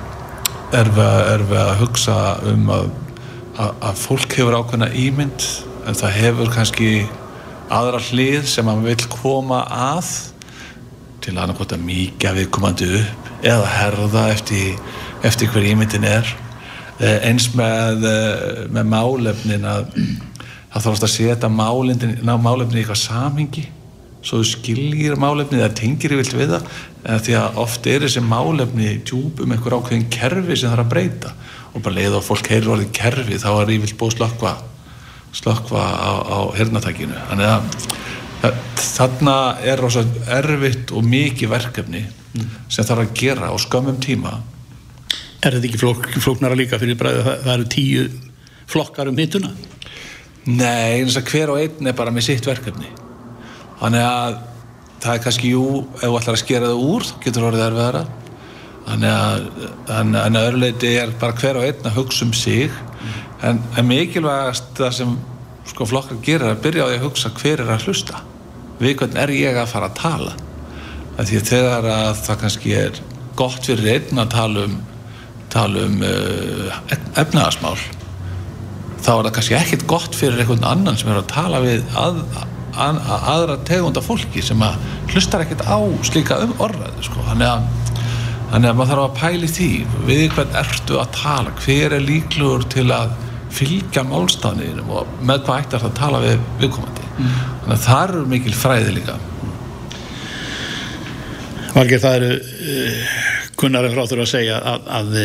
er 0.75 0.89
við, 0.93 1.53
að 1.57 1.79
hugsa 1.81 2.15
um 2.45 2.67
að, 2.69 2.89
að, 3.57 3.71
að 3.89 4.01
fólk 4.03 4.35
hefur 4.37 4.57
ákveðna 4.59 4.89
ímynd 4.93 5.45
en 5.89 5.97
það 5.97 6.17
hefur 6.19 6.51
kannski 6.53 6.89
aðra 7.73 8.01
hlið 8.09 8.45
sem 8.49 8.67
maður 8.67 8.91
vil 8.91 9.07
koma 9.15 9.63
að 9.65 10.11
til 11.23 11.33
að 11.33 11.41
annarkot 11.43 11.73
að 11.73 11.87
mýkja 11.87 12.35
viðkomandi 12.37 12.91
upp 12.99 13.31
eða 13.49 13.71
herða 13.79 14.27
eftir, 14.35 14.77
eftir 15.25 15.49
hver 15.53 15.65
ímyndin 15.71 16.05
er. 16.07 16.29
Eins 16.99 17.49
með, 17.55 18.05
með 18.69 18.89
málefnin 18.91 19.65
að 19.65 19.89
það 19.95 20.85
þarfst 20.85 21.07
að 21.07 21.13
setja 21.15 21.49
málefnin 21.49 22.19
í 22.19 22.83
eitthvað 22.83 23.03
samhengi 23.07 23.65
svo 24.25 24.41
skiljir 24.43 25.15
málefni 25.19 25.61
eða 25.61 25.75
tengir 25.79 26.17
yfir 26.17 26.41
við 26.41 26.53
það 26.55 26.71
en 27.07 27.21
því 27.23 27.35
að 27.39 27.59
oft 27.63 27.87
er 27.87 28.03
þessi 28.03 28.23
málefni 28.25 28.89
djúpum 29.07 29.53
einhver 29.55 29.77
ákveðin 29.77 30.09
kerfi 30.11 30.57
sem 30.59 30.67
það 30.67 30.75
er 30.75 30.83
að 30.83 30.91
breyta 30.93 31.31
og 31.69 31.85
bara 31.85 31.95
leið 31.95 32.17
og 32.19 32.25
fólk 32.27 32.51
heyrir 32.51 32.73
orðið 32.75 32.91
kerfi 32.99 33.39
þá 33.39 33.49
er 33.53 33.73
yfir 33.77 33.95
búið 34.01 34.17
slökkva 34.17 34.53
slökkva 35.39 35.85
á, 35.87 36.11
á 36.19 36.39
hernatækinu 36.57 37.23
þannig 37.29 37.51
að 37.53 38.59
þarna 38.79 39.35
er 39.67 39.83
rosa 39.83 40.03
erfitt 40.39 40.93
og 40.95 41.05
mikið 41.07 41.51
verkefni 41.53 42.05
mm. 42.05 42.53
sem 42.71 42.87
þarf 42.87 43.05
að 43.05 43.17
gera 43.23 43.51
á 43.51 43.55
skömmum 43.61 43.99
tíma 44.03 44.39
Er 45.39 45.55
þetta 45.55 45.69
ekki 45.69 45.79
flók, 45.79 46.07
flóknara 46.19 46.55
líka 46.59 46.75
fyrir 46.81 46.97
bræðu 46.99 47.21
það, 47.23 47.43
það 47.45 47.53
eru 47.53 47.67
tíu 47.71 48.01
flokkar 48.67 49.07
um 49.07 49.19
hittuna? 49.19 49.53
Nei, 50.49 50.99
eins 50.99 51.15
og 51.15 51.29
hver 51.31 51.53
og 51.53 51.61
einn 51.61 51.87
er 51.87 51.95
bara 51.95 52.11
með 52.11 52.25
sitt 52.27 52.49
verkefni 52.49 52.91
þannig 53.79 54.05
að 54.05 54.37
það 54.99 55.13
er 55.13 55.23
kannski, 55.23 55.51
jú, 55.55 55.65
ef 55.95 56.03
þú 56.03 56.17
ætlar 56.19 56.35
að 56.35 56.41
skera 56.43 56.71
það 56.71 56.85
úr 56.89 57.07
þá 57.07 57.13
getur 57.25 57.47
orðið 57.49 57.65
erfiðara. 57.69 58.03
Þannig 58.89 60.23
að, 60.25 60.39
öðruleiti 60.41 60.93
er 60.97 61.13
bara 61.21 61.37
hver 61.39 61.59
og 61.59 61.67
einn 61.67 61.89
að 61.89 61.99
hugsa 61.99 62.25
um 62.25 62.33
sig. 62.35 62.73
Mm. 62.99 63.19
en, 63.47 63.59
en 63.79 63.87
mikilvægast 63.87 64.73
það 64.75 64.95
sem 64.97 65.11
sko 65.69 65.85
flokkar 65.87 66.17
gerir 66.25 66.49
er 66.49 66.57
að 66.57 66.63
byrja 66.65 66.83
á 66.83 66.89
því 66.89 66.97
að 66.97 67.05
hugsa 67.05 67.31
hver 67.37 67.63
er 67.63 67.71
að 67.71 67.85
hlusta. 67.87 68.23
Við 68.79 68.97
hvernig 68.99 69.21
er 69.23 69.35
ég 69.37 69.59
að 69.59 69.71
fara 69.71 69.87
að 69.87 69.99
tala? 69.99 70.33
Að 71.15 71.29
því 71.29 71.39
að 71.39 71.49
þegar 71.53 71.89
að 71.93 72.21
það 72.25 72.41
kannski 72.43 72.75
er 72.79 73.01
gott 73.39 73.69
fyrir 73.69 73.91
einn 73.93 74.23
að 74.23 74.33
tala 74.35 74.65
um 74.67 74.79
tala 75.49 75.85
um 75.87 76.03
uh, 76.05 76.79
efnaðasmál 77.17 77.77
þá 78.99 79.11
er 79.15 79.27
það 79.27 79.33
kannski 79.37 79.57
ekkit 79.57 79.85
gott 79.89 80.17
fyrir 80.17 80.41
einhvern 80.41 80.67
annan 80.67 80.99
sem 80.99 81.09
er 81.11 81.21
að 81.21 81.29
tala 81.31 81.61
við 81.63 81.85
að, 81.97 82.21
að, 82.73 82.99
að, 82.99 83.27
aðra 83.33 83.57
tegunda 83.67 84.03
fólki 84.03 84.43
sem 84.45 84.61
að 84.65 84.79
hlustar 85.13 85.45
ekkit 85.45 85.65
á 85.65 85.79
slíka 86.05 86.39
um 86.43 86.53
orðaði 86.61 87.05
sko. 87.07 87.23
þannig 87.29 87.49
að 87.53 87.87
að 88.49 88.63
maður 88.65 88.89
þarf 88.89 89.03
að 89.03 89.17
pæli 89.19 89.47
því 89.53 89.71
við 90.07 90.23
hvern 90.33 90.55
ertu 90.57 90.97
að 90.97 91.11
tala 91.19 91.51
hver 91.61 91.95
er 91.95 92.05
líkluður 92.05 92.65
til 92.73 92.87
að 92.95 93.11
fylgja 93.53 94.03
málstafniðinum 94.05 94.89
og 94.93 95.11
með 95.25 95.43
hvað 95.45 95.63
ættar 95.63 95.83
það 95.83 95.89
að 95.89 95.99
tala 95.99 96.21
við 96.23 96.43
viðkomandi 96.61 97.05
mm. 97.09 97.35
þannig 97.61 97.75
að 97.75 97.85
það 97.85 98.03
eru 98.07 98.23
mikil 98.33 98.55
fræði 98.57 98.95
líka 98.97 99.17
Valgeir 101.69 102.01
það 102.01 102.15
eru 102.19 102.31
uh, 102.39 103.17
kunnari 103.59 103.91
frá 103.93 104.01
þurfa 104.09 104.25
að 104.25 104.31
segja 104.31 104.61
að, 104.71 104.89
að 104.99 105.17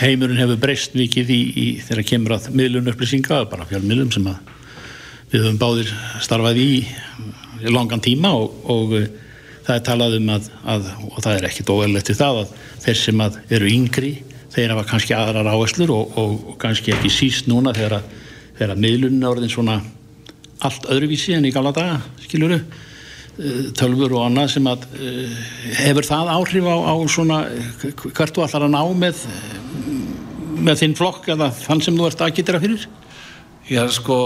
heimurinn 0.00 0.40
hefur 0.42 0.60
breyst 0.62 0.96
mikið 0.98 1.30
í, 1.30 1.40
í 1.54 1.66
þegar 1.84 2.08
kemur 2.08 2.36
að 2.38 2.50
miðlun 2.56 2.90
upplýsinga, 2.94 3.44
bara 3.50 3.66
fjármiðlum 3.70 4.10
sem 4.14 4.28
við 5.32 5.44
höfum 5.44 5.60
báðir 5.60 5.90
starfað 6.24 6.60
í 6.62 6.68
langan 7.72 8.02
tíma 8.04 8.32
og, 8.36 8.54
og 8.70 8.94
það 9.64 9.74
er 9.76 9.84
talað 9.88 10.16
um 10.18 10.30
að, 10.34 10.48
að 10.68 10.88
og 11.08 11.18
það 11.24 11.36
er 11.36 11.48
ekkit 11.48 11.72
óverlegt 11.72 12.10
til 12.10 12.18
það 12.18 12.40
að 12.42 12.54
þeir 12.84 13.00
sem 13.00 13.24
eru 13.24 13.70
yngri, 13.72 14.12
þeir 14.54 14.74
hafa 14.74 14.86
kannski 14.92 15.16
aðrar 15.16 15.50
áherslur 15.54 15.92
og, 15.94 16.16
og, 16.20 16.34
og 16.52 16.58
kannski 16.62 16.94
ekki 16.94 17.12
síst 17.12 17.48
núna 17.50 17.74
þegar 17.76 18.00
að, 18.00 18.10
þegar 18.58 18.74
að 18.74 18.82
miðlunin 18.84 19.24
er 19.24 19.30
orðin 19.32 19.54
svona 19.54 19.78
allt 20.64 20.88
öðruvísi 20.92 21.34
en 21.36 21.48
í 21.48 21.52
gala 21.54 21.72
daga, 21.74 22.00
skiluru 22.24 22.60
tölfur 23.74 24.12
og 24.14 24.28
annað 24.28 24.52
sem 24.52 24.66
að 24.70 24.84
hefur 25.80 26.06
það 26.06 26.28
áhrif 26.36 26.68
á, 26.70 26.76
á 26.86 26.94
svona 27.10 27.38
hvert 27.82 28.36
þú 28.36 28.44
ætlar 28.44 28.66
að 28.68 28.76
ná 28.76 28.82
með 28.94 29.24
með 30.64 30.82
þinn 30.84 30.94
flokk 30.98 31.32
eða 31.34 31.50
þann 31.56 31.82
sem 31.82 31.96
þú 31.98 32.06
ert 32.08 32.22
að 32.22 32.36
getira 32.38 32.60
fyrir? 32.62 32.84
Já 33.66 33.82
sko 33.90 34.18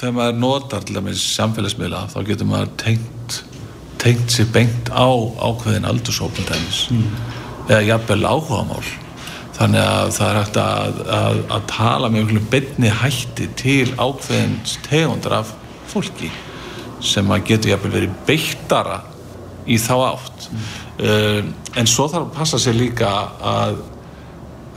þegar 0.00 0.16
maður 0.16 0.40
notar 0.40 0.84
til 0.86 0.96
dæmis 0.96 1.22
samfélagsmiðla 1.36 2.06
þá 2.14 2.18
getur 2.28 2.48
maður 2.48 2.72
tengt 2.80 3.40
tengt 4.00 4.32
sér 4.32 4.48
bengt 4.54 4.88
á 4.88 5.04
ákveðin 5.44 5.88
aldursópum 5.88 6.46
dæmis 6.48 6.86
mm. 6.88 7.06
eða 7.68 7.82
jafnvel 7.84 8.24
áhugamál 8.24 8.84
þannig 9.58 9.82
að 9.84 10.12
það 10.16 10.30
er 10.30 10.38
hægt 10.38 10.58
að, 10.62 11.00
að, 11.18 11.40
að 11.52 11.66
tala 11.74 12.08
með 12.08 12.22
einhvern 12.22 12.50
beinni 12.54 12.92
hætti 13.02 13.48
til 13.60 13.90
ákveðin 14.00 14.56
tegundar 14.86 15.36
af 15.42 15.52
fólki 15.90 16.30
sem 17.04 17.28
að 17.32 17.44
getur 17.52 17.74
jafnvel 17.74 17.92
verið 17.98 18.18
beittara 18.28 19.02
í 19.68 19.76
þá 19.80 19.94
átt 20.14 20.48
mm. 20.48 20.68
uh, 21.04 21.40
en 21.76 21.90
svo 21.90 22.08
þarf 22.08 22.30
að 22.30 22.36
passa 22.40 22.62
sér 22.62 22.80
líka 22.80 23.12
að 23.52 23.82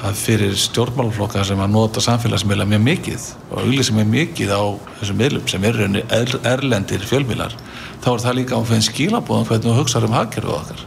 að 0.03 0.17
fyrir 0.19 0.55
stjórnmálaflokka 0.59 1.45
sem 1.47 1.61
að 1.63 1.71
nota 1.71 2.01
samfélagsmiðla 2.03 2.65
mjög 2.67 2.83
mikið 2.83 3.27
og 3.49 3.61
auglýsa 3.61 3.95
mjög 3.95 4.09
mikið 4.11 4.51
á 4.51 4.63
þessum 4.99 5.19
miðlum 5.21 5.47
sem 5.47 5.67
eru 5.69 5.87
er, 6.03 6.33
erlendir 6.51 7.05
fjölmiðlar 7.07 7.55
þá 8.03 8.09
er 8.11 8.23
það 8.25 8.37
líka 8.39 8.59
áfæðin 8.59 8.85
skilabóðan 8.89 9.47
hvernig 9.47 9.69
þú 9.69 9.75
hugsaður 9.79 10.09
um 10.09 10.15
hagkerfið 10.17 10.55
okkar. 10.57 10.85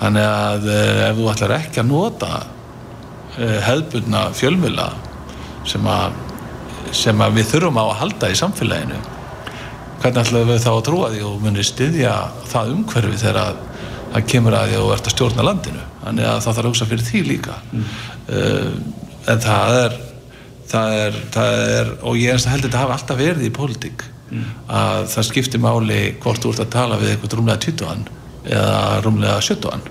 Þannig 0.00 0.26
að 0.30 0.68
uh, 0.70 1.04
ef 1.08 1.18
þú 1.18 1.30
ætlar 1.32 1.56
ekki 1.58 1.82
að 1.82 1.88
nota 1.90 2.28
uh, 2.40 3.56
hefðbundna 3.66 4.26
fjölmiðla 4.38 4.90
sem 5.68 5.88
að, 5.90 6.20
sem 6.96 7.24
að 7.26 7.40
við 7.40 7.50
þurfum 7.50 7.82
á 7.82 7.84
að 7.88 7.98
halda 8.04 8.30
í 8.30 8.38
samfélaginu 8.38 9.00
hvernig 10.00 10.22
ætlaðu 10.22 10.48
við 10.48 10.62
þá 10.64 10.70
að 10.70 10.84
trúa 10.86 11.10
því 11.12 11.26
og 11.28 11.42
munir 11.42 11.66
styðja 11.66 12.14
það 12.48 12.72
umhverfi 12.76 13.18
þegar 13.20 13.58
það 14.14 14.30
kemur 14.30 14.56
að 14.56 14.70
því 14.70 14.78
að 14.78 14.84
þú 14.84 14.94
ert 14.94 15.08
að 15.10 15.14
stjórna 15.14 15.46
landinu? 15.46 15.82
Þannig 16.00 16.26
að 16.30 16.38
það 16.40 16.56
þarf 16.56 16.62
að 16.62 16.70
hugsa 16.70 16.88
fyrir 16.88 17.04
því 17.10 17.20
líka. 17.26 17.56
Mm. 17.70 17.90
Uh, 18.30 18.70
en 19.30 19.42
það 19.44 19.76
er, 19.80 19.98
það 20.70 20.96
er, 21.02 21.20
það 21.34 21.60
er 21.76 21.92
og 21.98 22.18
ég 22.20 22.34
held 22.34 22.46
að 22.46 22.66
þetta 22.66 22.82
hafi 22.84 22.96
alltaf 22.96 23.20
verið 23.20 23.46
í 23.46 23.54
pólitík 23.54 24.04
mm. 24.30 24.48
að 24.80 25.06
það 25.14 25.28
skiptir 25.30 25.62
máli 25.62 26.00
hvort 26.22 26.42
þú 26.42 26.54
ert 26.54 26.64
að 26.66 26.74
tala 26.76 27.00
við 27.00 27.14
eitthvað 27.14 27.38
rúmlega 27.40 27.64
20 27.66 28.12
eða 28.50 29.00
rúmlega 29.04 29.40
17 29.44 29.88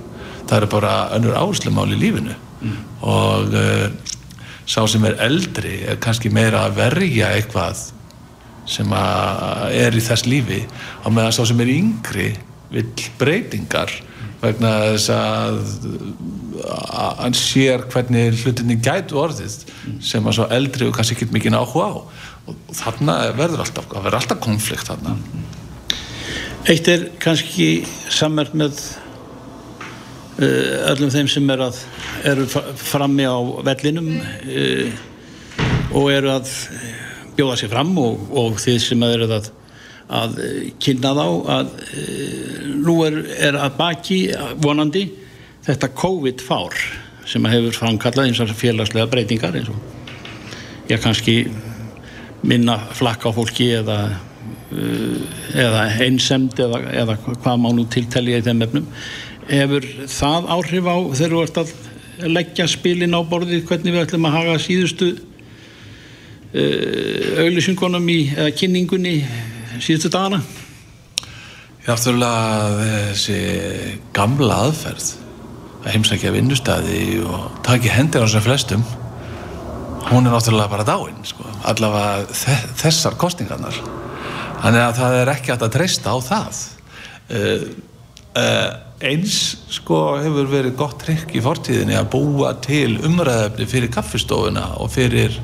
það 0.49 0.57
eru 0.57 0.71
bara 0.71 0.93
önnur 1.17 1.37
áherslumáli 1.37 1.97
í 1.97 2.01
lífinu 2.03 2.35
mm. 2.35 2.79
og 3.05 3.55
uh, 3.59 3.87
sá 4.69 4.83
sem 4.89 5.05
er 5.09 5.17
eldri 5.25 5.79
er 5.89 6.01
kannski 6.01 6.31
meira 6.33 6.67
að 6.67 6.77
verja 6.83 7.31
eitthvað 7.35 7.87
sem 8.69 8.91
er 8.93 9.95
í 9.97 10.03
þess 10.05 10.27
lífi 10.29 10.59
á 11.01 11.07
meðan 11.09 11.33
sá 11.33 11.41
sem 11.49 11.61
er 11.63 11.71
yngri 11.73 12.27
vill 12.69 13.07
breytingar 13.17 13.89
vegna 14.39 14.71
þess 14.93 15.09
að 15.13 15.59
hann 17.19 17.35
sér 17.37 17.85
hvernig 17.91 18.39
hlutinni 18.43 18.79
gætu 18.83 19.19
orðið 19.19 19.57
sem 20.03 20.27
að 20.27 20.37
svo 20.37 20.47
eldri 20.55 20.87
og 20.87 20.95
kannski 20.95 21.17
ekki 21.17 21.29
mikið 21.35 21.59
áhuga 21.59 21.89
á. 21.91 21.97
Og 22.49 22.73
þarna 22.75 23.17
verður 23.37 23.65
alltaf, 23.65 23.89
verður 23.91 24.19
alltaf 24.19 24.41
konflikt 24.43 24.89
þarna. 24.89 25.17
Eitt 26.69 26.87
er 26.91 27.05
kannski 27.21 27.69
sammert 28.11 28.55
með 28.57 28.79
uh, 30.39 30.89
öllum 30.91 31.11
þeim 31.13 31.29
sem 31.31 31.53
er 31.53 31.67
að 31.69 31.83
eru 32.27 32.47
frammi 32.49 33.27
á 33.27 33.37
vellinum 33.69 34.09
uh, 34.19 34.89
og 35.95 36.11
eru 36.13 36.33
að 36.35 36.51
bjóða 37.37 37.61
sér 37.61 37.71
fram 37.71 37.95
og, 38.01 38.27
og 38.35 38.59
þið 38.59 38.77
sem 38.83 39.05
að 39.05 39.15
eru 39.15 39.29
að, 39.37 39.49
að 40.09 40.39
kynna 40.81 41.11
þá 41.13 41.25
að 41.53 41.73
e, 41.93 42.03
nú 42.81 42.95
er, 43.05 43.19
er 43.49 43.57
að 43.61 43.75
baki 43.77 44.19
vonandi 44.61 45.03
þetta 45.65 45.91
COVID-fár 45.93 46.77
sem 47.29 47.45
hefur 47.45 47.75
framkallað 47.77 48.31
eins 48.31 48.41
og 48.41 48.53
félagslega 48.57 49.09
breytingar 49.11 49.59
eins 49.59 49.69
og 49.69 50.89
ég 50.89 51.01
kannski 51.03 51.43
minna 52.41 52.79
flakka 52.97 53.29
á 53.29 53.37
fólki 53.37 53.69
eða 53.77 53.99
uh, 54.09 55.19
eða 55.53 55.85
einsemd 56.01 56.57
eða, 56.57 56.81
eða 57.03 57.17
hvað 57.27 57.61
má 57.61 57.69
nú 57.75 57.85
tiltelja 57.91 58.39
í 58.39 58.45
þeim 58.47 58.65
efnum 58.65 58.89
hefur 59.49 59.85
það 60.09 60.49
áhrif 60.55 60.89
á 60.89 60.97
þegar 61.19 61.35
þú 61.35 61.43
ert 61.43 61.61
að 61.61 61.75
leggja 62.29 62.67
spilin 62.69 63.13
á 63.13 63.21
borðið 63.21 63.67
hvernig 63.69 63.93
við 63.93 64.05
ætlum 64.07 64.27
að 64.29 64.37
haga 64.39 64.57
síðustu 64.63 65.13
auðlýsingunum 66.49 68.07
í 68.09 68.19
eða 68.33 68.53
kynningunni 68.57 69.15
síðustu 69.77 70.11
dagana 70.13 70.41
Já, 71.79 71.93
náttúrulega 71.95 72.87
þessi 73.09 73.37
gamla 74.13 74.57
aðferð 74.67 75.11
að 75.79 75.93
heimsækja 75.93 76.33
vinnustæði 76.35 77.03
og 77.23 77.61
taki 77.65 77.91
hendir 77.93 78.21
á 78.21 78.27
þessum 78.27 78.45
flestum 78.45 78.83
hún 80.09 80.27
er 80.27 80.33
náttúrulega 80.33 80.73
bara 80.73 80.87
dáin 80.87 81.21
sko. 81.27 81.45
allavega 81.63 82.27
þe 82.35 82.57
þessar 82.81 83.17
kostingarnar 83.21 83.79
þannig 84.59 84.83
að 84.83 84.99
það 84.99 85.17
er 85.21 85.33
ekki 85.33 85.55
að 85.55 85.65
treysta 85.75 86.13
á 86.13 86.17
það 86.27 86.61
uh, 87.37 87.65
uh, 88.43 88.69
eins 88.99 89.37
sko 89.71 90.01
hefur 90.19 90.49
verið 90.51 90.75
gott 90.79 90.99
trikk 91.05 91.31
í 91.37 91.43
fortíðinni 91.43 91.95
að 91.95 92.11
búa 92.15 92.51
til 92.63 92.97
umræðefni 93.07 93.69
fyrir 93.69 93.93
kaffistofuna 93.93 94.73
og 94.83 94.91
fyrir 94.91 95.39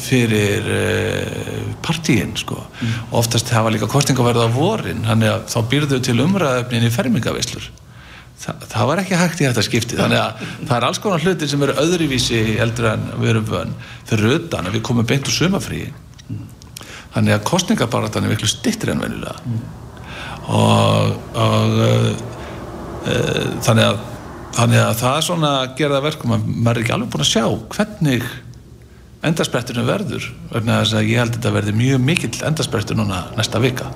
fyrir 0.00 0.68
uh, 0.68 1.72
partíin 1.84 2.34
sko. 2.36 2.60
Mm. 2.80 2.94
oftast 3.20 3.50
hafa 3.54 3.72
líka 3.72 3.88
kostingaverða 3.90 4.48
á 4.48 4.56
vorin 4.56 5.04
þannig 5.06 5.32
að 5.32 5.50
þá 5.52 5.58
býrðu 5.72 6.00
til 6.04 6.20
umræðefnin 6.24 6.88
í 6.88 6.94
fermingavislur 6.94 7.72
Þa, 8.36 8.52
það 8.68 8.88
var 8.90 9.00
ekki 9.00 9.16
hægt 9.16 9.38
í 9.40 9.46
þetta 9.46 9.62
skipti 9.64 9.96
þannig 9.96 10.20
að 10.20 10.42
það 10.58 10.74
er 10.76 10.84
alls 10.90 10.98
konar 11.00 11.22
hlutir 11.24 11.48
sem 11.48 11.62
eru 11.64 11.76
öðruvísi 11.80 12.40
eldur 12.60 12.90
en 12.90 13.06
við 13.16 13.30
erum 13.30 13.46
vön. 13.48 13.70
Fyrir 14.10 14.34
utan 14.34 14.68
að 14.68 14.76
við 14.76 14.82
komum 14.84 15.08
beint 15.08 15.30
úr 15.30 15.32
sumafríi 15.32 15.86
þannig 17.16 17.32
að 17.32 17.46
kostningabaratan 17.48 18.26
er 18.26 18.34
miklu 18.34 18.48
stittir 18.50 18.92
en 18.92 19.00
venilega 19.00 19.38
og, 20.52 21.14
og 21.32 21.78
uh, 21.80 22.10
uh, 23.08 23.46
þannig 23.64 23.88
að 23.88 24.04
þannig 24.56 24.80
að 24.80 24.98
það 25.00 25.14
er 25.14 25.24
svona 25.26 25.52
að 25.62 25.72
gera 25.80 25.96
það 25.96 26.06
verkum 26.06 26.34
að 26.36 26.44
maður 26.52 26.76
er 26.76 26.82
ekki 26.82 26.94
alveg 26.96 27.12
búin 27.12 27.24
að 27.24 27.32
sjá 27.32 27.44
hvernig 27.74 28.28
endarspretturinn 29.26 29.88
verður 29.88 30.26
vegna 30.52 30.80
þess 30.82 30.96
að 30.98 31.08
ég 31.10 31.20
held 31.20 31.32
að 31.32 31.38
þetta 31.38 31.54
verði 31.56 31.76
mjög 31.76 32.02
mikill 32.06 32.34
endarsprettur 32.48 32.98
núna 32.98 33.24
næsta 33.36 33.60
vika. 33.62 33.90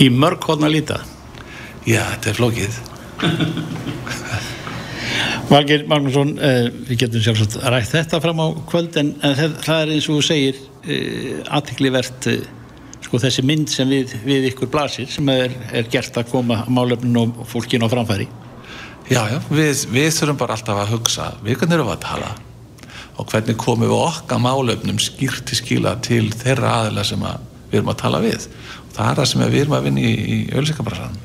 Í 0.00 0.08
mörg 0.10 0.42
hodna 0.48 0.70
líta. 0.70 0.98
Já, 1.86 2.02
þetta 2.14 2.30
er 2.30 2.38
flókið. 2.40 2.80
Valgir 5.50 5.84
Magnússon 5.88 6.34
eh, 6.40 6.68
við 6.88 7.04
getum 7.04 7.22
sjálfsagt 7.22 7.58
rætt 7.68 7.92
þetta 7.92 8.20
fram 8.24 8.40
á 8.40 8.46
kvöld 8.70 8.96
en, 8.98 9.12
en 9.20 9.34
það, 9.36 9.58
það 9.66 9.82
er 9.82 9.92
eins 9.94 10.08
og 10.08 10.16
þú 10.16 10.24
segir 10.26 10.60
eh, 10.88 11.42
aðtiklivert 11.52 12.28
eh, 12.32 12.46
sko 13.04 13.20
þessi 13.22 13.44
mynd 13.46 13.68
sem 13.70 13.92
við, 13.92 14.16
við 14.24 14.48
ykkur 14.50 14.72
blasir 14.72 15.10
sem 15.12 15.28
er, 15.30 15.52
er 15.76 15.90
gert 15.92 16.16
að 16.18 16.32
koma 16.32 16.62
málefnin 16.72 17.20
og 17.20 17.44
fólkin 17.50 17.84
á 17.84 17.88
framfæri. 17.92 18.26
Já, 19.12 19.20
já, 19.28 19.38
við, 19.52 19.84
við 19.92 20.10
þurfum 20.16 20.40
bara 20.40 20.56
alltaf 20.56 20.80
að 20.80 20.96
hugsa 20.96 21.30
við 21.44 21.66
erum 21.68 21.90
við 21.90 21.96
að 21.98 22.04
tala 22.06 22.32
og 23.14 23.30
hvernig 23.30 23.56
komum 23.60 23.86
við 23.86 23.96
okkar 23.96 24.42
málefnum 24.42 25.00
skýrti 25.02 25.58
skila 25.58 25.96
til 26.04 26.28
þeirra 26.34 26.78
aðila 26.80 27.06
sem 27.06 27.22
að 27.26 27.44
við 27.70 27.80
erum 27.80 27.92
að 27.94 28.00
tala 28.02 28.22
við 28.24 28.48
og 28.48 28.96
það 28.96 29.10
er 29.10 29.20
það 29.20 29.30
sem 29.32 29.44
við 29.46 29.60
erum 29.62 29.78
að 29.78 29.88
vinna 29.88 30.04
í, 30.04 30.14
í 30.14 30.38
ölsikabrasan 30.58 31.20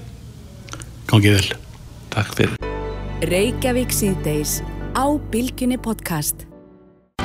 Gangið 1.10 1.40
vel 1.40 1.58
Takk 2.14 2.36
fyrir 2.38 2.60
Reykjavík 3.30 3.92
síðdeis 3.92 4.62
á 4.96 5.06
Bilginni 5.32 5.76
podcast. 5.76 6.46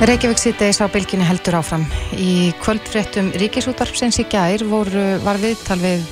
Reykjavík 0.02 0.40
síðdeis 0.42 0.80
á 0.82 0.90
Bilginni 0.90 1.22
heldur 1.22 1.60
áfram. 1.60 1.84
Í 2.18 2.50
kvöldfréttum 2.64 3.30
Ríkisútarpsins 3.38 4.18
í 4.18 4.26
gær 4.26 4.64
voru, 4.66 5.04
var 5.22 5.38
viðtal 5.38 5.78
við 5.78 6.10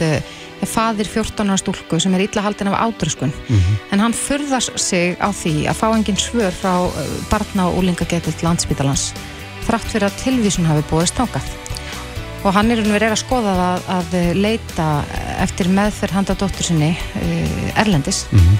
eh, 0.62 0.68
fadir 0.68 1.08
14 1.10 1.50
ára 1.50 1.58
stúlku 1.60 2.00
sem 2.00 2.14
er 2.14 2.24
illa 2.26 2.42
haldin 2.46 2.70
af 2.72 2.78
ádröskun. 2.86 3.32
En 3.92 4.00
hann 4.00 4.14
furðar 4.14 4.62
sig 4.78 5.16
á 5.18 5.28
því 5.34 5.66
að 5.68 5.80
fá 5.80 5.88
engin 5.92 6.16
svör 6.16 6.54
frá 6.54 6.86
eh, 6.86 7.16
barna 7.30 7.68
og 7.68 7.82
úlingagetill 7.82 8.38
landsbítalans 8.42 9.12
þrátt 9.66 9.90
fyrir 9.90 10.08
að 10.08 10.22
tilvísun 10.22 10.66
hafi 10.66 10.86
búið 10.90 11.10
stákað. 11.12 11.50
Og 12.42 12.54
hann 12.56 12.72
er 12.74 12.80
verið 12.82 13.12
að 13.14 13.20
skoða 13.20 13.52
það 13.54 13.90
að 13.96 14.16
leita 14.34 14.86
eftir 15.44 15.68
meðferð 15.70 16.16
handa 16.16 16.34
dóttur 16.34 16.66
sinni 16.66 16.96
uh, 16.98 17.78
Erlendis. 17.78 18.26
Mm 18.32 18.40
-hmm. 18.40 18.56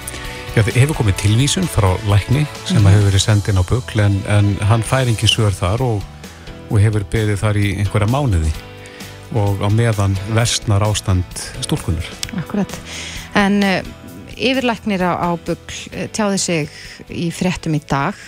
Já, 0.55 0.63
það 0.63 0.77
hefur 0.77 0.97
komið 1.01 1.17
tilvísun 1.17 1.67
frá 1.67 1.91
lækni 2.07 2.47
sem 2.65 2.77
mm 2.77 2.85
-hmm. 2.85 2.91
hefur 2.91 3.05
verið 3.11 3.23
sendin 3.23 3.59
á 3.59 3.65
bukl 3.65 4.01
en, 4.01 4.23
en 4.29 4.57
hann 4.61 4.83
fær 4.83 5.09
engin 5.09 5.29
svör 5.29 5.51
þar 5.51 5.83
og, 5.83 6.03
og 6.71 6.81
hefur 6.81 7.05
beðið 7.11 7.37
þar 7.37 7.57
í 7.57 7.79
einhverja 7.79 8.07
mánuði 8.07 8.53
og 9.39 9.63
á 9.65 9.69
meðan 9.73 10.17
versnar 10.37 10.85
ástand 10.87 11.45
stúlkunar. 11.65 12.07
Akkurat. 12.41 12.73
En 13.39 13.61
uh, 13.65 13.79
yfirlæknir 14.37 15.05
á, 15.05 15.13
á 15.17 15.31
bukl 15.37 16.09
tjáði 16.13 16.41
sig 16.41 16.75
í 17.09 17.31
fréttum 17.35 17.77
í 17.77 17.83
dag 17.89 18.19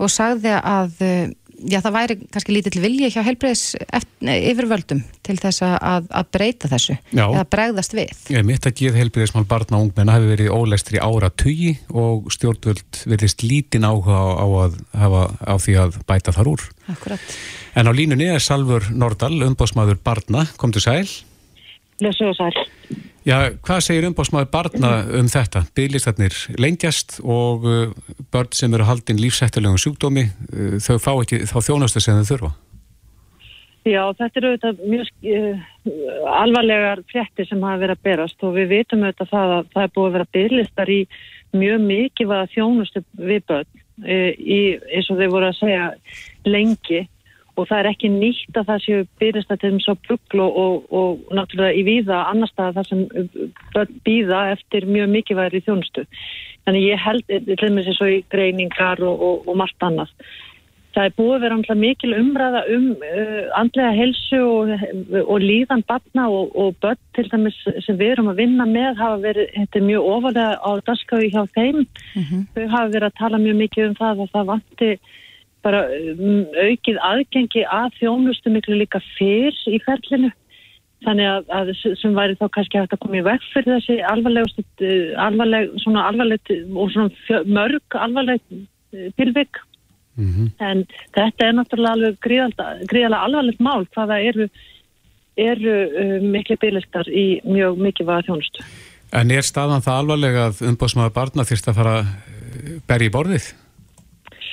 og 0.00 0.10
sagði 0.10 0.56
að 0.58 1.04
uh, 1.04 1.26
já, 1.68 1.78
það 1.84 1.94
væri 1.96 2.16
kannski 2.32 2.54
lítill 2.54 2.82
vilja 2.82 3.10
hjá 3.12 3.20
helbreyðs 3.26 3.64
yfirvöldum 4.20 5.02
til 5.26 5.36
þess 5.40 5.64
að, 5.66 6.08
að 6.08 6.30
breyta 6.36 6.70
þessu 6.70 6.96
Já. 7.12 7.24
eða 7.26 7.44
bregðast 7.52 7.96
við. 7.96 8.12
Ég 8.34 8.46
mitt 8.48 8.68
að 8.68 8.76
geð 8.80 8.98
helbreyðismál 9.00 9.46
barna 9.50 9.78
og 9.78 9.88
ungmenna 9.88 10.16
hafi 10.16 10.30
verið 10.32 10.52
ólestri 10.56 11.02
ára 11.02 11.30
tugi 11.30 11.74
og 11.90 12.30
stjórnvöld 12.34 13.02
verðist 13.10 13.44
lítinn 13.46 13.86
áhuga 13.88 14.16
á, 14.16 14.26
á, 14.40 14.46
að, 14.64 14.78
hafa, 15.04 15.24
á 15.44 15.54
því 15.60 15.78
að 15.84 16.00
bæta 16.08 16.36
þar 16.36 16.52
úr. 16.54 16.66
Akkurat. 16.90 17.38
En 17.78 17.90
á 17.90 17.92
línunni 17.94 18.30
er 18.32 18.42
Salfur 18.44 18.90
Nordal, 18.94 19.36
umbásmaður 19.46 20.00
barna, 20.04 20.46
kom 20.60 20.74
til 20.74 20.84
sæl. 20.84 21.06
Lesu 22.00 22.30
og 22.30 22.36
sæl. 22.38 22.54
Já, 23.30 23.52
hvað 23.62 23.82
segir 23.84 24.06
umbásmaður 24.08 24.48
barna 24.50 24.88
um 25.14 25.28
þetta? 25.30 25.62
Bygglistarnir 25.76 26.34
lengjast 26.58 27.20
og 27.22 27.66
uh, 27.68 27.92
börn 28.34 28.50
sem 28.56 28.72
eru 28.74 28.88
haldinn 28.88 29.20
lífsættilegum 29.22 29.78
sjúkdómi, 29.78 30.24
uh, 30.50 30.72
þau 30.82 30.96
fá 30.98 31.12
ekki 31.12 31.44
þá 31.46 31.54
þjónastu 31.68 32.02
sem 32.02 32.18
þau 32.18 32.30
þurfa. 32.32 32.50
Já, 33.86 34.02
þetta 34.18 34.40
eru 34.40 34.50
auðvitað 34.50 34.82
mjög 34.94 35.12
uh, 35.36 35.60
alvarlegar 36.40 37.04
fréttir 37.12 37.46
sem 37.46 37.62
hafa 37.68 37.82
verið 37.84 38.00
að 38.00 38.02
berast 38.08 38.42
og 38.48 38.56
við 38.58 38.74
vitum 38.74 39.06
auðvitað 39.06 39.30
það 39.36 39.54
að 39.58 39.70
það 39.76 39.86
er 39.86 39.94
búið 39.94 40.08
að 40.08 40.16
vera 40.16 40.30
bygglistar 40.38 40.92
í 40.92 40.98
mjög 41.62 41.86
mikið 41.86 42.34
að 42.34 42.52
þjónustu 42.56 43.04
við 43.30 43.46
börn 43.52 43.70
uh, 43.78 44.30
í, 44.34 44.60
eins 44.90 45.12
og 45.14 45.22
þau 45.22 45.30
voru 45.36 45.52
að 45.52 45.58
segja 45.60 45.88
lengi 46.50 47.04
og 47.56 47.68
það 47.68 47.78
er 47.78 47.88
ekki 47.90 48.10
nýtt 48.12 48.58
að 48.58 48.68
það 48.68 48.84
séu 48.84 49.06
byrjast 49.22 49.54
að 49.54 49.64
þeim 49.64 49.80
svo 49.84 49.96
bugl 50.08 50.44
og, 50.44 50.60
og, 50.64 50.92
og 51.00 51.32
náttúrulega 51.36 51.78
í 51.78 51.86
víða 51.86 52.20
annar 52.30 52.50
stað 52.52 52.78
þar 52.78 52.90
sem 52.90 53.02
börn 53.74 53.96
býða 54.06 54.44
eftir 54.56 54.86
mjög 54.88 55.10
mikið 55.16 55.40
væri 55.40 55.64
þjónustu. 55.66 56.06
Þannig 56.68 56.86
ég 56.86 57.02
held, 57.02 57.26
til 57.26 57.66
og 57.70 57.74
með 57.74 57.90
þessu 57.90 58.12
í 58.12 58.22
greiningar 58.32 59.02
og, 59.06 59.26
og 59.48 59.58
margt 59.58 59.86
annað. 59.86 60.14
Það 60.90 61.06
er 61.06 61.12
búið 61.14 61.42
vera 61.44 61.56
alltaf 61.56 61.78
mikil 61.78 62.10
umræða 62.18 62.60
um 62.74 62.86
uh, 62.96 63.44
andlega 63.60 63.90
helsu 63.94 64.40
og 65.22 65.36
líðan 65.38 65.84
batna 65.86 66.26
og 66.30 66.74
börn 66.82 66.98
til 67.14 67.28
dæmis 67.30 67.58
sem 67.86 67.98
við 67.98 68.16
erum 68.16 68.32
að 68.32 68.42
vinna 68.42 68.66
með 68.66 68.98
hafa 68.98 69.20
verið, 69.22 69.52
þetta 69.54 69.78
er 69.78 69.86
mjög 69.86 70.08
ofalega 70.16 70.58
á 70.58 70.70
daskaui 70.88 71.30
hjá 71.30 71.42
þeim. 71.54 71.84
Mm 71.86 72.24
-hmm. 72.24 72.42
Þau 72.54 72.66
hafa 72.74 72.92
verið 72.96 73.08
að 73.08 73.18
tala 73.22 73.42
mjög 73.44 73.56
mikið 73.62 73.88
um 73.88 73.98
það 74.02 74.24
að 74.24 74.32
það 74.34 74.50
vanti 74.52 74.90
bara 75.64 75.84
um, 75.90 76.44
aukið 76.56 77.00
aðgengi 77.06 77.64
að 77.68 77.96
þjónustu 78.00 78.52
miklu 78.52 78.78
líka 78.80 79.00
fyrr 79.16 79.56
í 79.70 79.80
ferlinu 79.84 80.30
þannig 81.04 81.30
að, 81.30 81.46
að 81.56 81.72
sem 82.00 82.16
væri 82.16 82.36
þá 82.36 82.46
kannski 82.56 82.80
hægt 82.80 82.96
að 82.96 83.02
koma 83.04 83.20
í 83.20 83.24
vekk 83.24 83.46
fyrir 83.54 83.78
þessi 83.78 83.98
alvarlegust 84.10 84.84
alvarleg, 85.26 85.72
svona 85.84 86.04
alvarleg 86.10 86.52
og 86.74 86.92
svona 86.92 87.22
fjö, 87.26 87.40
mörg 87.48 87.96
alvarleg 87.96 88.42
tilvik 89.16 89.62
mm 90.20 90.28
-hmm. 90.34 90.50
en 90.58 90.84
þetta 91.16 91.46
er 91.46 91.56
náttúrulega 91.56 91.96
alveg 91.96 92.20
gríðalega 92.92 93.24
alvarlegt 93.24 93.64
mál 93.64 93.86
hvaða 93.94 94.20
eru, 94.20 94.48
eru 95.36 95.76
uh, 95.88 96.16
miklu 96.20 96.56
byggilistar 96.56 97.08
í 97.08 97.40
mjög 97.44 97.80
mikið 97.88 98.06
vaða 98.06 98.26
þjónustu 98.28 98.64
En 99.10 99.30
er 99.34 99.42
staðan 99.42 99.82
það 99.82 99.96
alvarlega 100.00 100.42
að 100.50 100.60
umbóðsmaður 100.70 101.14
barna 101.16 101.46
þýrst 101.46 101.70
að 101.70 101.78
fara 101.80 101.94
bergi 102.86 103.08
í 103.10 103.14
borðið? 103.14 103.48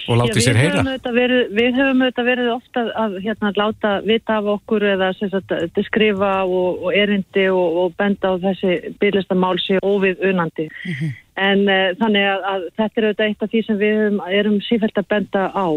Og 0.08 0.20
láti 0.22 0.44
sér 0.44 0.58
heyra? 0.60 0.84
Verið, 1.04 1.52
við 1.56 1.78
höfum 1.78 2.04
auðvitað 2.04 2.30
verið 2.32 2.50
ofta 2.54 2.84
að 3.04 3.18
hérna, 3.26 3.52
láta 3.58 3.94
vita 4.06 4.40
af 4.40 4.50
okkur 4.56 4.86
eða 4.94 5.12
sagt, 5.18 5.54
skrifa 5.88 6.32
og, 6.46 6.84
og 6.88 6.96
erindi 6.96 7.48
og, 7.52 7.80
og 7.84 7.96
benda 8.00 8.34
á 8.34 8.36
þessi 8.48 8.96
byrlistamál 9.02 9.56
sér 9.64 9.84
óvið 9.84 10.24
unandi. 10.32 10.68
Mm 10.70 10.94
-hmm. 10.94 11.16
En 11.38 11.60
uh, 11.70 11.94
þannig 12.00 12.26
að, 12.26 12.48
að 12.54 12.62
þetta 12.78 13.02
er 13.02 13.08
auðvitað 13.08 13.28
eitt 13.28 13.44
af 13.44 13.52
því 13.52 13.64
sem 13.66 13.78
við 13.78 13.96
höfum, 14.02 14.22
erum 14.40 14.60
sífælt 14.66 14.98
að 14.98 15.10
benda 15.14 15.44
á. 15.54 15.68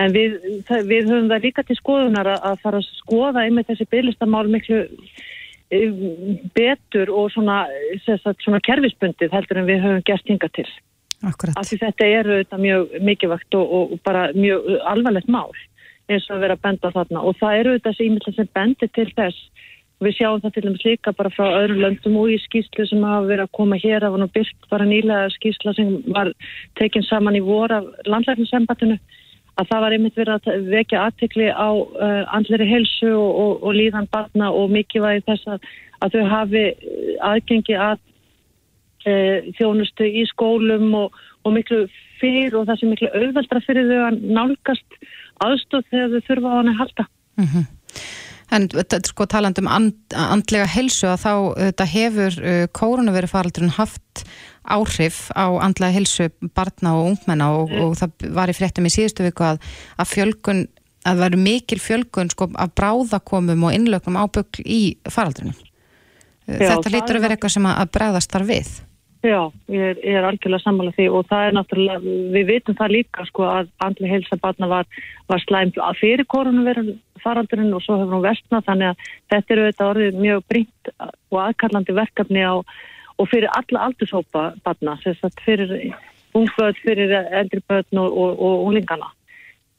En 0.00 0.12
við, 0.12 0.38
það, 0.68 0.86
við 0.88 1.10
höfum 1.10 1.28
það 1.28 1.44
líka 1.44 1.62
til 1.62 1.76
skoðunar 1.76 2.26
að, 2.26 2.40
að 2.48 2.62
fara 2.62 2.80
að 2.80 2.88
skoða 3.02 3.44
einmitt 3.44 3.68
þessi 3.68 3.86
byrlistamál 3.92 4.48
miklu 4.48 4.86
betur 6.54 7.10
og 7.10 7.30
svona, 7.32 7.66
sagt, 8.04 8.42
svona 8.44 8.60
kerfisbundið 8.60 9.32
heldur 9.32 9.60
en 9.60 9.68
við 9.68 9.84
höfum 9.84 10.02
gert 10.04 10.28
hinga 10.28 10.48
til. 10.52 10.68
Akkurat. 11.22 11.58
Af 11.58 11.68
því 11.68 11.78
þetta 11.84 12.08
er 12.08 12.30
auðvitað 12.30 12.64
mjög 12.66 12.96
mikilvægt 13.08 13.58
og, 13.58 13.74
og, 13.76 13.92
og 13.94 14.02
bara 14.06 14.28
mjög 14.34 14.72
alvarlegt 14.90 15.30
mál 15.30 15.52
eins 16.10 16.26
og 16.28 16.36
að 16.36 16.42
vera 16.44 16.58
benda 16.58 16.90
þarna 16.90 17.22
og 17.22 17.36
það 17.38 17.58
eru 17.60 17.76
þessi 17.84 18.08
ímyndlega 18.08 18.36
sem 18.40 18.48
bendir 18.56 18.90
til 18.92 19.06
þess 19.14 19.68
Við 20.02 20.16
sjáum 20.18 20.40
það 20.42 20.54
til 20.54 20.62
dæmis 20.64 20.84
líka 20.86 21.12
bara 21.14 21.30
frá 21.30 21.44
öðrum 21.60 21.80
löndum 21.82 22.16
og 22.18 22.30
í 22.34 22.38
skýslu 22.42 22.86
sem 22.88 23.04
hafa 23.06 23.26
verið 23.28 23.44
að 23.44 23.52
koma 23.58 23.78
hér. 23.78 24.02
Það 24.02 24.14
var 24.14 24.22
nú 24.22 24.28
byrkt 24.34 24.68
bara 24.72 24.86
nýlega 24.88 25.28
skýsla 25.36 25.74
sem 25.76 25.92
var 26.16 26.32
tekinn 26.80 27.06
saman 27.06 27.38
í 27.38 27.42
vor 27.46 27.70
af 27.70 27.86
landlækningssembatinu 28.10 28.96
að 29.60 29.68
það 29.68 29.84
var 29.84 29.94
einmitt 29.94 30.18
verið 30.18 30.48
að 30.50 30.66
vekja 30.72 31.04
aðtikli 31.06 31.50
á 31.54 31.70
uh, 31.70 32.22
andleri 32.34 32.66
helsu 32.66 33.12
og, 33.12 33.30
og, 33.44 33.52
og 33.62 33.76
líðan 33.78 34.08
barna 34.10 34.50
og 34.50 34.72
mikilvægi 34.74 35.26
þess 35.28 35.50
að, 35.54 35.68
að 36.02 36.16
þau 36.16 36.24
hafi 36.32 36.64
uh, 36.72 37.12
aðgengi 37.30 37.78
að 37.78 38.02
þjónustu 39.58 40.06
í 40.06 40.24
skólum 40.30 40.90
og, 40.98 41.20
og 41.42 41.56
miklu 41.56 41.84
fyrir 42.20 42.54
og 42.58 42.68
það 42.68 42.80
sem 42.80 42.92
miklu 42.94 43.10
auðveldra 43.12 43.62
fyrir 43.66 43.88
þau 43.90 44.02
að 44.08 44.20
nálgast 44.38 44.98
aðstóð 45.42 45.88
þegar 45.90 46.12
þau 46.12 46.28
þurfa 46.28 46.52
á 46.52 46.58
hann 46.58 46.72
að 46.72 46.82
halda. 46.82 47.08
Mm 47.40 47.64
En 48.52 48.66
þetta, 48.68 49.00
sko 49.08 49.24
taland 49.30 49.56
um 49.62 49.68
and, 49.72 49.96
andlega 50.12 50.66
helsu 50.68 51.08
að 51.08 51.22
þá 51.22 51.32
þetta 51.56 51.86
hefur 51.88 52.34
uh, 52.42 52.64
kórunaveri 52.76 53.30
faraldurinn 53.30 53.72
haft 53.78 54.24
áhrif 54.68 55.24
á 55.32 55.48
andlega 55.64 55.96
helsu 55.96 56.28
barna 56.54 56.92
og 56.98 57.14
ungmenna 57.14 57.48
og, 57.56 57.72
og 57.72 57.96
það 57.98 58.28
var 58.36 58.52
í 58.52 58.56
fréttum 58.56 58.86
í 58.86 58.92
síðustu 58.92 59.24
viku 59.24 59.46
að, 59.48 59.62
að 59.96 60.12
fjölgun, 60.12 60.62
að 61.00 61.16
það 61.16 61.24
veru 61.24 61.42
mikil 61.46 61.80
fjölgun 61.80 62.32
sko 62.34 62.50
af 62.52 62.74
bráðakomum 62.76 63.66
og 63.68 63.76
innlögnum 63.78 64.20
ábögl 64.20 64.66
í 64.68 64.82
faraldurinn. 65.08 65.56
Já, 66.44 66.74
þetta 66.74 66.92
lítur 66.92 67.18
að 67.18 67.24
vera 67.24 67.38
eitthvað 67.38 67.56
sem 67.56 67.72
að 67.72 67.92
bregðast 67.96 68.36
þar 68.36 68.48
við. 68.50 68.72
Já, 69.22 69.52
ég 69.70 69.82
er, 69.86 69.98
ég 70.02 70.16
er 70.18 70.24
algjörlega 70.26 70.64
sammála 70.64 70.92
því 70.96 71.04
og 71.14 71.26
það 71.30 71.44
er 71.46 71.52
náttúrulega, 71.54 72.14
við 72.34 72.48
vitum 72.48 72.76
það 72.78 72.94
líka 72.96 73.26
sko 73.28 73.44
að 73.46 73.68
andlega 73.86 74.16
helsa 74.16 74.38
barna 74.42 74.68
var, 74.72 74.88
var 75.30 75.42
slæmt 75.44 75.78
að 75.78 76.00
fyrir 76.00 76.26
koronavirun 76.32 76.96
faraldurinn 77.22 77.70
og 77.76 77.84
svo 77.84 78.00
hefur 78.00 78.16
hún 78.16 78.24
vestnað 78.24 78.66
þannig 78.66 78.90
að 78.90 79.04
þetta 79.30 79.54
eru 79.54 79.66
þetta 79.68 79.88
orðið 79.92 80.18
mjög 80.24 80.42
brínt 80.50 80.90
og 81.06 81.38
aðkallandi 81.44 81.94
verkefni 81.94 82.42
á 82.42 82.54
og 82.58 83.28
fyrir 83.30 83.52
alla 83.54 83.86
aldurshópa 83.86 84.44
barna, 84.64 84.96
fyrir 85.44 85.74
ungföld, 86.34 86.80
fyrir 86.82 87.12
eldri 87.14 87.60
börn 87.68 88.02
og, 88.02 88.16
og, 88.24 88.40
og 88.42 88.64
unglingana. 88.66 89.12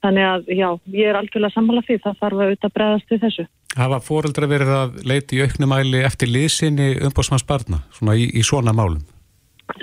Þannig 0.03 0.27
að 0.27 0.51
já, 0.51 0.67
ég 0.93 1.09
er 1.09 1.19
algjörlega 1.19 1.55
sammála 1.55 1.83
því 1.87 1.97
það 2.03 2.21
þarf 2.21 2.37
að 2.37 2.45
auðvitað 2.45 2.75
bregðast 2.77 3.11
við 3.11 3.25
þessu. 3.25 3.45
Hafa 3.73 3.99
fóreldra 4.05 4.49
verið 4.51 4.71
að 4.77 4.97
leiti 5.09 5.39
í 5.39 5.43
auknumæli 5.43 6.03
eftir 6.05 6.31
liðsynni 6.31 6.89
umbóðsmanns 7.07 7.47
barna 7.47 7.81
svona 7.95 8.15
í, 8.19 8.29
í 8.31 8.43
svona 8.45 8.75
málum? 8.75 9.01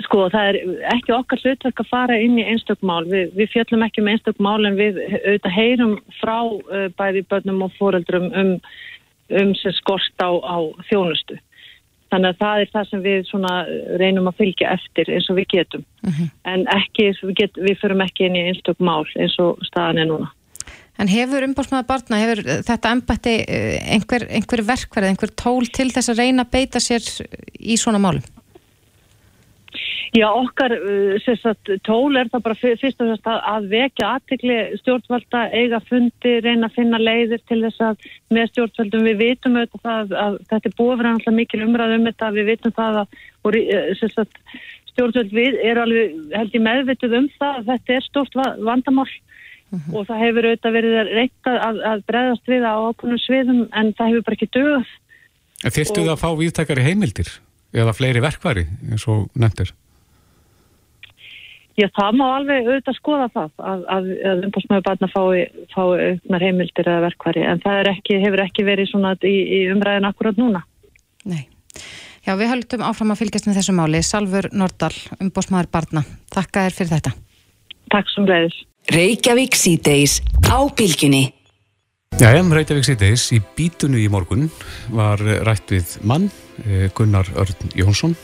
Sko 0.05 0.27
það 0.29 0.47
er 0.51 0.57
ekki 0.93 1.13
okkar 1.15 1.41
hlutverk 1.41 1.81
að 1.81 1.89
fara 1.89 2.17
inn 2.21 2.37
í 2.37 2.45
einstökmál, 2.45 3.01
við, 3.09 3.31
við 3.37 3.49
fjöllum 3.55 3.85
ekki 3.87 4.03
með 4.05 4.17
einstökmál 4.17 4.59
en 4.69 4.75
við 4.77 4.99
auðvitað 5.01 5.55
heyrum 5.55 5.95
frá 6.19 6.35
uh, 6.45 6.83
bæði 6.99 7.23
börnum 7.31 7.63
og 7.65 7.73
fóreldrum 7.79 8.27
um, 8.29 8.51
um 9.41 9.55
sem 9.57 9.73
skorst 9.79 10.21
á, 10.21 10.29
á 10.29 10.57
þjónustu. 10.89 11.39
Þannig 12.11 12.33
að 12.33 12.43
það 12.43 12.61
er 12.61 12.69
það 12.75 12.89
sem 12.89 13.01
við 13.05 13.31
reynum 14.01 14.29
að 14.29 14.37
fylgja 14.41 14.73
eftir 14.75 15.09
eins 15.15 15.29
og 15.31 15.39
við 15.39 15.47
getum. 15.55 15.85
Uh 16.03 16.11
-huh. 16.11 16.29
En 16.53 16.67
ekki, 16.75 17.07
við, 17.23 17.33
get, 17.39 17.57
við 17.57 17.79
förum 17.81 18.03
ekki 18.05 18.27
inn 18.27 18.35
í 18.35 18.45
einstökmál 18.51 19.07
eins 19.15 19.37
og 19.39 19.63
staðan 19.65 20.03
er 20.03 20.11
núna. 20.11 20.29
En 20.99 21.07
hefur 21.07 21.47
umbásmaða 21.47 21.87
barna, 21.87 22.19
hefur 22.21 22.43
þetta 22.67 22.91
embætti 22.91 23.33
einhver, 23.95 24.27
einhver 24.29 24.61
verkverð, 24.67 25.07
einhver 25.07 25.31
tól 25.33 25.65
til 25.65 25.89
þess 25.89 26.11
að 26.11 26.21
reyna 26.21 26.45
að 26.45 26.51
beita 26.51 26.83
sér 26.83 27.01
í 27.57 27.79
svona 27.79 27.97
málum? 27.97 28.21
Já, 30.11 30.25
okkar 30.27 30.73
uh, 30.75 31.29
sagt, 31.39 31.69
tól 31.87 32.17
er 32.19 32.27
það 32.31 32.43
bara 32.43 32.57
fyrst 32.59 32.99
og 32.99 33.11
fyrst 33.13 33.27
að, 33.31 33.37
að 33.47 33.67
vekja 33.71 34.09
aðtikli 34.17 34.57
stjórnvalda, 34.81 35.43
eiga 35.55 35.79
fundi, 35.87 36.33
reyna 36.43 36.67
að 36.67 36.75
finna 36.75 36.99
leiðir 36.99 37.43
til 37.47 37.61
þess 37.63 37.83
að 37.87 38.07
með 38.35 38.49
stjórnvaldum 38.51 39.07
við 39.07 39.21
vitum 39.21 39.55
auðvitað 39.55 39.85
það 39.85 40.15
að 40.25 40.37
þetta 40.49 40.69
er 40.69 40.75
búið 40.81 40.97
fyrir 40.97 41.11
alltaf 41.13 41.37
mikil 41.37 41.61
umræð 41.63 41.95
um 41.95 42.07
þetta, 42.09 42.31
við 42.35 42.49
vitum 42.51 42.75
það 42.75 42.99
að 43.01 43.15
og, 43.47 43.57
uh, 43.61 44.01
sagt, 44.01 44.41
stjórnvald 44.91 45.35
við 45.35 45.59
eru 45.69 45.85
alveg 45.85 46.17
held 46.35 46.57
ég 46.57 46.65
meðvituð 46.65 47.15
um 47.21 47.29
það 47.37 47.61
að 47.61 47.69
þetta 47.69 47.95
er 47.95 48.07
stort 48.09 48.35
vandamál 48.41 49.07
uh 49.07 49.79
-huh. 49.79 49.93
og 49.95 50.09
það 50.09 50.23
hefur 50.25 50.49
auðvitað 50.49 50.75
verið 50.77 51.13
reynt 51.13 51.51
að, 51.53 51.79
að 51.91 52.03
bregðast 52.11 52.51
við 52.51 52.67
á 52.67 52.73
ákveðnum 52.75 53.23
sviðum 53.23 53.61
en 53.71 53.93
það 53.95 54.11
hefur 54.11 54.27
bara 54.27 54.37
ekki 54.39 54.49
dögð. 54.59 54.91
Fyrstu 55.61 56.03
það 56.03 56.13
að 56.17 56.21
fá 56.25 56.29
viðtakari 56.35 56.85
heimildir 56.89 57.31
eða 57.73 57.95
fleiri 57.95 58.23
verkvari 58.23 58.65
eins 58.89 59.07
og 59.11 59.29
nefndir? 59.39 59.73
Já, 61.79 61.87
það 61.95 62.17
má 62.19 62.25
alveg 62.35 62.67
auðvitað 62.67 62.97
skoða 62.97 63.27
það 63.31 63.51
að, 63.71 63.83
að, 63.95 64.09
að 64.27 64.41
umbásmöðu 64.47 64.83
barna 64.85 65.07
fái, 65.09 65.45
fái 65.71 65.85
auknar 66.11 66.43
heimildir 66.43 66.89
eða 66.91 67.05
verkværi 67.07 67.45
en 67.47 67.61
það 67.63 67.91
ekki, 67.93 68.19
hefur 68.25 68.43
ekki 68.43 68.65
verið 68.67 68.91
svona 68.91 69.13
í, 69.23 69.35
í 69.47 69.61
umræðin 69.71 70.09
akkurat 70.09 70.41
núna. 70.41 70.65
Nei. 71.23 71.45
Já, 72.21 72.35
við 72.37 72.51
höldum 72.51 72.83
áfram 72.85 73.15
að 73.15 73.23
fylgjast 73.23 73.47
með 73.47 73.61
þessu 73.61 73.73
máli. 73.77 74.01
Salfur 74.05 74.49
Nordal, 74.53 74.93
umbásmöður 75.23 75.71
barna. 75.73 76.03
Takka 76.33 76.67
þér 76.67 76.75
fyrir 76.77 76.91
þetta. 76.91 77.13
Takk 77.95 78.11
sem 78.13 78.27
leiðis. 78.29 78.59
Reykjavík 78.91 79.57
síðdeis 79.57 80.19
á 80.51 80.59
bylginni. 80.69 81.29
Já, 82.19 82.33
em, 82.35 82.51
Reykjavík 82.51 82.85
síðdeis 82.85 83.23
í 83.31 83.39
bítunu 83.55 83.99
í 84.01 84.09
morgun 84.11 84.49
var 84.91 85.21
rætt 85.47 85.71
við 85.71 85.95
mann, 86.03 86.29
eh, 86.65 86.89
Gunnar 86.93 87.27
Örn 87.35 87.71
Jónsson 87.77 88.15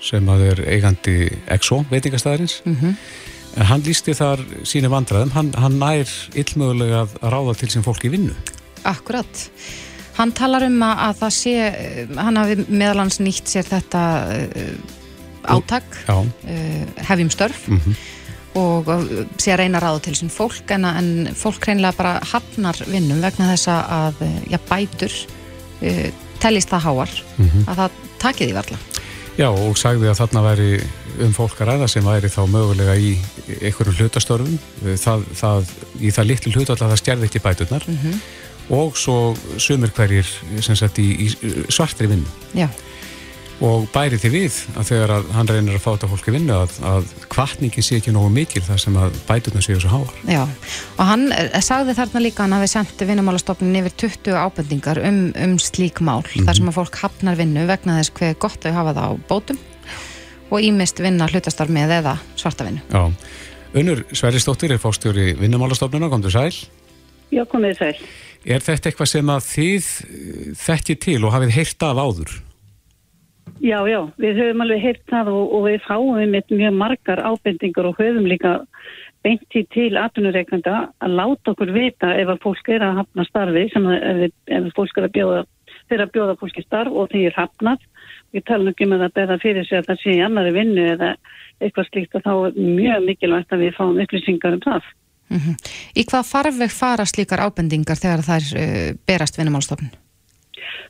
sem 0.00 0.26
að 0.26 0.44
er 0.50 0.62
eigandi 0.74 1.30
EXO 1.46 1.84
veitingastæðarins 1.90 2.62
mm 2.64 2.76
-hmm. 2.76 2.96
en 3.56 3.66
hann 3.66 3.82
lísti 3.82 4.14
þar 4.14 4.42
sínu 4.62 4.90
vandraðum 4.90 5.30
hann, 5.30 5.52
hann 5.54 5.78
nær 5.78 6.08
illmögulega 6.34 7.06
að 7.06 7.14
ráða 7.22 7.56
til 7.58 7.70
sem 7.70 7.82
fólk 7.82 8.04
í 8.04 8.10
vinnu. 8.10 8.34
Akkurat. 8.84 9.50
Hann 10.18 10.32
talar 10.32 10.66
um 10.66 10.82
að 10.82 11.16
það 11.20 11.30
sé 11.30 11.54
hann 12.16 12.36
hafi 12.36 12.64
meðalans 12.68 13.20
nýtt 13.20 13.46
sér 13.46 13.64
þetta 13.64 14.02
uh, 14.34 15.54
átak 15.54 15.84
uh, 16.08 16.24
hefjum 16.96 17.30
störf. 17.30 17.68
Mm 17.68 17.78
-hmm. 17.78 17.94
Og 18.58 18.92
sé 19.38 19.52
að 19.54 19.60
reyna 19.62 19.80
að 19.80 19.84
ráða 19.86 20.04
til 20.06 20.14
sem 20.18 20.30
fólk 20.32 20.74
en, 20.76 20.84
en 20.88 21.10
fólk 21.38 21.68
reynilega 21.68 21.98
bara 21.98 22.14
hafnar 22.32 22.78
vinnum 22.86 23.22
vegna 23.24 23.50
þessa 23.52 23.80
að 23.98 24.22
já, 24.50 24.58
bætur 24.68 25.14
uh, 25.82 26.06
tellist 26.42 26.70
það 26.72 26.86
háar 26.86 27.12
mm 27.36 27.48
-hmm. 27.48 27.68
að 27.68 27.82
það 27.82 27.90
takið 28.18 28.52
í 28.52 28.56
varla 28.56 28.78
Já 29.38 29.48
og 29.54 29.76
sagði 29.78 30.08
að 30.10 30.18
þarna 30.18 30.40
væri 30.42 30.70
um 31.22 31.32
fólk 31.34 31.60
að 31.62 31.70
ræða 31.70 31.88
sem 31.88 32.06
væri 32.06 32.30
þá 32.30 32.42
mögulega 32.50 32.96
í 32.98 33.14
einhverjum 33.60 33.96
hlutastörfum 33.98 34.58
það, 34.98 35.24
það, 35.40 35.70
í 36.00 36.10
það 36.14 36.28
litlu 36.30 36.52
hlut 36.54 36.70
alltaf 36.70 36.92
það 36.92 37.00
stjærði 37.02 37.28
ekki 37.28 37.42
bæturnar 37.44 37.86
mm 37.86 37.98
-hmm. 38.02 38.20
og 38.78 38.98
svo 38.98 39.36
sumir 39.56 39.94
hverjir 39.94 40.26
sagt, 40.62 40.98
í, 40.98 41.26
í 41.26 41.66
svartri 41.68 42.10
vinnu 42.10 42.26
Já. 42.54 42.68
Og 43.64 43.88
bæri 43.94 44.18
því 44.20 44.30
við 44.32 44.58
að 44.78 44.90
þegar 44.90 45.12
að 45.16 45.30
hann 45.34 45.48
reynir 45.50 45.78
að 45.78 45.82
fáta 45.82 46.10
fólki 46.10 46.34
vinnu 46.34 46.54
að, 46.54 46.76
að 46.86 47.08
kvartningi 47.32 47.82
sé 47.82 47.98
ekki 47.98 48.14
nógu 48.14 48.30
mikil 48.34 48.62
þar 48.62 48.82
sem 48.84 48.98
að 49.00 49.16
bæturnar 49.28 49.66
séu 49.66 49.80
svo 49.82 49.90
háar 49.92 50.12
Já 50.30 50.44
og 50.44 51.04
hann 51.08 51.26
sagði 51.64 51.96
þarna 51.98 52.22
líka 52.22 52.44
hann 52.44 52.54
hafi 52.54 52.70
sendt 52.70 53.02
vinnumálastofnin 53.08 53.80
yfir 53.80 53.96
20 54.06 54.38
ábendingar 54.38 55.02
um, 55.02 55.24
um 55.34 55.58
slík 55.58 55.98
mál 56.00 56.22
mm 56.22 56.30
-hmm. 56.30 56.46
þar 56.46 56.60
sem 56.60 56.70
að 56.70 56.78
fólk 56.78 57.02
hafnar 57.02 57.40
vinnu 57.40 57.66
vegna 57.66 57.98
þess 57.98 58.14
hver 58.14 58.38
gott 58.38 58.62
þau 58.62 58.72
hafa 58.72 58.94
það 58.94 59.10
á 59.10 59.12
bótum 59.28 59.58
og 60.50 60.64
ímist 60.64 61.00
vinna 61.02 61.28
hlutastarf 61.28 61.70
með 61.72 61.98
eða 62.00 62.16
svarta 62.36 62.64
vinnu. 62.64 62.80
Já, 62.88 63.12
Unnur 63.76 64.04
Sveristóttir 64.16 64.72
er 64.72 64.80
fórstjóri 64.80 65.34
vinnumálastofnuna, 65.36 66.08
komður 66.08 66.32
sæl. 66.32 66.54
Já, 67.34 67.44
komið 67.44 67.76
sæl. 67.76 67.96
Er 68.48 68.62
þetta 68.64 68.88
eitthvað 68.88 69.10
sem 69.10 69.32
að 69.32 69.48
þið 69.48 69.88
þekkir 70.56 71.00
til 71.04 71.18
og 71.26 71.34
hafið 71.34 71.56
heyrt 71.58 71.84
af 71.84 72.00
áður? 72.00 72.36
Já, 73.62 73.78
já, 73.88 74.00
við 74.20 74.40
höfum 74.42 74.64
alveg 74.64 74.82
heyrt 74.82 75.04
það 75.10 75.32
og, 75.34 75.52
og 75.56 75.66
við 75.68 75.84
fáum 75.86 76.38
mjög 76.50 76.74
margar 76.78 77.22
ábendingar 77.24 77.90
og 77.90 78.00
höfum 78.00 78.26
líka 78.30 78.58
beinti 79.24 79.64
til 79.74 79.98
atvinnureikanda 79.98 80.88
að 81.02 81.16
láta 81.18 81.52
okkur 81.52 81.72
vita 81.74 82.12
ef 82.14 82.30
að 82.32 82.42
fólk 82.44 82.70
er 82.74 82.84
að 82.86 83.00
hafna 83.02 83.26
starfi 83.26 83.64
sem 83.72 83.88
að 83.90 84.06
ef, 84.28 84.36
ef 84.58 84.68
fólk 84.76 85.00
er 85.00 85.08
að 85.08 85.14
bjóða, 85.16 85.42
þeir 85.90 86.04
að 86.04 86.14
bjóða 86.14 86.38
fólki 86.40 86.64
starf 86.64 86.94
og 86.94 87.10
þeir 87.12 87.26
er 87.32 87.38
hafnað 87.38 87.84
við 88.36 88.46
talum 88.48 88.70
ekki 88.72 88.88
með 88.88 89.02
um 89.02 89.08
að 89.08 89.16
beða 89.18 89.38
fyrir 89.42 89.66
sig 89.66 89.80
að 89.80 89.90
það 89.90 90.02
sé 90.02 90.16
í 90.16 90.24
annari 90.24 90.54
vinnu 90.54 90.86
eða 90.94 91.12
eitthvað 91.58 91.90
slíkt 91.90 92.18
og 92.18 92.26
þá 92.26 92.32
er 92.36 92.58
mjög 92.78 93.06
mikilvægt 93.08 93.54
að 93.54 93.64
við 93.64 93.78
fáum 93.78 94.02
upplýsingar 94.04 94.58
um 94.58 94.64
það. 94.64 94.90
Mm 95.28 95.40
-hmm. 95.44 95.56
Í 96.00 96.02
hvað 96.08 96.28
farveg 96.32 96.70
fara 96.72 97.04
slíkar 97.04 97.42
ábendingar 97.44 97.98
þegar 98.00 98.22
það 98.28 98.36
er 98.38 98.46
uh, 98.62 98.92
berast 99.06 99.38
vinnumálstofn? 99.38 99.90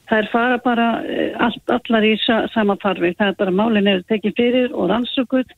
Það 0.08 0.22
er 0.22 0.30
fara 0.32 0.60
bara 0.64 0.88
uh, 1.02 1.44
all, 1.46 1.58
allar 1.78 2.06
í 2.06 2.14
sa, 2.22 2.40
sama 2.54 2.78
farveg. 2.82 3.18
Það 3.18 3.34
er 3.34 3.38
bara 3.42 3.58
málin 3.62 3.90
er 3.90 4.06
tekið 4.08 4.38
fyrir 4.40 4.74
og 4.74 4.90
rannsökuð 4.92 5.54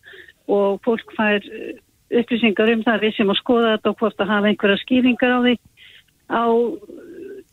og 0.51 0.81
fólk 0.87 1.15
fær 1.17 1.45
uh, 1.45 1.73
upplýsingar 2.21 2.75
um 2.75 2.85
það 2.87 3.07
við 3.07 3.17
sem 3.19 3.31
að 3.31 3.41
skoða 3.43 3.75
þetta 3.77 3.93
og 3.93 4.01
hvort 4.03 4.23
að 4.23 4.33
hafa 4.35 4.51
einhverja 4.51 4.83
skýringar 4.85 5.37
á 5.37 5.41
því 5.47 5.57
á 6.31 6.45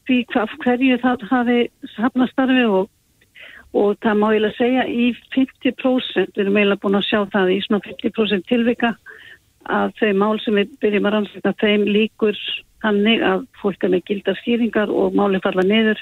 því 0.07 0.19
hvað 0.31 0.53
hverju 0.63 0.99
það 1.03 1.25
hafi 1.31 1.57
hafnastarfi 1.97 2.67
og 2.71 2.93
og 3.77 3.97
það 4.01 4.19
má 4.21 4.27
eiginlega 4.31 4.57
segja 4.57 4.83
í 4.87 5.07
50% 5.35 6.37
við 6.37 6.43
erum 6.43 6.57
eiginlega 6.57 6.81
búin 6.83 6.97
að 6.97 7.07
sjá 7.09 7.19
það 7.33 7.51
í 7.53 7.57
svona 7.65 7.83
50% 7.85 8.47
tilvika 8.49 8.93
að 9.67 9.91
þau 9.99 10.11
mál 10.21 10.37
sem 10.41 10.55
við 10.57 10.71
byrjum 10.81 11.09
að 11.09 11.15
rannsaka 11.17 11.53
þeim 11.61 11.83
líkur 11.91 12.39
þannig 12.83 13.23
að 13.25 13.45
fólk 13.61 13.83
er 13.83 13.93
með 13.93 14.05
gildar 14.09 14.39
skýringar 14.41 14.93
og 14.93 15.15
máli 15.17 15.41
falla 15.43 15.65
niður 15.65 16.01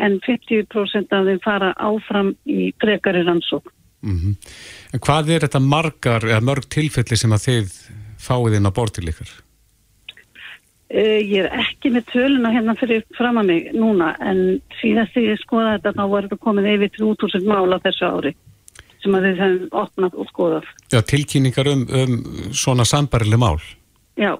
en 0.00 0.18
50% 0.24 1.14
af 1.14 1.28
þeim 1.28 1.40
fara 1.44 1.72
áfram 1.78 2.34
í 2.46 2.72
frekari 2.82 3.24
rannsók. 3.26 3.72
Mm 4.04 4.36
En 4.92 5.00
hvað 5.00 5.30
er 5.34 5.40
þetta 5.46 5.60
margar 5.60 6.24
eða 6.24 6.40
mörg 6.40 6.68
tilfelli 6.68 7.16
sem 7.16 7.32
að 7.32 7.44
þið 7.48 7.72
fáið 8.20 8.56
inn 8.58 8.68
á 8.68 8.76
bortil 8.76 9.08
ykkur? 9.08 9.30
Uh, 10.94 11.18
ég 11.24 11.44
er 11.44 11.50
ekki 11.58 11.90
með 11.90 12.04
töluna 12.12 12.52
hérna 12.54 12.76
fyrir 12.78 13.02
fram 13.16 13.40
að 13.40 13.48
mig 13.48 13.70
núna 13.74 14.12
en 14.20 14.60
síðast 14.80 15.14
þegar 15.16 15.32
ég 15.32 15.40
skoða 15.42 15.72
þetta 15.78 15.92
þá 15.96 16.04
var 16.12 16.26
þetta 16.28 16.44
komið 16.44 16.68
yfir 16.74 16.92
3000 16.98 17.48
mála 17.48 17.80
þessu 17.82 18.04
ári 18.06 18.34
sem 19.02 19.16
að 19.18 19.26
við 19.28 19.40
hefum 19.42 19.78
opnað 19.82 20.18
og 20.20 20.28
skoðað. 20.30 20.68
Já, 20.92 21.00
tilkynningar 21.02 21.70
um, 21.72 21.82
um 21.88 22.14
svona 22.56 22.86
sambarileg 22.88 23.40
mál. 23.40 23.58
Já. 24.20 24.36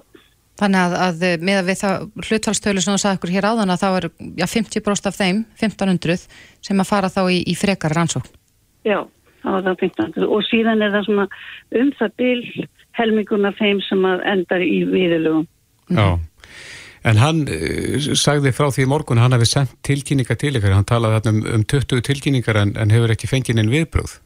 Þannig 0.55 0.79
að, 0.79 0.93
að 1.03 1.23
með 1.43 1.57
að 1.59 1.69
við 1.69 1.79
það 1.81 2.05
hlutvalstölu 2.29 2.83
sem 2.83 2.95
þú 2.95 3.01
sagði 3.01 3.19
okkur 3.19 3.33
hér 3.35 3.47
áðan 3.49 3.73
að 3.73 3.81
þá 3.81 3.87
er 3.89 4.05
já, 4.39 4.45
50% 4.47 5.09
af 5.09 5.17
þeim, 5.17 5.41
1500 5.59 6.21
sem 6.63 6.79
að 6.79 6.89
fara 6.91 7.11
þá 7.11 7.21
í, 7.27 7.41
í 7.51 7.55
frekar 7.59 7.95
rannsókn. 7.97 8.31
Já, 8.87 9.01
þá 9.43 9.49
er 9.51 9.65
það 9.65 9.73
1500 9.73 10.29
og 10.31 10.45
síðan 10.47 10.85
er 10.85 10.95
það 10.95 11.09
svona 11.09 11.27
um 11.81 11.91
það 11.99 12.15
bil 12.21 12.67
helminguna 12.95 13.51
þeim 13.59 13.83
sem 13.83 14.07
að 14.07 14.23
endar 14.31 14.63
í 14.63 14.77
viðlugum. 14.87 15.43
Já, 15.91 16.07
en 17.11 17.19
hann 17.19 17.43
uh, 17.51 18.11
sagði 18.15 18.55
frá 18.55 18.69
því 18.69 18.85
í 18.85 18.91
morgun 18.95 19.19
hann 19.21 19.35
hefði 19.35 19.51
sendt 19.51 19.75
tilkynningar 19.85 20.39
til 20.39 20.55
ykkar, 20.55 20.77
hann 20.77 20.87
talaði 20.87 21.33
um, 21.33 21.43
um 21.57 21.67
20 21.67 21.99
tilkynningar 22.07 22.63
en, 22.63 22.77
en 22.79 22.95
hefur 22.95 23.11
ekki 23.11 23.29
fengið 23.29 23.59
inn 23.59 23.73
viðbröð. 23.75 24.21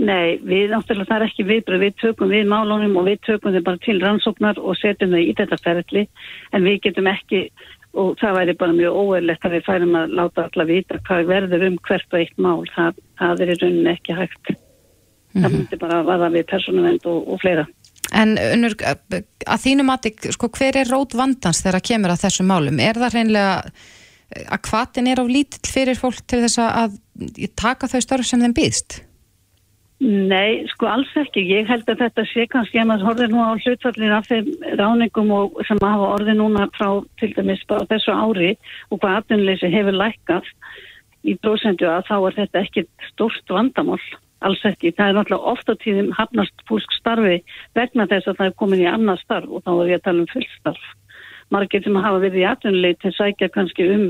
Nei, 0.00 0.38
við 0.40 0.72
náttúrulega 0.72 1.10
það 1.10 1.18
er 1.18 1.26
ekki 1.26 1.44
viðbröð, 1.48 1.82
við 1.82 1.98
tökum 2.00 2.32
við 2.32 2.48
málunum 2.48 2.96
og 2.96 3.06
við 3.10 3.20
tökum 3.26 3.52
þau 3.52 3.64
bara 3.66 3.82
til 3.84 3.98
rannsóknar 4.00 4.60
og 4.62 4.78
setjum 4.80 5.12
þau 5.12 5.20
í 5.20 5.34
þetta 5.36 5.58
ferðli 5.60 6.06
en 6.52 6.64
við 6.64 6.78
getum 6.86 7.10
ekki 7.12 7.42
og 7.92 8.16
það 8.20 8.38
væri 8.38 8.54
bara 8.56 8.76
mjög 8.76 8.98
óeirlegt 9.02 9.44
að 9.44 9.56
við 9.58 9.66
færum 9.66 9.96
að 10.00 10.16
láta 10.16 10.46
alla 10.48 10.66
vita 10.68 11.00
hvað 11.08 11.28
verður 11.28 11.66
um 11.68 11.78
hvert 11.88 12.16
og 12.16 12.20
eitt 12.22 12.40
mál, 12.40 12.64
það, 12.72 13.02
það 13.20 13.44
er 13.44 13.52
í 13.52 13.56
rauninni 13.60 13.92
ekki 13.92 14.16
hægt. 14.16 14.52
Mm 14.52 14.56
-hmm. 14.56 15.42
Það 15.42 15.56
myndi 15.56 15.80
bara 15.84 16.02
vaða 16.08 16.32
við 16.32 16.46
personuvend 16.48 17.06
og, 17.12 17.28
og 17.28 17.40
fleira. 17.40 17.66
En 18.12 18.36
unnur, 18.36 18.74
að 18.80 19.62
þínu 19.64 19.84
mati, 19.88 20.12
sko, 20.32 20.48
hver 20.48 20.76
er 20.76 20.88
rót 20.88 21.14
vandans 21.16 21.62
þegar 21.62 21.78
að 21.80 21.88
kemur 21.88 22.12
að 22.12 22.24
þessu 22.24 22.44
málum? 22.44 22.80
Er 22.80 22.96
það 23.00 23.14
reynlega 23.14 23.54
að 24.48 24.60
hvatin 24.68 25.08
er 25.08 25.20
á 25.20 25.24
lítill 25.28 25.72
fyrir 25.72 25.96
fólk 25.96 26.20
til 26.26 26.42
þess 26.44 26.58
að 26.58 26.98
taka 27.56 27.88
þau 27.88 28.00
störf 28.00 28.28
sem 28.28 28.40
þeim 28.40 28.56
býðst? 28.56 29.02
Nei, 30.02 30.64
sko 30.66 30.88
alls 30.90 31.10
ekki. 31.14 31.44
Ég 31.46 31.68
held 31.70 31.86
að 31.86 32.00
þetta 32.00 32.22
sé 32.26 32.48
kannski 32.50 32.80
að 32.82 32.88
maður 32.90 33.06
horfið 33.06 33.28
nú 33.30 33.42
á 33.46 33.54
hlutfallin 33.54 34.14
af 34.16 34.24
þeim 34.26 34.48
ráningum 34.80 35.30
og 35.36 35.60
sem 35.68 35.78
hafa 35.78 36.08
orðið 36.16 36.40
núna 36.40 36.66
frá 36.74 36.88
til 37.22 37.28
dæmis 37.36 37.62
bara 37.70 37.86
þessu 37.86 38.10
ári 38.10 38.48
og 38.88 38.98
hvað 38.98 39.20
atvinnleysi 39.20 39.70
hefur 39.70 39.94
lækkað 40.00 40.50
í 41.22 41.36
prosentu 41.38 41.86
að 41.86 42.10
þá 42.10 42.16
er 42.18 42.38
þetta 42.40 42.64
ekki 42.64 42.86
stórst 43.12 43.54
vandamál. 43.54 44.00
Alls 44.42 44.66
ekki. 44.66 44.90
Það 44.90 45.06
er 45.06 45.18
náttúrulega 45.20 45.54
ofta 45.54 45.78
tíðum 45.84 46.10
hafnast 46.18 46.66
fólk 46.66 46.98
starfi 46.98 47.38
vegna 47.78 48.10
þess 48.10 48.26
að 48.26 48.40
það 48.40 48.50
er 48.50 48.58
komin 48.58 48.82
í 48.82 48.90
annað 48.90 49.22
starf 49.22 49.54
og 49.54 49.62
þá 49.62 49.72
er 49.76 49.92
ég 49.92 50.02
að 50.02 50.06
tala 50.08 50.24
um 50.24 50.30
fullstarf. 50.34 50.92
Margir 51.54 51.86
sem 51.86 52.02
hafa 52.02 52.18
verið 52.24 52.42
í 52.42 52.48
atvinnleiti 52.50 53.14
sækja 53.14 53.54
kannski 53.54 53.86
um 53.94 54.08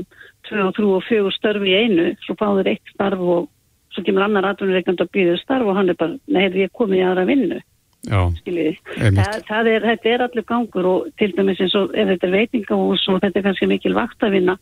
2, 0.49 0.71
3 0.73 0.89
og 0.89 1.05
4 1.05 1.37
starfi 1.37 1.69
í 1.69 1.81
einu, 1.85 2.13
svo 2.25 2.33
fáður 2.39 2.73
eitt 2.73 2.95
starf 2.95 3.21
og 3.21 3.52
svo 3.93 4.03
kemur 4.05 4.25
annar 4.25 4.49
atvinnureikand 4.49 5.01
að 5.03 5.13
býða 5.13 5.37
starf 5.41 5.69
og 5.69 5.77
hann 5.77 5.93
er 5.93 5.99
bara, 5.99 6.17
nei, 6.27 6.47
ég 6.57 6.73
komið 6.73 7.01
í 7.01 7.05
aðra 7.07 7.27
vinnu 7.29 7.61
skiljiði. 8.03 8.73
Það, 9.15 9.35
það 9.47 9.69
er, 9.71 9.85
þetta 9.87 10.09
er 10.11 10.23
allir 10.25 10.45
gangur 10.47 10.87
og 10.89 11.05
til 11.19 11.31
dæmis 11.37 11.61
eins 11.63 11.75
og 11.79 11.93
ef 11.95 12.09
þetta 12.11 12.27
er 12.27 12.35
veitingahús 12.35 13.05
og 13.07 13.21
þetta 13.23 13.39
er 13.39 13.45
kannski 13.47 13.69
mikil 13.71 13.93
vaktavinna, 13.95 14.57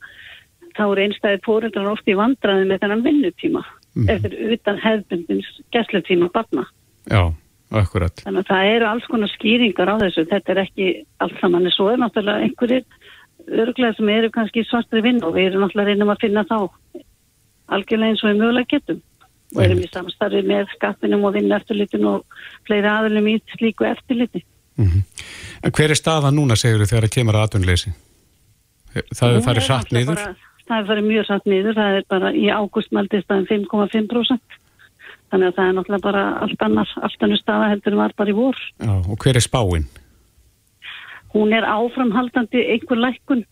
þá 0.78 0.84
er 0.86 1.04
einstæðið 1.06 1.46
fóreldrar 1.46 1.92
ofti 1.92 2.14
í 2.14 2.20
vandraði 2.20 2.68
með 2.70 2.84
þennan 2.84 3.06
vinnutíma, 3.08 3.64
mm. 3.98 4.10
eftir 4.14 4.38
utan 4.56 4.82
hefðbundins 4.86 5.50
gæslutíma 5.74 6.30
barna. 6.36 6.68
Já, 7.10 7.24
akkurat. 7.82 8.22
Þannig 8.22 8.46
að 8.46 8.52
það 8.54 8.74
eru 8.76 8.90
alls 8.92 9.10
konar 9.10 9.34
skýringar 9.34 9.90
á 9.90 9.96
þessu, 10.06 10.28
þetta 10.30 10.54
er 10.54 10.64
ekki 10.68 10.92
allt 11.26 11.42
saman, 11.42 11.66
en 11.66 11.76
svo 11.76 11.90
er 11.90 12.02
náttúrulega 12.04 12.46
einhverjir 12.46 12.86
örglega 13.50 13.98
sem 13.98 14.10
eru 14.14 14.30
kannski 14.30 14.68
svartri 14.70 15.02
vinn 15.02 15.24
og 15.26 15.34
við 15.34 15.50
erum 15.50 15.66
náttúrulega 15.66 15.96
reynum 15.96 16.14
að 16.14 16.28
finna 16.28 16.46
þá 16.46 16.60
algjörlega 17.74 18.14
eins 18.14 18.22
og 18.22 18.30
við 18.30 18.44
mögulega 18.44 18.70
getum 18.76 19.02
og 19.56 19.64
erum 19.64 19.82
í 19.84 19.90
samstarfi 19.92 20.42
með 20.48 20.70
skattinum 20.76 21.26
og 21.28 21.36
vinna 21.36 21.60
eftirlitin 21.60 22.08
og 22.08 22.40
fleiri 22.68 22.88
aðlum 22.92 23.28
í 23.32 23.36
slíku 23.56 23.88
eftirliti. 23.90 24.46
Mm 24.78 24.88
-hmm. 24.88 25.04
En 25.64 25.72
hver 25.72 25.92
er 25.92 26.00
staða 26.00 26.32
núna, 26.32 26.56
segur 26.56 26.80
þau, 26.80 26.90
þegar 26.92 27.06
það 27.08 27.16
kemur 27.16 27.36
að 27.36 27.44
atvinnleysi? 27.46 27.92
Það 28.92 29.36
er 29.36 29.46
farið 29.46 29.68
satt 29.68 29.92
niður? 29.92 30.16
Bara, 30.16 30.36
það 30.68 30.80
er 30.80 30.88
farið 30.90 31.06
mjög 31.08 31.26
satt 31.28 31.46
niður, 31.46 31.76
það 31.76 31.98
er 31.98 32.04
bara 32.10 32.32
í 32.34 32.46
águstmaldist 32.50 33.32
aðeins 33.32 33.50
5,5%. 33.50 34.40
Þannig 35.32 35.48
að 35.48 35.56
það 35.56 35.68
er 35.68 35.76
náttúrulega 35.78 36.04
bara 36.04 36.24
allt 36.44 36.62
annar, 36.62 36.90
allt 37.02 37.24
annar 37.24 37.40
staða 37.40 37.70
heldur 37.72 37.94
en 37.94 38.02
var 38.02 38.14
bara 38.18 38.30
í 38.30 38.36
vor. 38.36 38.58
Já, 38.84 38.94
og 39.08 39.18
hver 39.18 39.36
er 39.40 39.46
spáinn? 39.46 39.88
Hún 41.32 41.54
er 41.56 41.64
áframhaldandi 41.64 42.66
einhver 42.74 43.00
lækkun 43.00 43.46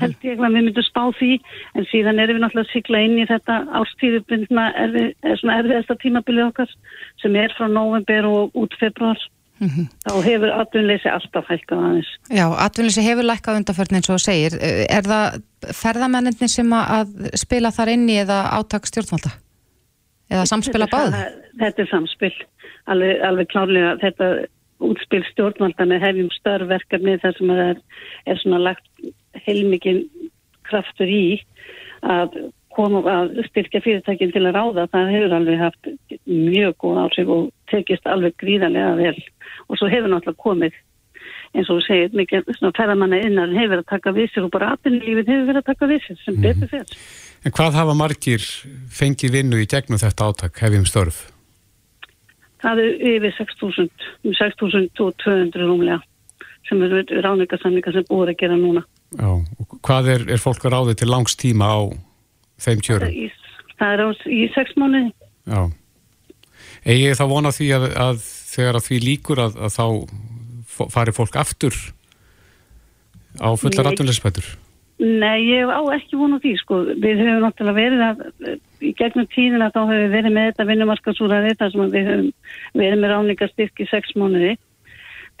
held 0.00 0.26
ég 0.26 0.38
að 0.40 0.54
við 0.54 0.66
myndum 0.66 0.86
spá 0.86 1.02
því 1.18 1.32
en 1.74 1.88
síðan 1.92 2.20
erum 2.22 2.38
við 2.38 2.44
náttúrulega 2.44 2.68
að 2.68 2.74
sigla 2.74 3.00
inn 3.06 3.16
í 3.18 3.26
þetta 3.28 3.56
árstíðubindna 3.80 4.68
erfi, 4.84 5.04
er 5.22 5.40
svona 5.40 5.58
erfiðasta 5.62 5.98
tímabilið 6.02 6.50
okkar 6.50 6.76
sem 7.22 7.36
er 7.36 7.54
frá 7.56 7.66
november 7.72 8.28
og 8.28 8.58
út 8.58 8.76
februar 8.80 9.18
mm 9.58 9.68
-hmm. 9.68 9.86
þá 10.04 10.12
hefur 10.28 10.52
atvinnleysi 10.60 11.08
alltaf 11.08 11.48
hækkað 11.48 11.84
aðeins. 11.86 12.10
Já, 12.30 12.46
atvinnleysi 12.66 13.06
hefur 13.08 13.28
lækkað 13.30 13.58
undarförn 13.60 13.96
eins 13.96 14.10
og 14.10 14.20
segir. 14.20 14.52
Er 14.96 15.04
það 15.12 15.42
ferðamenninni 15.82 16.48
sem 16.48 16.72
að 16.72 17.08
spila 17.34 17.70
þar 17.70 17.88
inn 17.94 18.08
í 18.08 18.20
eða 18.24 18.38
áttak 18.58 18.86
stjórnvalda? 18.86 19.30
Eða 20.30 20.44
samspila 20.46 20.86
báð? 20.92 21.16
Þetta 21.58 21.82
er 21.82 21.88
samspil, 21.90 22.34
alveg, 22.86 23.20
alveg 23.24 23.46
klárlega 23.48 23.96
þetta 24.02 24.26
útspil 24.78 25.24
stjórnvalda 25.32 25.86
með 25.88 26.04
hefjum 26.06 26.28
störverkefni 26.36 27.16
þar 27.22 27.38
sem 27.38 27.50
er, 27.50 27.80
er 28.26 28.42
svona 28.42 28.60
lagt 28.68 28.86
heilmikið 29.46 30.04
kraftur 30.68 31.10
í 31.10 31.40
að 32.06 32.36
koma 32.74 33.02
að 33.10 33.40
styrkja 33.48 33.82
fyrirtækinn 33.82 34.34
til 34.34 34.44
að 34.46 34.58
ráða 34.58 34.88
það 34.92 35.14
hefur 35.14 35.36
alveg 35.38 35.62
haft 35.62 35.88
mjög 36.28 36.76
góð 36.82 37.00
áhrif 37.04 37.32
og 37.34 37.48
tekist 37.72 38.06
alveg 38.06 38.36
gríðarlega 38.38 38.92
vel 39.00 39.16
og 39.68 39.80
svo 39.80 39.88
hefur 39.90 40.12
náttúrulega 40.12 40.44
komið 40.44 40.76
eins 41.56 41.70
og 41.70 41.78
þú 41.78 41.84
segir 41.86 42.14
mikið 42.16 42.52
svona 42.58 42.76
ferðamanna 42.76 43.20
innan 43.24 43.56
hefur 43.56 43.80
að 43.80 43.88
taka 43.88 44.12
við 44.16 44.28
sér 44.32 44.46
og 44.46 44.52
bara 44.54 44.74
aðbyrnilífið 44.74 45.32
hefur 45.32 45.48
verið 45.48 45.62
að 45.62 45.70
taka 45.70 45.88
við 45.90 46.04
sér 46.04 46.20
sem 46.22 46.36
mm 46.36 46.44
betur 46.44 46.70
fyrir. 46.72 47.00
En 47.46 47.54
hvað 47.54 47.78
hafa 47.78 47.96
margir 47.96 48.44
fengið 49.00 49.34
vinnu 49.38 49.62
í 49.62 49.68
gegnum 49.70 50.00
þetta 50.02 50.28
áttak 50.28 50.60
hefjum 50.62 50.86
störf? 50.88 51.18
Það 52.62 52.84
er 52.84 53.02
yfir 53.14 53.34
6.000 53.38 54.06
um 54.26 54.34
6.200 54.34 55.62
rúmlega 55.62 56.00
sem 56.68 56.82
eru 56.84 57.02
ráningarsamlingar 57.24 57.94
sem 57.94 58.06
búið 58.10 58.34
að 58.34 58.40
gera 58.42 58.58
núna. 58.58 58.84
Já, 59.16 59.28
hvað 59.86 60.10
er, 60.12 60.24
er 60.36 60.40
fólk 60.42 60.66
að 60.68 60.74
ráði 60.74 60.94
til 61.00 61.08
langs 61.08 61.36
tíma 61.40 61.70
á 61.72 61.78
þeim 62.60 62.82
kjörum? 62.84 63.12
Í, 63.14 63.28
það 63.80 63.94
er 63.94 64.02
á, 64.04 64.08
í 64.28 64.40
sex 64.52 64.76
mánu. 64.76 65.06
Já. 65.48 65.62
Egið 66.84 67.16
þá 67.16 67.24
vona 67.30 67.52
því 67.54 67.68
að, 67.78 67.86
að 68.04 68.20
þegar 68.26 68.78
að 68.78 68.86
því 68.88 69.00
líkur 69.06 69.42
að, 69.46 69.56
að 69.64 69.76
þá 69.78 69.86
fari 70.92 71.14
fólk 71.16 71.38
aftur 71.40 71.78
á 73.40 73.48
fulla 73.56 73.86
rattunleysspætur? 73.88 74.52
Nei, 74.98 75.46
ég 75.46 75.70
á 75.70 75.78
ekki 75.94 76.18
vona 76.18 76.40
því, 76.42 76.52
sko. 76.58 76.80
Við 76.98 77.20
höfum 77.22 77.44
náttúrulega 77.44 77.78
verið 77.78 78.00
að, 78.02 78.22
í 78.82 78.90
gegnum 78.98 79.28
tíðin 79.30 79.62
að 79.62 79.76
þá 79.76 79.80
höfum 79.84 80.00
við 80.02 80.16
verið 80.16 80.34
með 80.34 80.48
þetta 80.50 80.66
vinnumarkasúraði 80.72 81.52
þar 81.60 81.74
sem 81.74 81.92
við 81.92 82.08
höfum 82.10 82.32
verið 82.82 83.02
með 83.04 83.12
ráningarstyrk 83.14 83.84
í 83.84 83.86
sex 83.92 84.16
mánuði 84.18 84.56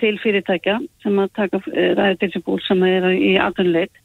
til 0.00 0.18
fyrirtækja 0.22 0.78
sem 1.02 1.18
að 1.18 1.32
taka 1.38 1.60
eh, 1.72 1.94
ræði 1.98 2.18
til 2.18 2.28
þessi 2.28 2.44
ból 2.46 2.60
sem 2.66 2.82
er 2.86 3.10
í 3.14 3.34
aðunleit 3.42 4.04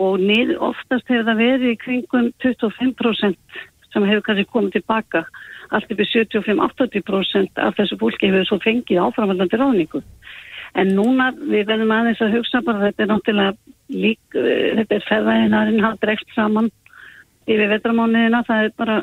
og 0.00 0.22
nýð 0.22 0.54
oftast 0.56 1.08
hefur 1.10 1.28
það 1.28 1.42
verið 1.42 1.68
í 1.72 1.80
kringum 1.80 2.30
25% 2.44 3.60
sem 3.92 4.06
hefur 4.08 4.24
kannski 4.26 4.48
komið 4.52 4.78
tilbaka 4.78 5.26
allt 5.72 5.92
yfir 5.92 6.08
75-80% 6.10 7.60
af 7.60 7.76
þessu 7.78 7.98
fólki 8.00 8.30
hefur 8.30 8.48
svo 8.48 8.58
fengið 8.64 9.00
áframhaldandi 9.02 9.60
ráningu. 9.60 10.02
En 10.76 10.94
núna 10.96 11.30
við 11.36 11.66
verðum 11.68 11.92
aðeins 11.92 12.20
að 12.24 12.38
hugsa 12.38 12.62
bara 12.64 12.88
þetta 12.88 13.04
er 13.04 13.10
náttúrulega 13.10 13.56
lík, 13.92 14.22
eh, 14.36 14.72
þetta 14.78 14.96
er 14.96 15.08
ferðaðinarinn 15.08 15.84
hann 15.84 16.00
dregst 16.00 16.32
saman 16.36 16.70
yfir 17.46 17.68
vetramániðina, 17.74 18.44
það 18.48 18.64
er 18.64 18.72
bara 18.76 18.98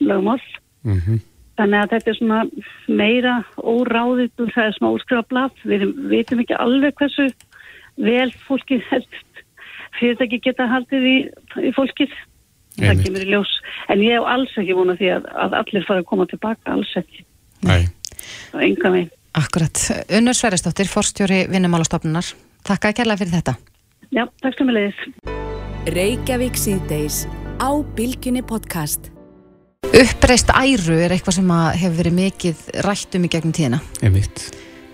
lögmál. 0.00 0.40
Mm 0.82 1.00
-hmm. 1.00 1.27
Þannig 1.58 1.80
að 1.82 1.92
þetta 1.94 2.10
er 2.10 2.18
svona 2.18 2.40
meira 2.86 3.34
óráðið, 3.58 4.30
það 4.54 4.64
er 4.64 4.76
svona 4.76 4.94
óskrifa 4.94 5.24
blad, 5.32 5.62
við 5.66 5.86
veitum 6.12 6.42
ekki 6.44 6.58
alveg 6.58 6.94
hversu 7.00 7.26
vel 7.98 8.30
fólkið 8.46 8.84
helst 8.92 9.42
fyrirtæki 9.98 10.40
geta 10.44 10.68
haldið 10.70 11.06
í, 11.08 11.16
í 11.66 11.72
fólkið. 11.74 12.12
það 12.78 12.88
Einmitt. 12.92 13.06
kemur 13.08 13.24
í 13.24 13.30
ljós 13.32 13.52
en 13.90 14.02
ég 14.04 14.14
hef 14.14 14.28
alls 14.30 14.52
ekki 14.60 14.76
vona 14.78 14.94
því 14.98 15.08
að, 15.16 15.24
að 15.44 15.56
allir 15.60 15.86
fara 15.88 16.04
að 16.04 16.10
koma 16.12 16.26
tilbaka, 16.30 16.76
alls 16.76 16.92
ekki 17.00 17.24
Nei. 17.66 17.88
og 18.54 18.62
enga 18.62 18.92
veginn 18.94 19.14
Akkurat. 19.38 19.78
Unnur 20.18 20.34
Sveristóttir, 20.34 20.88
forstjóri 20.90 21.44
vinnumálastofnunar. 21.52 22.30
Takk 22.66 22.88
að 22.88 22.96
kærlega 22.98 23.20
fyrir 23.20 23.34
þetta. 23.36 23.54
Já, 24.10 24.24
takk 24.42 24.56
sem 24.58 24.70
við 24.70 24.78
leiðis 24.78 25.92
Reykjavík 25.94 26.58
síðdeis 26.58 27.22
á 27.62 27.70
Bilginni 27.94 28.42
podcast. 28.42 29.12
Uppreist 29.86 30.50
æru 30.50 30.96
er 30.98 31.12
eitthvað 31.14 31.36
sem 31.36 31.50
hefur 31.78 31.96
verið 32.00 32.14
mikið 32.16 32.62
rætt 32.82 33.14
um 33.14 33.26
í 33.26 33.30
gegnum 33.30 33.54
tíðina. 33.54 33.78
Einmitt. 34.02 34.42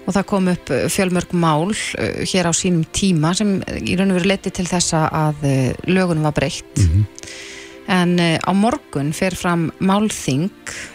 Og 0.04 0.12
það 0.12 0.26
kom 0.28 0.50
upp 0.52 0.72
uh, 0.72 0.84
fjölmörg 0.92 1.32
mál 1.40 1.72
uh, 1.72 2.20
hér 2.28 2.48
á 2.48 2.52
sínum 2.52 2.84
tíma 2.92 3.32
sem 3.36 3.56
í 3.80 3.96
raun 3.96 4.12
og 4.12 4.18
veru 4.20 4.28
leti 4.28 4.52
til 4.52 4.66
þessa 4.68 5.06
að 5.08 5.46
lögunum 5.88 6.28
var 6.28 6.36
breytt. 6.36 6.84
En 7.88 8.16
uh, 8.20 8.36
á 8.40 8.52
morgun 8.52 9.12
fer 9.16 9.36
fram 9.36 9.70
málþing 9.80 10.50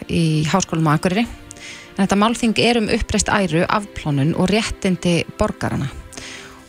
í 0.06 0.46
Háskólum 0.50 0.90
á 0.90 0.94
Akureyri. 0.94 1.26
En 1.98 2.06
þetta 2.06 2.22
málþing 2.22 2.62
er 2.64 2.80
um 2.80 2.94
uppreist 2.94 3.34
æru, 3.34 3.66
afplánun 3.66 4.36
og 4.38 4.54
réttindi 4.54 5.24
borgarana. 5.42 5.90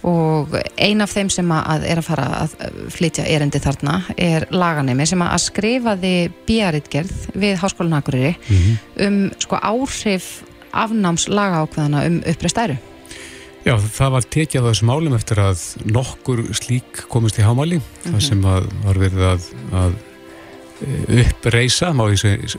Og 0.09 0.55
ein 0.81 1.03
af 1.05 1.13
þeim 1.13 1.29
sem 1.33 1.51
að 1.53 1.87
er 1.91 2.01
að 2.01 2.07
fara 2.07 2.29
að 2.45 2.55
flytja 2.95 3.27
erindi 3.29 3.61
þarna 3.61 3.99
er 4.17 4.47
laganemi 4.49 5.05
sem 5.09 5.21
að 5.25 5.43
skrifaði 5.45 6.15
bíaritgerð 6.49 7.27
við 7.37 7.59
Háskólinn 7.61 7.97
á 7.97 8.01
Akureyri 8.01 8.33
um 9.05 9.19
sko 9.37 9.61
áhrif 9.61 10.39
afnáms 10.73 11.27
lagaákveðana 11.29 12.07
um 12.09 12.21
uppreist 12.31 12.59
æru. 12.63 12.79
Já, 13.61 13.75
það 13.77 14.13
var 14.15 14.29
tekið 14.33 14.63
á 14.65 14.69
þessum 14.71 14.89
málum 14.89 15.17
eftir 15.19 15.41
að 15.43 15.65
nokkur 15.85 16.47
slík 16.57 17.03
komist 17.13 17.37
í 17.37 17.45
hámáli 17.45 17.81
það 18.07 18.23
sem 18.25 18.47
að 18.49 18.71
var 18.87 19.01
verið 19.03 19.27
að, 19.29 19.49
að 19.83 19.99
e, 20.81 21.19
uppreisa, 21.27 21.91
má, 21.93 22.07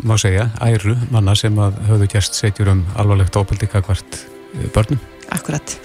má 0.06 0.14
segja, 0.22 0.52
æru 0.62 0.94
manna 1.10 1.34
sem 1.40 1.58
að 1.58 1.82
höfðu 1.90 2.12
gerst 2.14 2.38
setjur 2.38 2.76
um 2.76 2.86
alvarlegt 3.02 3.40
óbeldi 3.40 3.72
kakvart 3.72 4.20
börnum. 4.74 5.00
Akkurat. 5.32 5.78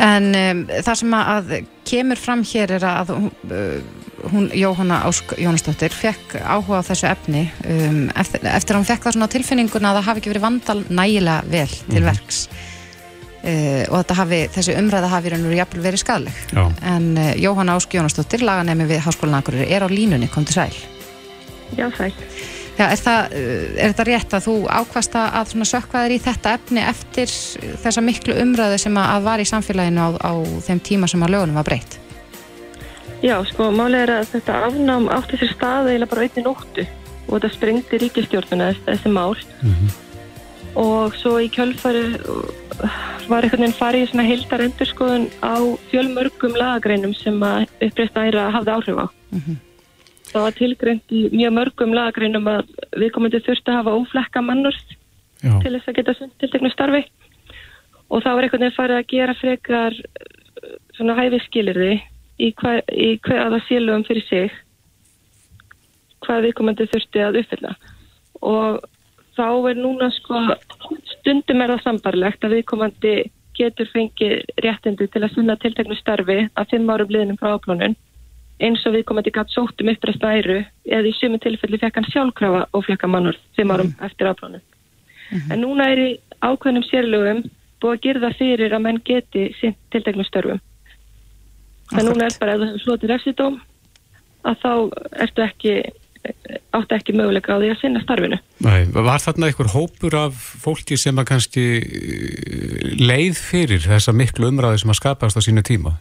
En 0.00 0.28
um, 0.34 0.60
það 0.70 0.94
sem 1.02 1.14
að 1.18 1.50
kemur 1.88 2.16
fram 2.20 2.44
hér 2.46 2.70
er 2.78 2.84
að 2.88 3.10
hún, 3.12 3.26
uh, 3.50 4.28
hún 4.32 4.46
Jóhanna 4.56 5.02
Ásk 5.08 5.34
Jónasdóttir, 5.36 5.92
fekk 5.92 6.38
áhuga 6.40 6.80
á 6.80 6.88
þessu 6.88 7.08
efni 7.10 7.42
um, 7.68 8.06
eftir, 8.16 8.46
eftir 8.48 8.76
að 8.76 8.80
hún 8.80 8.88
fekk 8.88 9.04
það 9.04 9.16
svona 9.18 9.28
á 9.28 9.34
tilfinninguna 9.34 9.90
að 9.92 9.98
það 10.00 10.08
hafi 10.08 10.22
ekki 10.22 10.32
verið 10.32 10.46
vandal 10.46 10.78
nægilega 10.88 11.44
vel 11.52 11.68
til 11.68 12.00
Mhm. 12.00 12.08
verks. 12.08 12.40
Uh, 13.38 13.84
og 13.92 14.00
þetta 14.00 14.14
hafi, 14.18 14.38
þessi 14.56 14.78
umræða 14.80 15.08
hafi 15.12 15.30
jafnvel 15.34 15.82
verið 15.84 16.00
skadleg. 16.02 16.38
Já. 16.52 16.64
En 16.82 17.10
uh, 17.18 17.32
Jóhanna 17.38 17.76
Ásk 17.78 17.92
Jónasdóttir, 17.94 18.42
laganemi 18.42 18.88
við 18.88 19.04
Háskólan 19.04 19.38
Akureyri, 19.42 19.68
er 19.70 19.84
á 19.84 19.88
línunni, 19.88 20.28
kom 20.32 20.44
til 20.48 20.54
sæl. 20.62 20.74
Já, 21.76 21.90
sæl. 21.96 22.12
Já, 22.78 22.84
er, 22.86 23.00
það, 23.02 23.32
uh, 23.34 23.62
er 23.74 23.92
þetta 23.92 24.06
rétt 24.06 24.34
að 24.36 24.44
þú 24.46 24.56
ákvast 24.70 25.16
að 25.18 25.54
sökva 25.66 26.04
þér 26.04 26.14
í 26.14 26.18
þetta 26.22 26.52
efni 26.58 26.84
eftir 26.86 27.32
þessa 27.82 28.04
miklu 28.06 28.36
umræðu 28.38 28.78
sem 28.84 29.00
að, 29.00 29.08
að 29.16 29.26
var 29.26 29.42
í 29.42 29.48
samfélaginu 29.50 30.04
á, 30.04 30.08
á 30.14 30.32
þeim 30.68 30.82
tíma 30.86 31.10
sem 31.10 31.24
að 31.26 31.34
lögunum 31.34 31.58
var 31.58 31.66
breytt? 31.66 31.98
Já, 33.18 33.34
sko, 33.50 33.72
málið 33.74 34.04
er 34.04 34.14
að 34.20 34.28
þetta 34.36 34.60
afnám 34.68 35.08
átti 35.10 35.40
sér 35.40 35.50
stað 35.50 35.90
eiginlega 35.90 36.12
bara 36.12 36.26
einni 36.28 36.44
nóttu 36.46 36.86
og 37.26 37.32
þetta 37.34 37.54
sprengdi 37.56 37.98
ríkistjórnuna 38.04 38.72
þessi, 38.86 39.10
mál 39.10 39.34
og 40.78 41.16
svo 41.18 41.38
í 41.42 41.48
kjölfari 41.50 42.04
uh, 42.14 42.44
var 43.28 43.42
einhvern 43.42 43.64
veginn 43.64 43.76
farið 43.76 44.04
í 44.04 44.10
svona 44.12 44.26
heildar 44.28 44.62
endurskoðun 44.68 45.26
á 45.42 45.58
fjölmörgum 45.90 46.54
lagagreinum 46.54 47.14
sem 47.18 47.42
að 47.42 47.66
uppreist 47.88 48.20
æra 48.22 48.50
hafði 48.54 48.76
áhrif 48.76 49.02
á. 49.02 49.06
Það 50.28 50.44
var 50.44 50.56
tilgreint 50.58 51.14
í 51.14 51.22
mjög 51.32 51.54
mörgum 51.56 51.94
lagagreinum 51.96 52.48
að 52.52 52.72
við 53.00 53.12
komandi 53.14 53.40
þurfti 53.44 53.72
að 53.72 53.78
hafa 53.80 53.96
óflekka 53.96 54.42
mannurst 54.44 54.94
Já. 55.40 55.54
til 55.62 55.72
þess 55.72 55.88
að 55.88 55.98
geta 55.98 56.14
sinnt 56.18 56.36
tilteknu 56.42 56.70
starfi. 56.72 57.02
Og 58.08 58.24
þá 58.24 58.30
var 58.32 58.46
einhvern 58.46 58.64
veginn 58.64 58.76
farið 58.76 59.00
að 59.00 59.10
gera 59.12 59.36
frekar 59.38 59.96
uh, 59.96 60.76
svona 60.96 61.16
hæfiskilirði 61.18 61.92
í, 61.96 62.52
hva, 62.60 62.78
í 62.92 63.10
hvaða 63.24 63.62
sélugum 63.68 64.06
fyrir 64.08 64.26
sig 64.28 64.54
hvað 66.24 66.48
viðkomandi 66.48 66.88
þurfti 66.92 67.24
að 67.24 67.40
uppfylla. 67.42 67.74
Og 68.44 68.80
þá 69.38 69.48
er 69.70 69.78
núna 69.78 70.10
sko 70.16 70.42
stundum 71.14 71.62
er 71.62 71.74
það 71.74 71.84
sambarlegt 71.86 72.44
að 72.44 72.58
viðkomandi 72.58 73.14
getur 73.58 73.88
fengið 73.92 74.42
réttindi 74.64 75.08
til 75.10 75.24
að 75.24 75.32
sinna 75.34 75.56
tilteknu 75.60 75.96
starfi 75.98 76.44
að 76.52 76.68
fimm 76.72 76.90
árum 76.92 77.10
liðnum 77.12 77.38
frá 77.40 77.56
áplánun 77.56 77.96
eins 78.60 78.82
og 78.86 78.96
viðkomandi 78.96 79.32
gætt 79.34 79.52
sótt 79.54 79.82
um 79.82 79.92
uppræst 79.92 80.24
æru 80.24 80.58
eða 80.86 81.06
í 81.06 81.14
sumu 81.18 81.38
tilfelli 81.42 81.78
fekk 81.78 82.00
hann 82.00 82.10
sjálfkrafa 82.10 82.64
og 82.72 82.84
flekka 82.86 83.10
mannur 83.10 83.38
fimm 83.56 83.70
árum 83.74 83.94
eftir 84.02 84.30
áplánun 84.30 84.64
en 85.52 85.60
núna 85.62 85.90
er 85.92 86.02
í 86.02 86.10
ákveðnum 86.42 86.86
sérlögum 86.88 87.44
búið 87.82 87.94
að 87.94 88.02
gerða 88.06 88.32
fyrir 88.38 88.74
að 88.74 88.84
menn 88.86 89.00
geti 89.06 89.48
sinn 89.60 89.76
tilteknu 89.92 90.26
störfum. 90.26 90.60
Það 91.92 92.08
núna 92.08 92.26
er 92.26 92.36
bara 92.40 92.54
ef 92.54 92.60
þú 92.60 92.68
hefur 92.68 92.84
slotið 92.84 93.12
refsidóm 93.12 93.58
að 94.48 94.60
þá 94.64 94.72
ertu 95.24 95.44
ekki 95.44 95.74
áttu 96.74 96.96
ekki 96.96 97.14
möguleika 97.16 97.54
á 97.56 97.60
því 97.60 97.70
að 97.72 97.80
sinna 97.80 98.02
starfinu. 98.02 98.38
Nei, 98.64 98.80
var 98.92 99.22
þarna 99.22 99.48
einhver 99.48 99.70
hópur 99.72 100.16
af 100.18 100.42
fólki 100.64 100.98
sem 101.00 101.16
að 101.20 101.28
kannski 101.30 101.64
eh, 101.78 102.90
leið 102.98 103.38
fyrir 103.40 103.86
þessa 103.86 104.12
miklu 104.16 104.50
umræði 104.50 104.82
sem 104.82 104.92
að 104.92 105.00
skapast 105.00 105.38
á 105.38 105.42
sínu 105.44 105.64
tíma? 105.64 105.94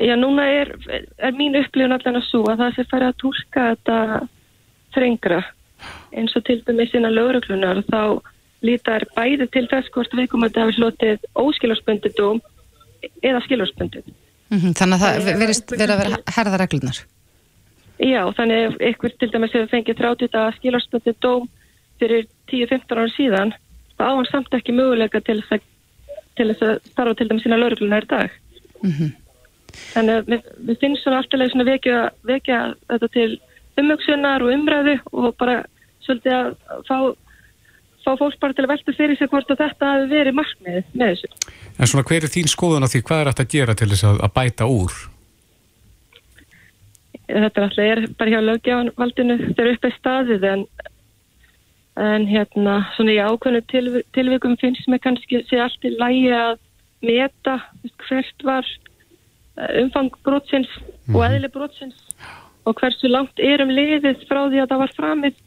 Já, 0.00 0.14
núna 0.18 0.44
er, 0.50 0.72
er 1.18 1.36
mín 1.36 1.56
upplifun 1.56 1.94
allan 1.96 2.18
að 2.20 2.26
svo 2.28 2.42
að 2.50 2.62
það 2.62 2.74
sé 2.76 2.84
færi 2.90 3.06
að 3.08 3.20
túlka 3.22 3.66
þetta 3.72 3.98
þrengra 4.96 5.40
eins 6.16 6.36
og 6.36 6.44
til 6.46 6.60
dæmis 6.66 6.94
innan 6.96 7.14
lögreglunar 7.14 7.82
þá 7.88 8.20
lítar 8.64 9.04
bæði 9.16 9.48
til 9.52 9.66
þess 9.70 9.90
hvort 9.94 10.14
viðkomandi 10.16 10.62
hafi 10.62 10.76
slotið 10.76 11.26
óskilarsbundið 11.38 12.16
dóm 12.18 12.40
eða 13.22 13.42
skilarsbundið. 13.44 14.08
Mm 14.50 14.72
Þannig 14.78 14.96
að 14.96 15.04
það 15.04 15.38
verist 15.42 15.74
verið 15.74 15.94
að 15.94 16.02
vera 16.02 16.18
herða 16.36 16.60
reglunar. 16.62 16.98
Já, 17.96 18.22
þannig 18.36 18.64
ef 18.66 18.74
ykkur 18.92 19.14
til 19.18 19.30
dæmis 19.32 19.54
hefur 19.56 19.70
fengið 19.72 20.00
30 20.00 20.32
daga 20.32 20.56
skilarsbundið 20.56 21.20
dóm 21.24 21.46
fyrir 22.00 22.26
10-15 22.52 22.96
ára 22.96 23.12
síðan 23.16 23.54
þá 23.96 24.02
á 24.04 24.12
hann 24.12 24.28
samt 24.30 24.56
ekki 24.56 24.74
möguleika 24.76 25.20
til 25.24 25.40
þess 25.40 25.56
að, 25.56 26.66
að 26.68 26.90
starfa 26.92 27.14
til 27.16 27.28
dæmis 27.30 27.46
innan 27.48 27.62
lögreglunar 27.64 28.04
í 28.04 28.12
dag. 28.12 28.30
Mhm. 28.82 29.14
Þannig 29.92 30.18
að 30.18 30.32
við, 30.32 30.48
við 30.68 30.80
finnst 30.82 31.04
svona 31.04 31.20
alltaf 31.22 31.52
svona 31.52 31.68
vekja, 31.68 32.00
vekja 32.28 32.60
þetta 32.90 33.08
til 33.14 33.30
umhugsunar 33.80 34.44
og 34.44 34.52
umræðu 34.54 34.96
og 35.12 35.32
bara 35.40 35.60
svolítið 36.04 36.36
að 36.36 36.50
fá, 36.88 36.98
fá 38.04 38.10
fólk 38.20 38.38
bara 38.42 38.56
til 38.56 38.64
að 38.64 38.72
velta 38.72 38.94
fyrir 38.96 39.18
sig 39.18 39.30
hvort 39.32 39.50
að 39.52 39.62
þetta 39.64 39.90
hafi 39.92 40.08
verið 40.12 40.38
markmið 40.38 40.80
með 40.94 41.12
þessu. 41.12 41.52
En 41.76 41.90
svona 41.90 42.06
hver 42.08 42.26
er 42.26 42.32
þín 42.32 42.50
skoðun 42.52 42.86
á 42.86 42.92
því 42.92 43.02
hvað 43.08 43.22
er 43.22 43.30
hægt 43.30 43.44
að 43.44 43.52
gera 43.56 43.76
til 43.76 43.90
þess 43.92 44.08
að, 44.10 44.20
að 44.26 44.34
bæta 44.38 44.68
úr? 44.70 44.98
Þetta 47.26 47.60
er 47.60 47.64
alltaf 47.66 47.86
er 47.86 48.04
bara 48.18 48.34
hjá 48.34 48.40
lögjáðanvaldinu 48.46 49.38
þegar 49.48 49.72
upp 49.72 49.88
er 49.88 49.96
staðið 49.96 50.46
en, 50.52 50.66
en 52.06 52.28
hérna 52.30 52.76
svona 52.94 53.16
í 53.16 53.18
ákveðnu 53.18 53.64
til, 53.72 53.86
tilvikum 54.14 54.54
finnst 54.60 54.86
mér 54.90 55.02
kannski 55.02 55.42
sé 55.50 55.60
allt 55.60 55.88
í 55.88 55.92
lægi 55.96 56.30
að 56.36 56.60
meta 57.06 57.58
hvert 58.06 58.46
var 58.46 58.68
eh, 59.56 59.82
umfang 59.82 60.12
brotsins 60.26 60.70
og 61.12 61.22
eðli 61.26 61.50
brotsins 61.52 61.98
og 62.66 62.74
hversu 62.80 63.10
langt 63.10 63.38
erum 63.42 63.70
liðið 63.70 64.24
frá 64.26 64.46
því 64.48 64.62
að 64.62 64.72
það 64.72 64.82
var 64.82 64.96
framið 64.96 65.42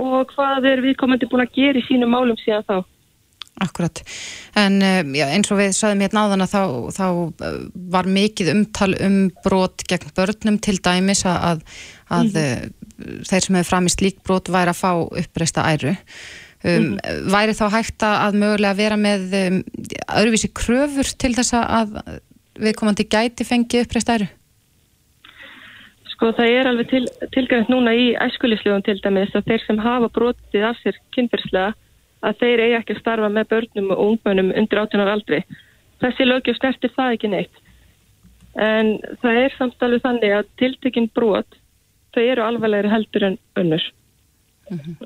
og 0.00 0.32
hvað 0.34 0.66
er 0.72 0.82
viðkomandi 0.82 1.28
búin 1.30 1.44
að 1.44 1.54
gera 1.54 1.78
í 1.78 1.86
sínum 1.86 2.10
málum 2.10 2.38
síðan 2.40 2.66
þá. 2.66 2.76
Akkurat. 3.62 4.00
En 4.58 4.80
uh, 4.82 5.00
já, 5.14 5.26
eins 5.28 5.50
og 5.52 5.60
við 5.60 5.74
saðum 5.76 6.02
hérna 6.02 6.24
áðan 6.24 6.44
að 6.46 6.54
þá, 6.54 6.62
þá 6.96 7.06
uh, 7.12 7.58
var 7.94 8.08
mikið 8.10 8.52
umtal 8.54 8.90
um 8.96 9.18
brot 9.44 9.84
gegn 9.90 10.14
börnum 10.16 10.56
til 10.64 10.78
dæmis 10.82 11.22
að, 11.28 11.62
að 12.10 12.40
uh, 12.40 12.64
þeir 13.28 13.46
sem 13.46 13.60
hefur 13.60 13.68
fram 13.68 13.90
í 13.90 13.92
slík 13.92 14.22
brot 14.26 14.50
væri 14.52 14.72
að 14.72 14.80
fá 14.80 14.90
uppreista 15.04 15.66
æru. 15.68 15.94
Um, 16.62 16.92
Væri 17.26 17.56
þá 17.58 17.64
hægt 17.74 18.04
að 18.06 18.20
að 18.22 18.36
mögulega 18.38 18.78
vera 18.78 18.98
með 18.98 19.32
um, 19.34 19.56
öðruvísi 20.14 20.52
kröfur 20.54 21.08
til 21.18 21.32
þess 21.34 21.56
að 21.58 21.96
viðkomandi 22.60 23.06
gæti 23.08 23.46
fengið 23.48 23.86
uppreista 23.86 24.16
æru? 24.18 24.28
Sko 26.12 26.32
það 26.36 26.52
er 26.54 26.68
alveg 26.70 26.90
til, 26.90 27.06
tilgæðast 27.34 27.72
núna 27.72 27.94
í 27.98 28.12
æskulislöfum 28.14 28.84
til 28.86 28.98
dæmis 29.02 29.32
að 29.34 29.48
þeir 29.48 29.64
sem 29.66 29.80
hafa 29.82 30.10
brotið 30.12 30.68
af 30.68 30.78
sér 30.82 30.98
kynferðslega 31.16 31.72
að 32.22 32.38
þeir 32.42 32.62
eigi 32.66 32.76
ekki 32.78 32.94
að 32.94 33.00
starfa 33.00 33.30
með 33.32 33.48
börnum 33.50 33.90
og 33.94 34.02
ungmönnum 34.04 34.52
undir 34.54 34.82
18 34.84 35.02
ára 35.02 35.16
aldri. 35.16 35.40
Þessi 36.02 36.26
lögjöf 36.28 36.60
snertir 36.60 36.92
það 36.94 37.16
ekki 37.16 37.32
neitt. 37.32 37.58
En 38.60 38.94
það 39.22 39.40
er 39.40 39.56
samt 39.56 39.82
alveg 39.82 40.04
þannig 40.04 40.36
að 40.36 40.52
tiltekinn 40.60 41.10
brot 41.16 41.58
þau 42.12 42.22
eru 42.22 42.44
alvarlegri 42.44 42.92
heldur 42.92 43.28
en 43.30 43.38
önnur. 43.58 43.84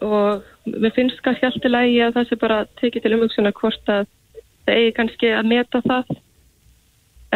Og 0.04 0.44
mér 0.68 0.94
finnst 0.94 1.22
kannski 1.24 1.48
allt 1.48 1.64
í 1.64 1.72
lagi 1.72 1.98
að 2.04 2.18
það 2.18 2.28
sé 2.28 2.38
bara 2.42 2.60
tekið 2.80 3.04
til 3.04 3.16
umvöksuna 3.16 3.54
hvort 3.56 3.92
að 3.92 4.06
það 4.66 4.80
eigi 4.80 4.96
kannski 4.98 5.32
að 5.32 5.52
meta 5.54 5.82
það 5.86 6.16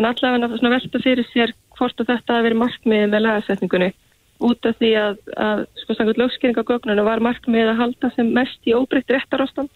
en 0.00 0.08
allavega 0.08 0.70
velta 0.72 1.02
fyrir 1.02 1.28
sér 1.34 1.52
hvort 1.76 2.00
að 2.00 2.14
þetta 2.14 2.36
hafi 2.36 2.46
verið 2.48 2.62
markmiðið 2.62 3.12
með 3.12 3.24
lagasetningunni. 3.26 3.90
Út 4.40 4.64
af 4.64 4.78
því 4.80 4.90
að, 4.96 5.18
að 5.36 5.66
sko 5.82 5.96
sangut 5.96 6.20
lögskýringagögnunum 6.20 7.08
var 7.08 7.20
markmið 7.24 7.74
að 7.74 7.80
halda 7.82 8.10
sem 8.14 8.32
mest 8.36 8.68
í 8.68 8.74
óbreytt 8.76 9.12
réttarástand. 9.12 9.68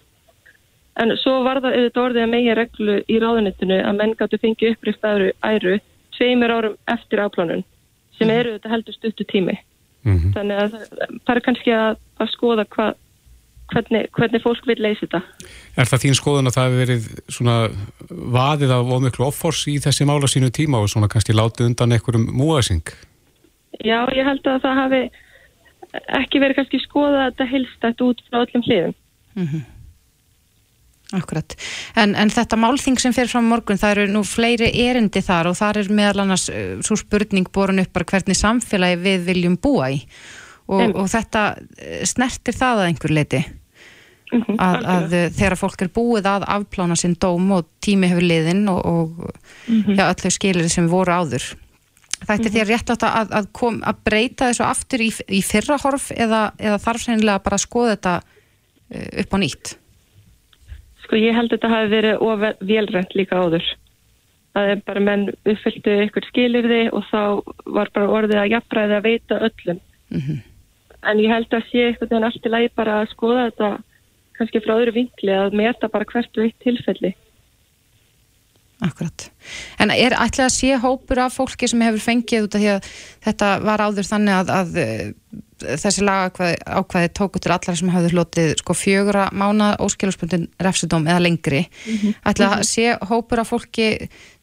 En 1.01 1.13
svo 1.21 1.41
var 1.45 1.61
það 1.61 1.77
auðvitað 1.77 2.05
orðið 2.07 2.25
að 2.25 2.33
megin 2.33 2.59
reglu 2.59 2.97
í 3.11 3.21
ráðunitinu 3.21 3.81
að 3.83 4.01
menn 4.01 4.17
gáttu 4.17 4.41
fengið 4.41 4.77
upprift 4.77 5.05
æru, 5.05 5.31
æru 5.45 5.79
tveimur 6.17 6.55
árum 6.55 6.77
eftir 6.89 7.21
afplánun 7.21 7.65
sem 8.15 8.31
eru 8.31 8.55
þetta 8.55 8.73
heldur 8.73 8.97
stuttu 8.97 9.27
tími. 9.29 9.59
Mhm. 10.05 10.35
þannig 10.37 10.59
að 10.61 10.75
það 11.25 11.35
er 11.35 11.41
kannski 11.47 11.73
að, 11.73 11.97
að 12.21 12.31
skoða 12.35 12.65
hva, 12.75 12.91
hvernig, 13.73 14.07
hvernig 14.15 14.43
fólk 14.45 14.67
vil 14.69 14.79
leysa 14.83 15.07
þetta 15.07 15.21
Er 15.81 15.91
það 15.91 16.03
þín 16.05 16.19
skoðun 16.19 16.51
að 16.51 16.57
það 16.57 16.67
hefur 16.69 16.83
verið 16.85 17.09
svona 17.37 17.57
vaðið 18.39 18.75
af 18.77 18.93
ómiklu 18.97 19.27
offors 19.29 19.65
í 19.71 19.77
þessi 19.83 20.07
mála 20.09 20.31
sínu 20.31 20.51
tíma 20.55 20.83
og 20.83 20.91
svona 20.93 21.11
kannski 21.13 21.37
látið 21.37 21.71
undan 21.71 21.97
einhverjum 21.97 22.27
múasing? 22.37 22.85
Já, 23.83 24.05
ég 24.15 24.27
held 24.29 24.47
að 24.47 24.61
það 24.67 24.81
hafi 24.83 25.03
ekki 26.21 26.43
verið 26.43 26.61
kannski 26.61 26.83
skoða 26.85 27.29
þetta 27.29 27.49
heilstætt 27.53 28.05
út 28.05 28.27
frá 28.29 28.43
öllum 28.45 28.67
hliðum 28.67 29.01
Mhm. 29.35 29.65
Akkurat. 31.15 31.55
En, 32.01 32.15
en 32.19 32.31
þetta 32.33 32.57
málþing 32.59 32.97
sem 32.99 33.13
fyrir 33.15 33.31
fram 33.31 33.47
morgun, 33.51 33.79
það 33.79 33.93
eru 33.99 34.05
nú 34.15 34.23
fleiri 34.27 34.71
erindi 34.87 35.21
þar 35.23 35.51
og 35.51 35.59
þar 35.59 35.79
er 35.83 35.91
meðal 35.95 36.25
annars 36.25 36.49
uh, 36.51 36.81
svo 36.83 36.97
spurning 36.99 37.47
borun 37.55 37.83
upp 37.83 37.93
bara 37.95 38.09
hvernig 38.09 38.39
samfélagi 38.39 39.03
við 39.05 39.27
viljum 39.29 39.59
búa 39.61 39.91
í 39.95 40.01
og, 40.67 40.95
og 40.97 41.09
þetta 41.13 41.43
uh, 41.59 42.01
snertir 42.09 42.57
það 42.57 42.81
að 42.83 42.89
einhver 42.91 43.15
leiti 43.15 43.43
að, 44.35 44.79
að 44.89 45.13
uh, 45.15 45.27
þegar 45.37 45.55
fólk 45.61 45.83
er 45.85 45.91
búið 45.95 46.27
að 46.27 46.47
afplána 46.51 46.97
sinn 46.99 47.15
dóm 47.21 47.53
og 47.59 47.69
tími 47.85 48.09
hefur 48.11 48.25
liðin 48.27 48.65
og, 48.73 48.81
og 48.85 49.35
Mhm. 49.69 49.95
já, 49.97 50.09
öll 50.11 50.21
þau 50.21 50.33
skilir 50.35 50.67
sem 50.69 50.89
voru 50.91 51.13
áður. 51.15 51.45
Þetta 52.25 52.49
er 52.49 52.53
þér 52.53 52.67
rétt 52.69 52.91
átt 52.93 53.05
að, 53.09 53.31
að, 53.37 53.47
kom, 53.57 53.79
að 53.85 53.97
breyta 54.05 54.49
þessu 54.51 54.65
aftur 54.65 55.01
í, 55.05 55.09
í 55.29 55.41
fyrra 55.45 55.79
horf 55.81 56.11
eða, 56.13 56.53
eða 56.61 56.79
þarf 56.85 57.01
sennilega 57.05 57.43
bara 57.45 57.57
að 57.59 57.65
skoða 57.65 57.95
þetta 57.95 58.15
uh, 58.21 59.09
upp 59.23 59.33
á 59.33 59.39
nýtt? 59.41 59.73
Sko 61.05 61.17
ég 61.21 61.37
held 61.37 61.49
að 61.53 61.57
þetta 61.59 61.73
hafi 61.73 61.91
verið 61.93 62.23
of 62.25 62.45
velrænt 62.65 63.17
líka 63.17 63.41
áður. 63.41 63.67
Það 64.55 64.71
er 64.75 64.83
bara 64.87 65.01
menn 65.05 65.25
uppfylltu 65.45 65.97
ykkur 66.07 66.29
skilirði 66.31 66.83
og 66.95 67.05
þá 67.11 67.21
var 67.77 67.91
bara 67.97 68.13
orðið 68.21 68.41
að 68.45 68.53
jafnræði 68.55 68.99
að 69.01 69.07
veita 69.09 69.41
öllum. 69.49 69.81
Mhm. 70.15 70.43
En 71.11 71.21
ég 71.23 71.33
held 71.33 71.53
að 71.53 71.69
sé 71.71 71.89
eitthvað 71.89 72.17
en 72.19 72.29
allt 72.29 72.47
í 72.47 72.53
lagi 72.53 72.71
bara 72.77 73.01
að 73.03 73.13
skoða 73.13 73.49
þetta 73.51 73.71
kannski 74.39 74.63
frá 74.65 74.75
öðru 74.79 74.97
vinkli 74.97 75.35
að 75.35 75.57
meta 75.61 75.91
bara 75.93 76.09
hvert 76.11 76.39
og 76.41 76.47
eitt 76.47 76.59
tilfelli. 76.65 77.15
Akkurat. 78.83 79.29
En 79.81 79.93
er 79.95 80.17
ætlaði 80.19 80.49
að 80.49 80.55
sé 80.57 80.79
hópur 80.83 81.21
af 81.23 81.37
fólki 81.39 81.69
sem 81.71 81.83
hefur 81.85 82.03
fengið 82.03 82.49
út 82.49 82.57
af 82.57 82.63
því 82.63 82.71
að 82.73 82.89
þetta 83.27 83.51
var 83.65 83.83
áður 83.85 84.09
þannig 84.09 84.35
að, 84.35 84.51
að 84.55 84.79
eh, 84.83 85.05
þessi 85.85 86.05
lagakvæði 86.05 86.57
ákvæði 86.81 87.13
tóku 87.17 87.41
til 87.41 87.53
allar 87.55 87.79
sem 87.79 87.93
hafði 87.95 88.11
hlotið 88.13 88.51
sko 88.61 88.77
fjögura 88.77 89.29
mána 89.33 89.71
óskiluspundin 89.85 90.49
refsidóm 90.67 91.07
eða 91.07 91.23
lengri. 91.23 91.63
Mhm. 91.87 92.19
Ætlaði 92.27 92.59
að 92.59 92.67
sé 92.73 92.99
hópur 93.09 93.45
af 93.45 93.55
fólki 93.55 93.89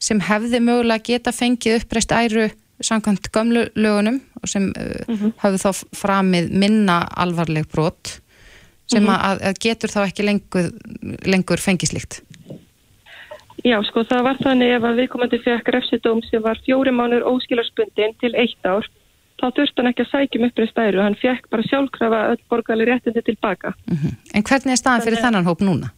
sem 0.00 0.22
hefði 0.24 0.62
mögulega 0.64 1.06
geta 1.12 1.36
fengið 1.36 1.82
uppreist 1.82 2.16
æru 2.16 2.48
samkvæmt 2.82 3.30
gömlu 3.32 3.66
lögunum 3.76 4.20
sem 4.44 4.72
uh, 4.76 5.04
Mhm. 5.08 5.32
hafði 5.42 5.58
þá 5.64 5.84
framið 5.96 6.50
minna 6.52 7.08
alvarleg 7.16 7.66
brot 7.72 8.18
sem 8.86 9.02
Mhm. 9.04 9.14
að, 9.14 9.40
að 9.48 9.54
getur 9.60 9.88
þá 9.88 10.00
ekki 10.08 10.24
lengur, 10.26 10.70
lengur 11.26 11.56
fengislíkt. 11.58 12.20
Já, 13.64 13.78
sko 13.86 14.02
það 14.04 14.22
var 14.26 14.36
þannig 14.42 14.72
ef 14.76 14.82
að 14.82 14.96
viðkomandi 14.98 15.38
fekk 15.44 15.68
refsidóm 15.70 16.20
sem 16.30 16.42
var 16.42 16.58
fjóri 16.66 16.90
mánur 16.90 17.22
óskilarspundin 17.22 18.16
til 18.20 18.34
eitt 18.34 18.64
ár, 18.66 18.82
þá 19.38 19.44
þurfti 19.54 19.76
hann 19.78 19.90
ekki 19.92 20.02
að 20.02 20.10
sækja 20.10 20.40
um 20.40 20.46
uppreist 20.48 20.78
æru, 20.82 21.02
hann 21.02 21.14
fekk 21.14 21.46
bara 21.50 21.62
sjálfkrafa 21.62 22.20
öll 22.32 22.40
borgarlega 22.50 22.96
réttindi 22.96 23.22
tilbaka. 23.22 23.72
En 24.34 24.42
hvernig 24.42 24.72
er 24.74 24.80
staðan 24.82 25.04
fyrir 25.06 25.22
þennan 25.22 25.46
hóp 25.46 25.60
núna? 25.62 25.92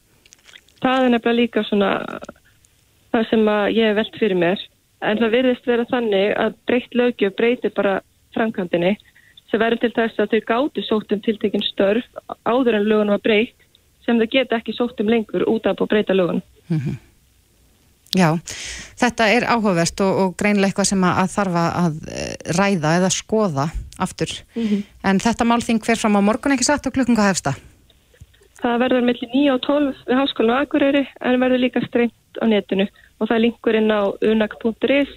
Það 0.83 1.05
er 1.07 1.11
nefnilega 1.15 1.41
líka 1.41 1.65
svona 1.65 1.91
það 3.15 3.31
sem 3.31 3.49
að 3.49 3.65
ég 3.79 3.89
hef 3.89 3.97
velt 3.97 4.19
fyrir 4.21 4.37
mér. 4.37 4.59
En 5.05 5.21
það 5.21 5.35
virðist 5.39 5.67
vera 5.69 5.87
þannig 5.91 6.31
að 6.41 6.57
breytt 6.69 6.95
lögjöf 6.97 7.37
breytir 7.39 7.75
bara 7.77 7.99
framkvæmdini 8.35 8.95
sem 9.51 9.61
verður 9.61 9.85
til 9.85 9.93
þess 9.95 10.23
að 10.23 10.33
þau 10.35 10.47
gátu 10.51 10.85
sótt 10.85 11.13
um 11.15 11.25
tiltekin 11.25 11.65
störf 11.67 12.07
áður 12.49 12.81
en 12.81 12.89
lögunum 12.89 13.15
var 13.15 13.25
breytt 13.25 13.67
sem 14.05 14.21
þau 14.21 14.29
geta 14.31 14.59
ekki 14.59 14.75
sótt 14.77 15.01
um 15.01 15.11
lengur 15.13 15.47
út 15.51 15.67
af 15.69 15.81
að 15.81 15.91
breyta 15.93 16.17
lögun. 16.17 16.43
Já, 18.15 18.31
þetta 19.01 19.27
er 19.35 19.47
áhugavert 19.51 20.01
og, 20.05 20.19
og 20.23 20.35
greinlega 20.39 20.71
eitthvað 20.71 20.91
sem 20.93 21.07
að, 21.07 21.31
þarf 21.35 21.61
að 21.61 21.97
eh, 22.15 22.35
ræða 22.59 22.97
eða 23.01 23.11
skoða 23.11 23.69
aftur. 23.99 24.35
En 25.03 25.23
þetta 25.23 25.47
málþing 25.49 25.81
hver 25.83 25.99
fram 25.99 26.19
á 26.19 26.23
morgun 26.23 26.55
ekki 26.55 26.67
satt 26.67 26.87
og 26.87 26.95
klukkan 26.95 27.19
hvað 27.19 27.33
hefsta? 27.33 27.55
Það 28.63 28.79
verður 28.81 29.09
mellir 29.09 29.33
9 29.35 29.55
og 29.55 29.65
12 29.67 30.05
við 30.09 30.21
Háskólan 30.21 30.57
á 30.57 30.63
Akureyri 30.63 31.03
en 31.21 31.43
verður 31.43 31.63
líka 31.67 31.83
strengt 31.85 32.39
á 32.41 32.45
netinu 32.49 32.87
og 33.21 33.29
það 33.29 33.37
er 33.37 33.45
linkur 33.47 33.79
inn 33.79 33.91
á 33.91 34.03
unag.is 34.23 35.13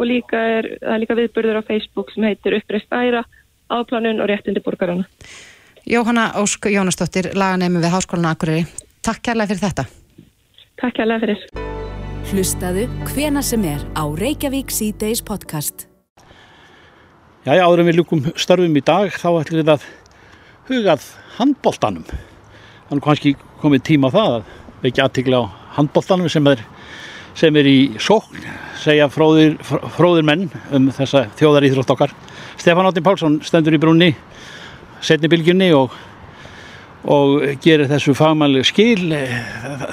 og 0.00 0.08
líka 0.08 0.40
er, 0.58 0.68
það 0.80 0.94
er 0.94 1.02
líka 1.04 1.18
viðbörður 1.18 1.60
á 1.60 1.68
Facebook 1.68 2.12
sem 2.14 2.26
heitir 2.28 2.56
uppreist 2.60 2.92
æra, 2.92 3.24
áplanun 3.70 4.22
og 4.22 4.30
réttindi 4.30 4.62
borgarana. 4.64 5.04
Jóhanna 5.86 6.30
Ósk 6.40 6.70
Jónasdóttir, 6.70 7.32
laganemi 7.34 7.80
við 7.80 7.94
Háskólan 7.94 8.30
Akureyri. 8.32 8.66
Takk 9.04 9.22
kærlega 9.24 9.52
fyrir 9.52 9.64
þetta. 9.64 9.84
Takk 10.80 10.96
kærlega 10.96 11.24
fyrir. 11.24 11.44
Hlustaðu 12.30 12.84
hvena 13.10 13.42
sem 13.42 13.64
er 13.66 13.80
á 13.96 14.04
Reykjavík 14.06 14.70
C-Days 14.70 15.22
podcast. 15.24 15.86
Já, 17.46 17.56
áður 17.64 17.80
en 17.80 17.88
við 17.88 17.96
ljúkum 18.00 18.26
störfum 18.36 18.76
í 18.76 18.82
dag 18.84 19.08
þá 19.16 19.28
ætlum 19.40 19.62
við 19.62 19.72
að 19.72 19.86
hugað 20.68 21.06
handboltanum. 21.38 22.04
Þannig 22.90 23.04
kannski 23.06 23.32
komið 23.62 23.86
tíma 23.88 24.10
á 24.12 24.14
það 24.14 24.34
að 24.34 24.50
vekja 24.84 25.06
aðtikla 25.08 25.40
á 25.40 25.44
handboltanum 25.78 26.28
sem 26.32 26.50
er, 26.52 26.60
sem 27.38 27.56
er 27.56 27.68
í 27.70 27.78
sókn, 28.02 28.44
segja 28.80 29.08
fróðir, 29.12 29.56
fróðir 29.96 30.26
menn 30.26 30.46
um 30.74 30.90
þessa 30.94 31.26
þjóðar 31.38 31.68
íþrótt 31.70 31.94
okkar. 31.96 32.14
Stefán 32.60 32.88
Áttin 32.88 33.06
Pálsson 33.06 33.40
stendur 33.44 33.76
í 33.76 33.80
brúnni, 33.80 34.12
setni 35.04 35.30
bylgjunni 35.32 35.70
og, 35.76 35.94
og 37.08 37.36
gerir 37.64 37.88
þessu 37.90 38.14
fagmæli 38.18 38.64
skil. 38.68 39.12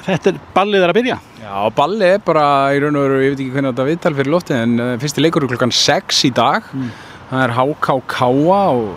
Þetta 0.08 0.34
er 0.34 0.40
ballið 0.56 0.88
að 0.88 0.96
byrja. 1.00 1.20
Já, 1.48 1.60
balli 1.76 2.10
er 2.18 2.24
bara 2.26 2.48
í 2.76 2.82
raun 2.84 2.98
og 3.00 3.06
veru, 3.06 3.20
ég 3.24 3.36
veit 3.36 3.44
ekki 3.46 3.54
hvernig 3.54 3.72
þetta 3.72 3.90
viðtal 3.92 4.16
fyrir 4.18 4.34
lóttið 4.34 4.64
en 4.66 4.80
uh, 4.84 4.96
fyrsti 5.00 5.24
leikur 5.24 5.46
er 5.46 5.54
klukkan 5.54 5.72
6 5.72 6.26
í 6.28 6.34
dag 6.36 6.66
það 7.30 7.44
er 7.44 7.54
HKK 7.56 8.28
og, 8.28 8.90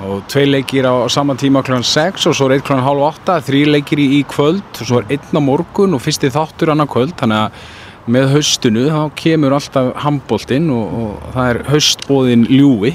og 0.00 0.22
tvei 0.32 0.46
leikir 0.48 0.86
á, 0.88 0.94
á 1.04 1.08
saman 1.12 1.36
tíma 1.36 1.60
klukkan 1.64 1.84
6 1.84 2.28
og 2.30 2.36
svo 2.36 2.48
er 2.48 2.56
eitt 2.56 2.64
klukkan 2.64 2.86
halv 2.86 3.04
8 3.10 3.36
þrý 3.44 3.60
leikir 3.74 4.00
í, 4.00 4.22
kvöld. 4.28 4.64
Og 4.80 4.88
svo 4.88 5.00
er 5.02 5.10
einn 5.12 5.36
á 5.36 5.42
morgun 5.44 5.96
og 5.96 6.02
fyrsti 6.04 6.30
þáttur 6.32 6.72
annar 6.72 6.88
kvöld. 6.90 7.12
Þannig 7.20 7.44
að 7.44 8.10
með 8.10 8.30
haustinu 8.34 8.86
þá 8.88 9.02
kemur 9.18 9.54
alltaf 9.56 9.90
handboltinn 10.04 10.70
og, 10.72 10.94
og 11.02 11.26
það 11.34 11.50
er 11.50 11.60
haustbóðin 11.68 12.46
ljúi 12.48 12.94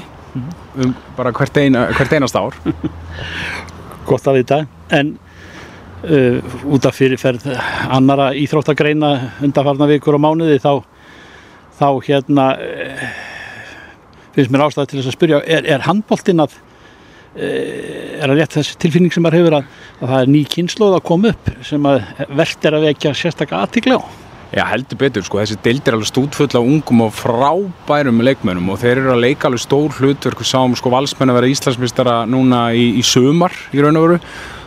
um 0.76 0.92
bara 1.16 1.32
hvert, 1.32 1.56
eina, 1.56 1.86
hvert 1.96 2.12
einast 2.12 2.36
ár. 2.36 2.56
Gott 4.08 4.26
að 4.28 4.40
vita, 4.40 4.58
en 4.94 5.14
uh, 6.04 6.58
út 6.68 6.86
af 6.86 6.98
fyrirferð 6.98 7.46
annara 7.94 8.32
íþróttagreina 8.36 9.12
undarfarna 9.46 9.88
vikur 9.90 10.18
og 10.18 10.24
mánuði 10.26 10.58
þá, 10.62 10.84
þá 11.78 11.88
hérna 12.04 12.50
uh, 12.60 13.08
finnst 14.36 14.52
mér 14.52 14.66
ástæða 14.66 14.90
til 14.90 15.00
þess 15.00 15.10
að 15.14 15.16
spyrja, 15.16 15.42
er, 15.48 15.66
er 15.76 15.86
handboltinn 15.88 16.44
að 16.44 16.58
er 17.36 18.30
að 18.30 18.38
rétt 18.40 18.54
þessi 18.56 18.78
tilfinning 18.80 19.12
sem 19.14 19.24
maður 19.24 19.40
hefur 19.40 19.58
að, 19.58 19.72
að 20.00 20.12
það 20.12 20.20
er 20.20 20.30
ný 20.34 20.44
kynnslóð 20.52 20.94
að 20.98 21.02
koma 21.10 21.32
upp 21.34 21.50
sem 21.68 21.90
að 21.90 21.98
verðt 22.38 22.68
er 22.68 22.78
að 22.78 22.86
vekja 22.90 23.12
sérstakka 23.16 23.60
aðtikla 23.64 23.98
á? 24.00 24.02
Já, 24.54 24.62
heldur 24.70 24.98
betur, 25.00 25.24
sko, 25.26 25.40
þessi 25.42 25.56
deild 25.64 25.88
er 25.88 25.96
alveg 25.96 26.08
stútfull 26.08 26.46
af 26.48 26.62
ungum 26.62 27.02
og 27.08 27.16
frábærum 27.18 28.22
leikmönnum 28.22 28.70
og 28.72 28.78
þeir 28.78 29.00
eru 29.00 29.10
að 29.16 29.24
leika 29.24 29.48
alveg 29.50 29.64
stór 29.64 29.96
hlutverk 29.98 30.40
við 30.40 30.48
sáum 30.52 30.76
sko 30.78 30.92
valsmenn 30.94 31.32
að 31.32 31.40
vera 31.40 31.50
Íslandsmystara 31.50 32.14
núna 32.30 32.60
í, 32.70 32.92
í 32.96 33.02
sumar 33.04 33.56
í 33.74 33.82
raun 33.82 33.98
og 33.98 34.06
veru 34.06 34.20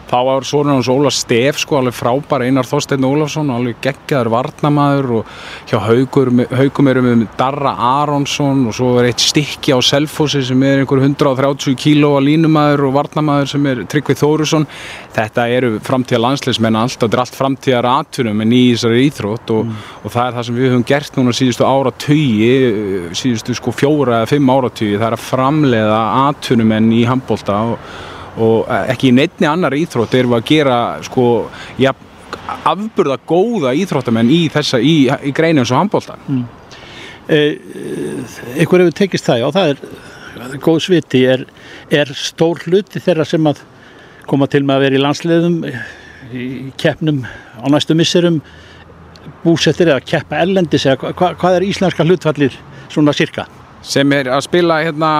þá 0.09 0.17
var 0.25 0.45
hans 0.69 0.89
Óla 0.89 1.11
Stef 1.13 1.59
sko 1.61 1.79
alveg 1.79 1.93
frábær 1.93 2.43
Einar 2.45 2.67
Þorsteinn 2.67 3.05
Ólafsson 3.05 3.51
alveg 3.53 3.77
geggjaður 3.83 4.31
varnamaður 4.33 5.09
og 5.19 5.33
hjá 5.69 5.77
haugum 5.83 6.89
erum 6.89 7.09
við 7.09 7.25
Darra 7.37 7.75
Aronsson 8.01 8.65
og 8.69 8.75
svo 8.77 8.95
er 8.99 9.11
eitt 9.11 9.21
stykki 9.21 9.75
á 9.75 9.79
Selfossi 9.85 10.41
sem 10.45 10.63
er 10.65 10.81
einhver 10.81 11.03
130 11.03 11.77
kíló 11.79 12.15
að 12.17 12.29
línumæður 12.29 12.87
og 12.89 12.95
varnamaður 12.97 13.53
sem 13.53 13.69
er 13.69 13.83
Tryggvið 13.89 14.21
Þórusson 14.23 14.67
þetta 15.15 15.47
eru 15.53 15.71
framtíða 15.85 16.23
landsleismenn 16.25 16.79
allt 16.79 16.97
og 16.97 17.05
þetta 17.05 17.19
er 17.19 17.25
allt 17.25 17.39
framtíða 17.39 17.85
ratunum 17.85 18.45
en 18.45 18.55
í 18.55 18.63
þessari 18.73 19.07
íþrótt 19.07 19.55
og, 19.55 19.73
og 20.03 20.13
það 20.13 20.23
er 20.25 20.37
það 20.37 20.47
sem 20.49 20.59
við 20.59 20.71
höfum 20.73 20.87
gert 20.93 21.19
núna 21.19 21.35
síðustu 21.37 21.69
ára 21.69 21.93
tugi 22.05 22.53
síðustu 23.17 23.57
sko 23.57 23.75
fjóra 23.75 24.21
eða 24.23 24.31
fimm 24.33 24.53
ára 24.53 24.71
tugi 24.73 24.97
það 24.97 25.11
er 25.11 25.17
að 25.19 25.27
framleiða 25.27 25.99
atunumenn 26.29 26.95
í 26.97 27.03
handbólta 27.09 27.59
og 27.73 27.91
og 28.39 28.69
ekki 28.91 29.09
í 29.11 29.15
neittni 29.15 29.49
annar 29.49 29.75
íþrótt 29.77 30.15
erum 30.17 30.35
við 30.35 30.39
að 30.39 30.47
gera 30.49 30.77
sko, 31.05 31.25
ja, 31.81 31.93
afburða 32.69 33.19
góða 33.29 33.73
íþróttamenn 33.77 34.31
í 34.33 34.45
þessa, 34.53 34.79
í, 34.81 34.95
í 35.07 35.33
greinu 35.35 35.63
eins 35.63 35.73
og 35.73 35.83
handbólta 35.83 36.17
Mm. 36.29 36.45
Eh, 37.29 37.59
Ykkur 38.63 38.81
hefur 38.81 38.95
tekist 38.97 39.27
það, 39.27 39.43
já, 39.43 39.47
það 39.53 39.67
er 39.69 40.57
góð 40.63 40.79
sviti 40.81 41.19
er, 41.29 41.43
er 41.93 42.09
stór 42.17 42.63
hluti 42.65 43.01
þeirra 43.03 43.25
sem 43.27 43.45
að 43.45 43.61
koma 44.29 44.47
til 44.49 44.63
með 44.65 44.79
að 44.79 44.85
vera 44.85 44.97
í 44.97 45.01
landsliðum 45.03 45.59
í 46.33 46.47
keppnum 46.81 47.23
á 47.25 47.65
næstu 47.69 47.97
misserum 47.97 48.41
búsettir 49.43 49.91
eða 49.91 50.05
keppa 50.05 50.41
ellendis 50.43 50.85
eða 50.89 51.13
hva, 51.13 51.33
hvað 51.37 51.59
er 51.59 51.67
íslenska 51.69 52.05
hlutfallir 52.05 52.57
svona 52.89 53.13
cirka? 53.13 53.45
Sem 53.81 54.11
er 54.15 54.29
að 54.33 54.43
spila 54.45 54.81
hérna 54.83 55.11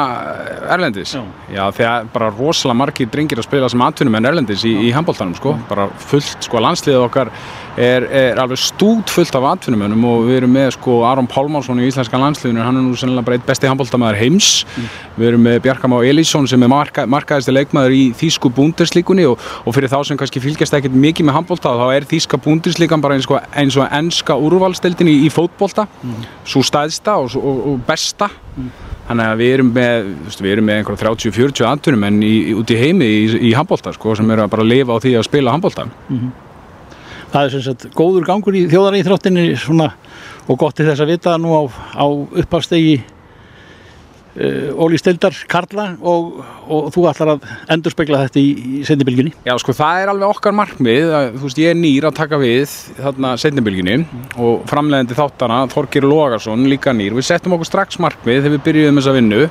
Erlendis. 0.74 1.16
Já, 1.16 1.24
Já 1.53 1.64
þegar 1.76 2.10
bara 2.14 2.30
rosalega 2.34 2.80
margir 2.82 3.10
drengir 3.12 3.39
að 3.39 3.47
spila 3.47 3.70
sem 3.72 3.82
atvinnum 3.86 4.20
en 4.20 4.30
Erlendis 4.30 4.66
í, 4.68 4.76
í 4.88 4.91
handbóltanum 4.95 5.38
sko, 5.38 5.55
bara 5.70 5.88
fullt 6.10 6.47
sko 6.47 6.62
landsliðið 6.64 7.05
okkar 7.07 7.32
er, 7.80 8.05
er 8.12 8.39
alveg 8.41 8.60
stút 8.60 9.12
fullt 9.14 9.36
af 9.38 9.45
atvinnumönum 9.53 10.03
og 10.10 10.26
við 10.28 10.41
erum 10.41 10.53
með 10.53 10.74
sko 10.76 10.99
Aron 11.07 11.30
Pálmarsson 11.30 11.80
í 11.80 11.88
íslenska 11.88 12.20
landsliðinu, 12.20 12.64
hann 12.66 12.80
er 12.80 12.86
nú 12.86 12.97
sennilega 12.99 13.28
bara 13.30 13.39
eitt 13.39 13.47
besti 13.47 13.70
handbóltamæður 13.70 14.20
heims, 14.20 14.49
mm. 14.66 14.89
við 15.20 15.32
erum 15.32 15.45
með 15.47 15.62
Bjarkamá 15.66 16.01
Elísson 16.10 16.49
sem 16.49 16.66
er 16.66 16.72
marka, 16.72 17.05
markaðist 17.10 17.53
leikmaður 17.53 17.95
í 17.95 18.03
Þísku 18.20 18.51
búnderslíkunni 18.57 19.28
og, 19.30 19.39
og 19.64 19.78
fyrir 19.78 19.91
þá 19.91 19.99
sem 20.10 20.20
kannski 20.20 20.43
fylgjast 20.43 20.76
ekkert 20.76 20.97
mikið 21.07 21.30
með 21.30 21.39
handbólta 21.39 21.76
þá 21.80 21.86
er 21.95 22.10
Þíska 22.10 22.41
búnderslíkan 22.43 23.03
bara 23.05 23.20
eins 23.20 23.30
og, 23.30 23.39
eins 23.55 23.80
og 23.80 23.88
ennska 23.88 24.38
úrvalstildin 24.49 25.12
í, 25.12 25.18
í 25.28 25.34
fótbólta, 25.34 25.88
mm. 26.03 26.30
svo 26.49 26.66
staðsta 26.66 27.20
og, 27.22 27.39
og 27.39 27.80
besta 27.88 28.30
Þannig 29.09 29.25
að 29.25 29.39
við 29.41 29.53
erum 29.53 29.71
með, 29.73 30.09
við 30.37 30.51
erum 30.51 30.67
með 30.69 30.79
einhverja 30.79 31.13
30-40 31.15 31.67
aðtunum 31.69 32.03
en 32.09 32.19
í, 32.25 32.33
út 32.59 32.73
í 32.73 32.77
heimi 32.77 33.07
í, 33.09 33.23
í 33.49 33.53
handbólta 33.57 33.93
sko, 33.95 34.13
sem 34.17 34.29
eru 34.29 34.45
að 34.45 34.51
bara 34.53 34.67
lifa 34.67 34.97
á 34.97 35.01
því 35.01 35.15
að 35.17 35.27
spila 35.29 35.55
handbólta. 35.55 35.87
Mm 36.09 36.19
-hmm. 36.19 36.31
Það 37.29 37.45
er 37.45 37.53
sem 37.53 37.61
sagt 37.61 37.87
góður 37.93 38.25
gangur 38.25 38.55
í 38.57 38.65
þjóðaríþróttinni 38.69 39.45
og 40.49 40.57
gott 40.57 40.75
til 40.75 40.85
þess 40.85 41.01
að 41.01 41.11
vita 41.13 41.37
nú 41.37 41.53
á, 41.53 41.61
á 41.93 42.05
uppafstegi 42.09 43.03
Óli 44.79 44.99
Stildar 44.99 45.35
Karla 45.51 45.89
og, 45.99 46.39
og 46.71 46.89
þú 46.95 47.05
ætlar 47.09 47.33
að 47.33 47.47
endur 47.75 47.93
spekla 47.93 48.21
þetta 48.23 48.39
í, 48.39 48.49
í 48.79 48.81
sendibilginni 48.87 49.33
Já 49.43 49.55
sko 49.59 49.75
það 49.75 50.03
er 50.03 50.11
alveg 50.13 50.31
okkar 50.31 50.55
markmið 50.55 51.11
að, 51.17 51.29
þú 51.35 51.43
veist 51.47 51.61
ég 51.61 51.73
er 51.73 51.79
nýr 51.79 52.07
að 52.07 52.17
taka 52.21 52.39
við 52.39 52.75
þarna 52.99 53.33
sendibilginni 53.41 53.97
mm. 53.99 54.25
og 54.39 54.65
framlegandi 54.69 55.17
þáttana 55.17 55.59
Þorgir 55.73 56.07
Lógarsson 56.07 56.67
líka 56.71 56.93
nýr. 56.95 57.15
Við 57.17 57.27
settum 57.29 57.55
okkur 57.57 57.69
strax 57.69 57.99
markmið 58.01 58.43
þegar 58.43 58.55
við 58.55 58.65
byrjuðum 58.67 58.99
þessa 59.01 59.15
vinnu 59.15 59.45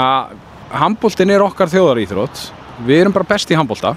að 0.00 0.36
handbóltin 0.80 1.34
er 1.34 1.44
okkar 1.44 1.70
þjóðaríþrótt. 1.72 2.46
Við 2.86 3.02
erum 3.02 3.14
bara 3.16 3.30
best 3.30 3.50
í 3.52 3.58
handbólta 3.58 3.94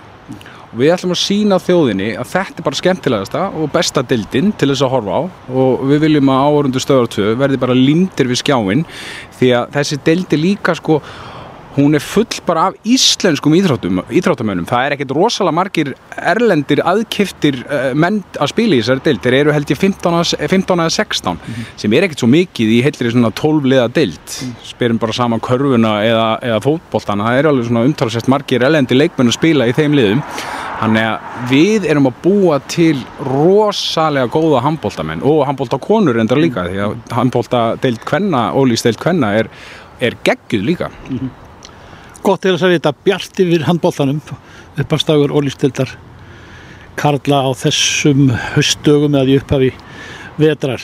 Við 0.73 0.93
ætlum 0.95 1.13
að 1.13 1.21
sína 1.21 1.59
þjóðinni 1.61 2.07
að 2.17 2.31
þetta 2.31 2.61
er 2.61 2.65
bara 2.65 2.79
skemmtilegasta 2.79 3.43
og 3.53 3.69
besta 3.73 4.01
dildin 4.09 4.49
til 4.57 4.71
þess 4.71 4.85
að 4.87 4.93
horfa 4.95 5.19
á 5.19 5.21
og 5.61 5.83
við 5.91 6.07
viljum 6.07 6.31
að 6.33 6.47
áörundu 6.49 6.81
stöðar 6.81 7.11
2 7.13 7.35
verði 7.43 7.59
bara 7.61 7.77
lindir 7.77 8.31
við 8.31 8.41
skjáin 8.41 8.81
því 9.37 9.53
að 9.59 9.77
þessi 9.77 9.99
dildi 10.07 10.41
líka 10.41 10.73
sko 10.79 10.97
hún 11.73 11.97
er 11.97 12.03
full 12.05 12.29
bara 12.45 12.67
af 12.69 12.75
íslenskum 12.85 13.53
íþróttamönnum. 13.57 14.65
Það 14.69 14.85
er 14.85 14.95
ekkert 14.95 15.13
rosalega 15.17 15.57
margir 15.57 15.93
erlendir 16.33 16.83
aðkiftir 16.85 17.59
uh, 17.63 17.87
menn 17.97 18.21
að 18.37 18.51
spila 18.53 18.77
í 18.77 18.81
þessari 18.83 19.05
dild. 19.07 19.21
Þeir 19.23 19.37
eru 19.39 19.55
held 19.55 19.73
ég 19.73 19.79
15 19.81 20.19
eða 20.19 20.89
16 20.93 21.33
mm 21.33 21.39
-hmm. 21.39 21.71
sem 21.81 21.93
er 21.93 22.07
ekkert 22.07 22.21
svo 22.21 22.29
mikið 22.29 22.75
í 22.77 22.81
heilri 22.85 23.11
svona 23.11 23.31
12 23.31 23.69
liða 23.73 23.87
dild. 23.93 24.21
Mm. 24.21 24.55
Spyrum 24.63 24.99
bara 25.01 25.13
saman 25.13 25.39
körfuna 25.41 25.95
eða, 26.05 26.27
eða 26.41 26.61
fótbolltana. 26.61 27.25
Það 27.25 27.39
eru 27.39 27.49
alveg 27.49 27.65
svona 27.67 27.85
umtalsett 27.85 28.27
margir 28.27 28.63
erlendir 28.63 28.97
leikmenn 28.97 29.33
að 29.33 29.39
spila 29.39 29.67
í 29.67 29.73
þeim 29.73 29.97
liðum. 29.97 30.23
Þannig 30.79 31.05
að 31.07 31.51
við 31.51 31.85
erum 31.91 32.09
að 32.09 32.17
búa 32.23 32.57
til 32.71 32.97
rosalega 33.27 34.31
góða 34.33 34.63
handbóltamenn 34.65 35.23
og 35.27 35.45
handbóltakonur 35.47 36.19
endar 36.19 36.41
líka 36.41 36.65
því 36.67 36.81
að 36.87 36.95
handbóltadeild 37.13 38.01
kvenna, 38.07 38.49
ólýsteild 38.57 38.99
kvenna 38.99 39.33
er, 39.39 39.51
er 40.03 40.17
gegguð 40.25 40.65
líka. 40.69 40.89
Mm 41.09 41.19
-hmm. 41.19 41.29
Gott 42.23 42.41
til 42.41 42.53
þess 42.53 42.63
að 42.63 42.73
vita 42.77 42.93
bjart 43.03 43.39
yfir 43.39 43.63
handbóltanum 43.67 44.21
uppafstagur 44.79 45.31
ólýstildar 45.31 45.89
Karla 46.95 47.41
á 47.43 47.51
þessum 47.57 48.29
höstdögum 48.53 49.15
eða 49.17 49.29
í 49.33 49.37
upphafi 49.41 49.71
vetrar. 50.37 50.81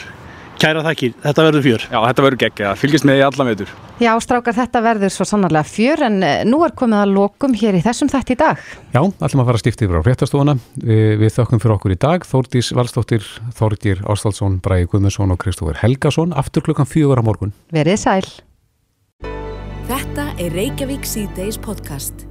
Kæra 0.60 0.82
þakkir, 0.84 1.14
þetta 1.24 1.44
verður 1.46 1.64
fjör. 1.64 1.84
Já, 1.88 1.98
þetta 2.04 2.24
verður 2.26 2.40
gegg, 2.42 2.62
ja. 2.66 2.72
fylgjast 2.76 3.06
með 3.08 3.22
í 3.22 3.24
allan 3.24 3.48
veitur. 3.48 3.70
Já, 4.04 4.10
strákar, 4.20 4.56
þetta 4.58 4.82
verður 4.84 5.14
svo 5.16 5.28
sannarlega 5.30 5.68
fjör 5.72 6.04
en 6.10 6.18
eh, 6.26 6.42
nú 6.48 6.60
er 6.68 6.74
komið 6.76 7.00
að 7.00 7.14
lokum 7.16 7.56
hér 7.56 7.78
í 7.80 7.84
þessum 7.86 8.12
þætti 8.12 8.36
í 8.36 8.40
dag. 8.42 8.66
Já, 8.92 9.00
ætlum 9.00 9.44
að 9.46 9.52
fara 9.54 9.62
stíftið 9.64 9.94
frá 9.94 10.04
fréttastofuna. 10.10 10.58
Við, 10.84 11.06
við 11.24 11.36
þökkum 11.38 11.64
fyrir 11.64 11.76
okkur 11.78 11.96
í 11.96 12.00
dag. 12.04 12.28
Þórdís 12.28 12.74
Valstóttir, 12.76 13.28
Þórdir 13.56 14.04
Ástálsson, 14.12 14.60
Bræði 14.66 14.92
Guðmundsson 14.92 15.36
og 15.36 15.40
Kristófur 15.40 15.80
Helgason 15.80 16.36
aftur 16.36 16.68
klukkan 16.68 16.90
fjögur 16.92 17.20
á 17.20 17.24
morgun. 17.24 17.56
Verið 17.72 18.02
sæl. 18.04 18.28
Þetta 19.88 20.28
er 20.44 20.60
Reykjavík 20.60 21.08
C-Days 21.08 21.58
podcast. 21.64 22.29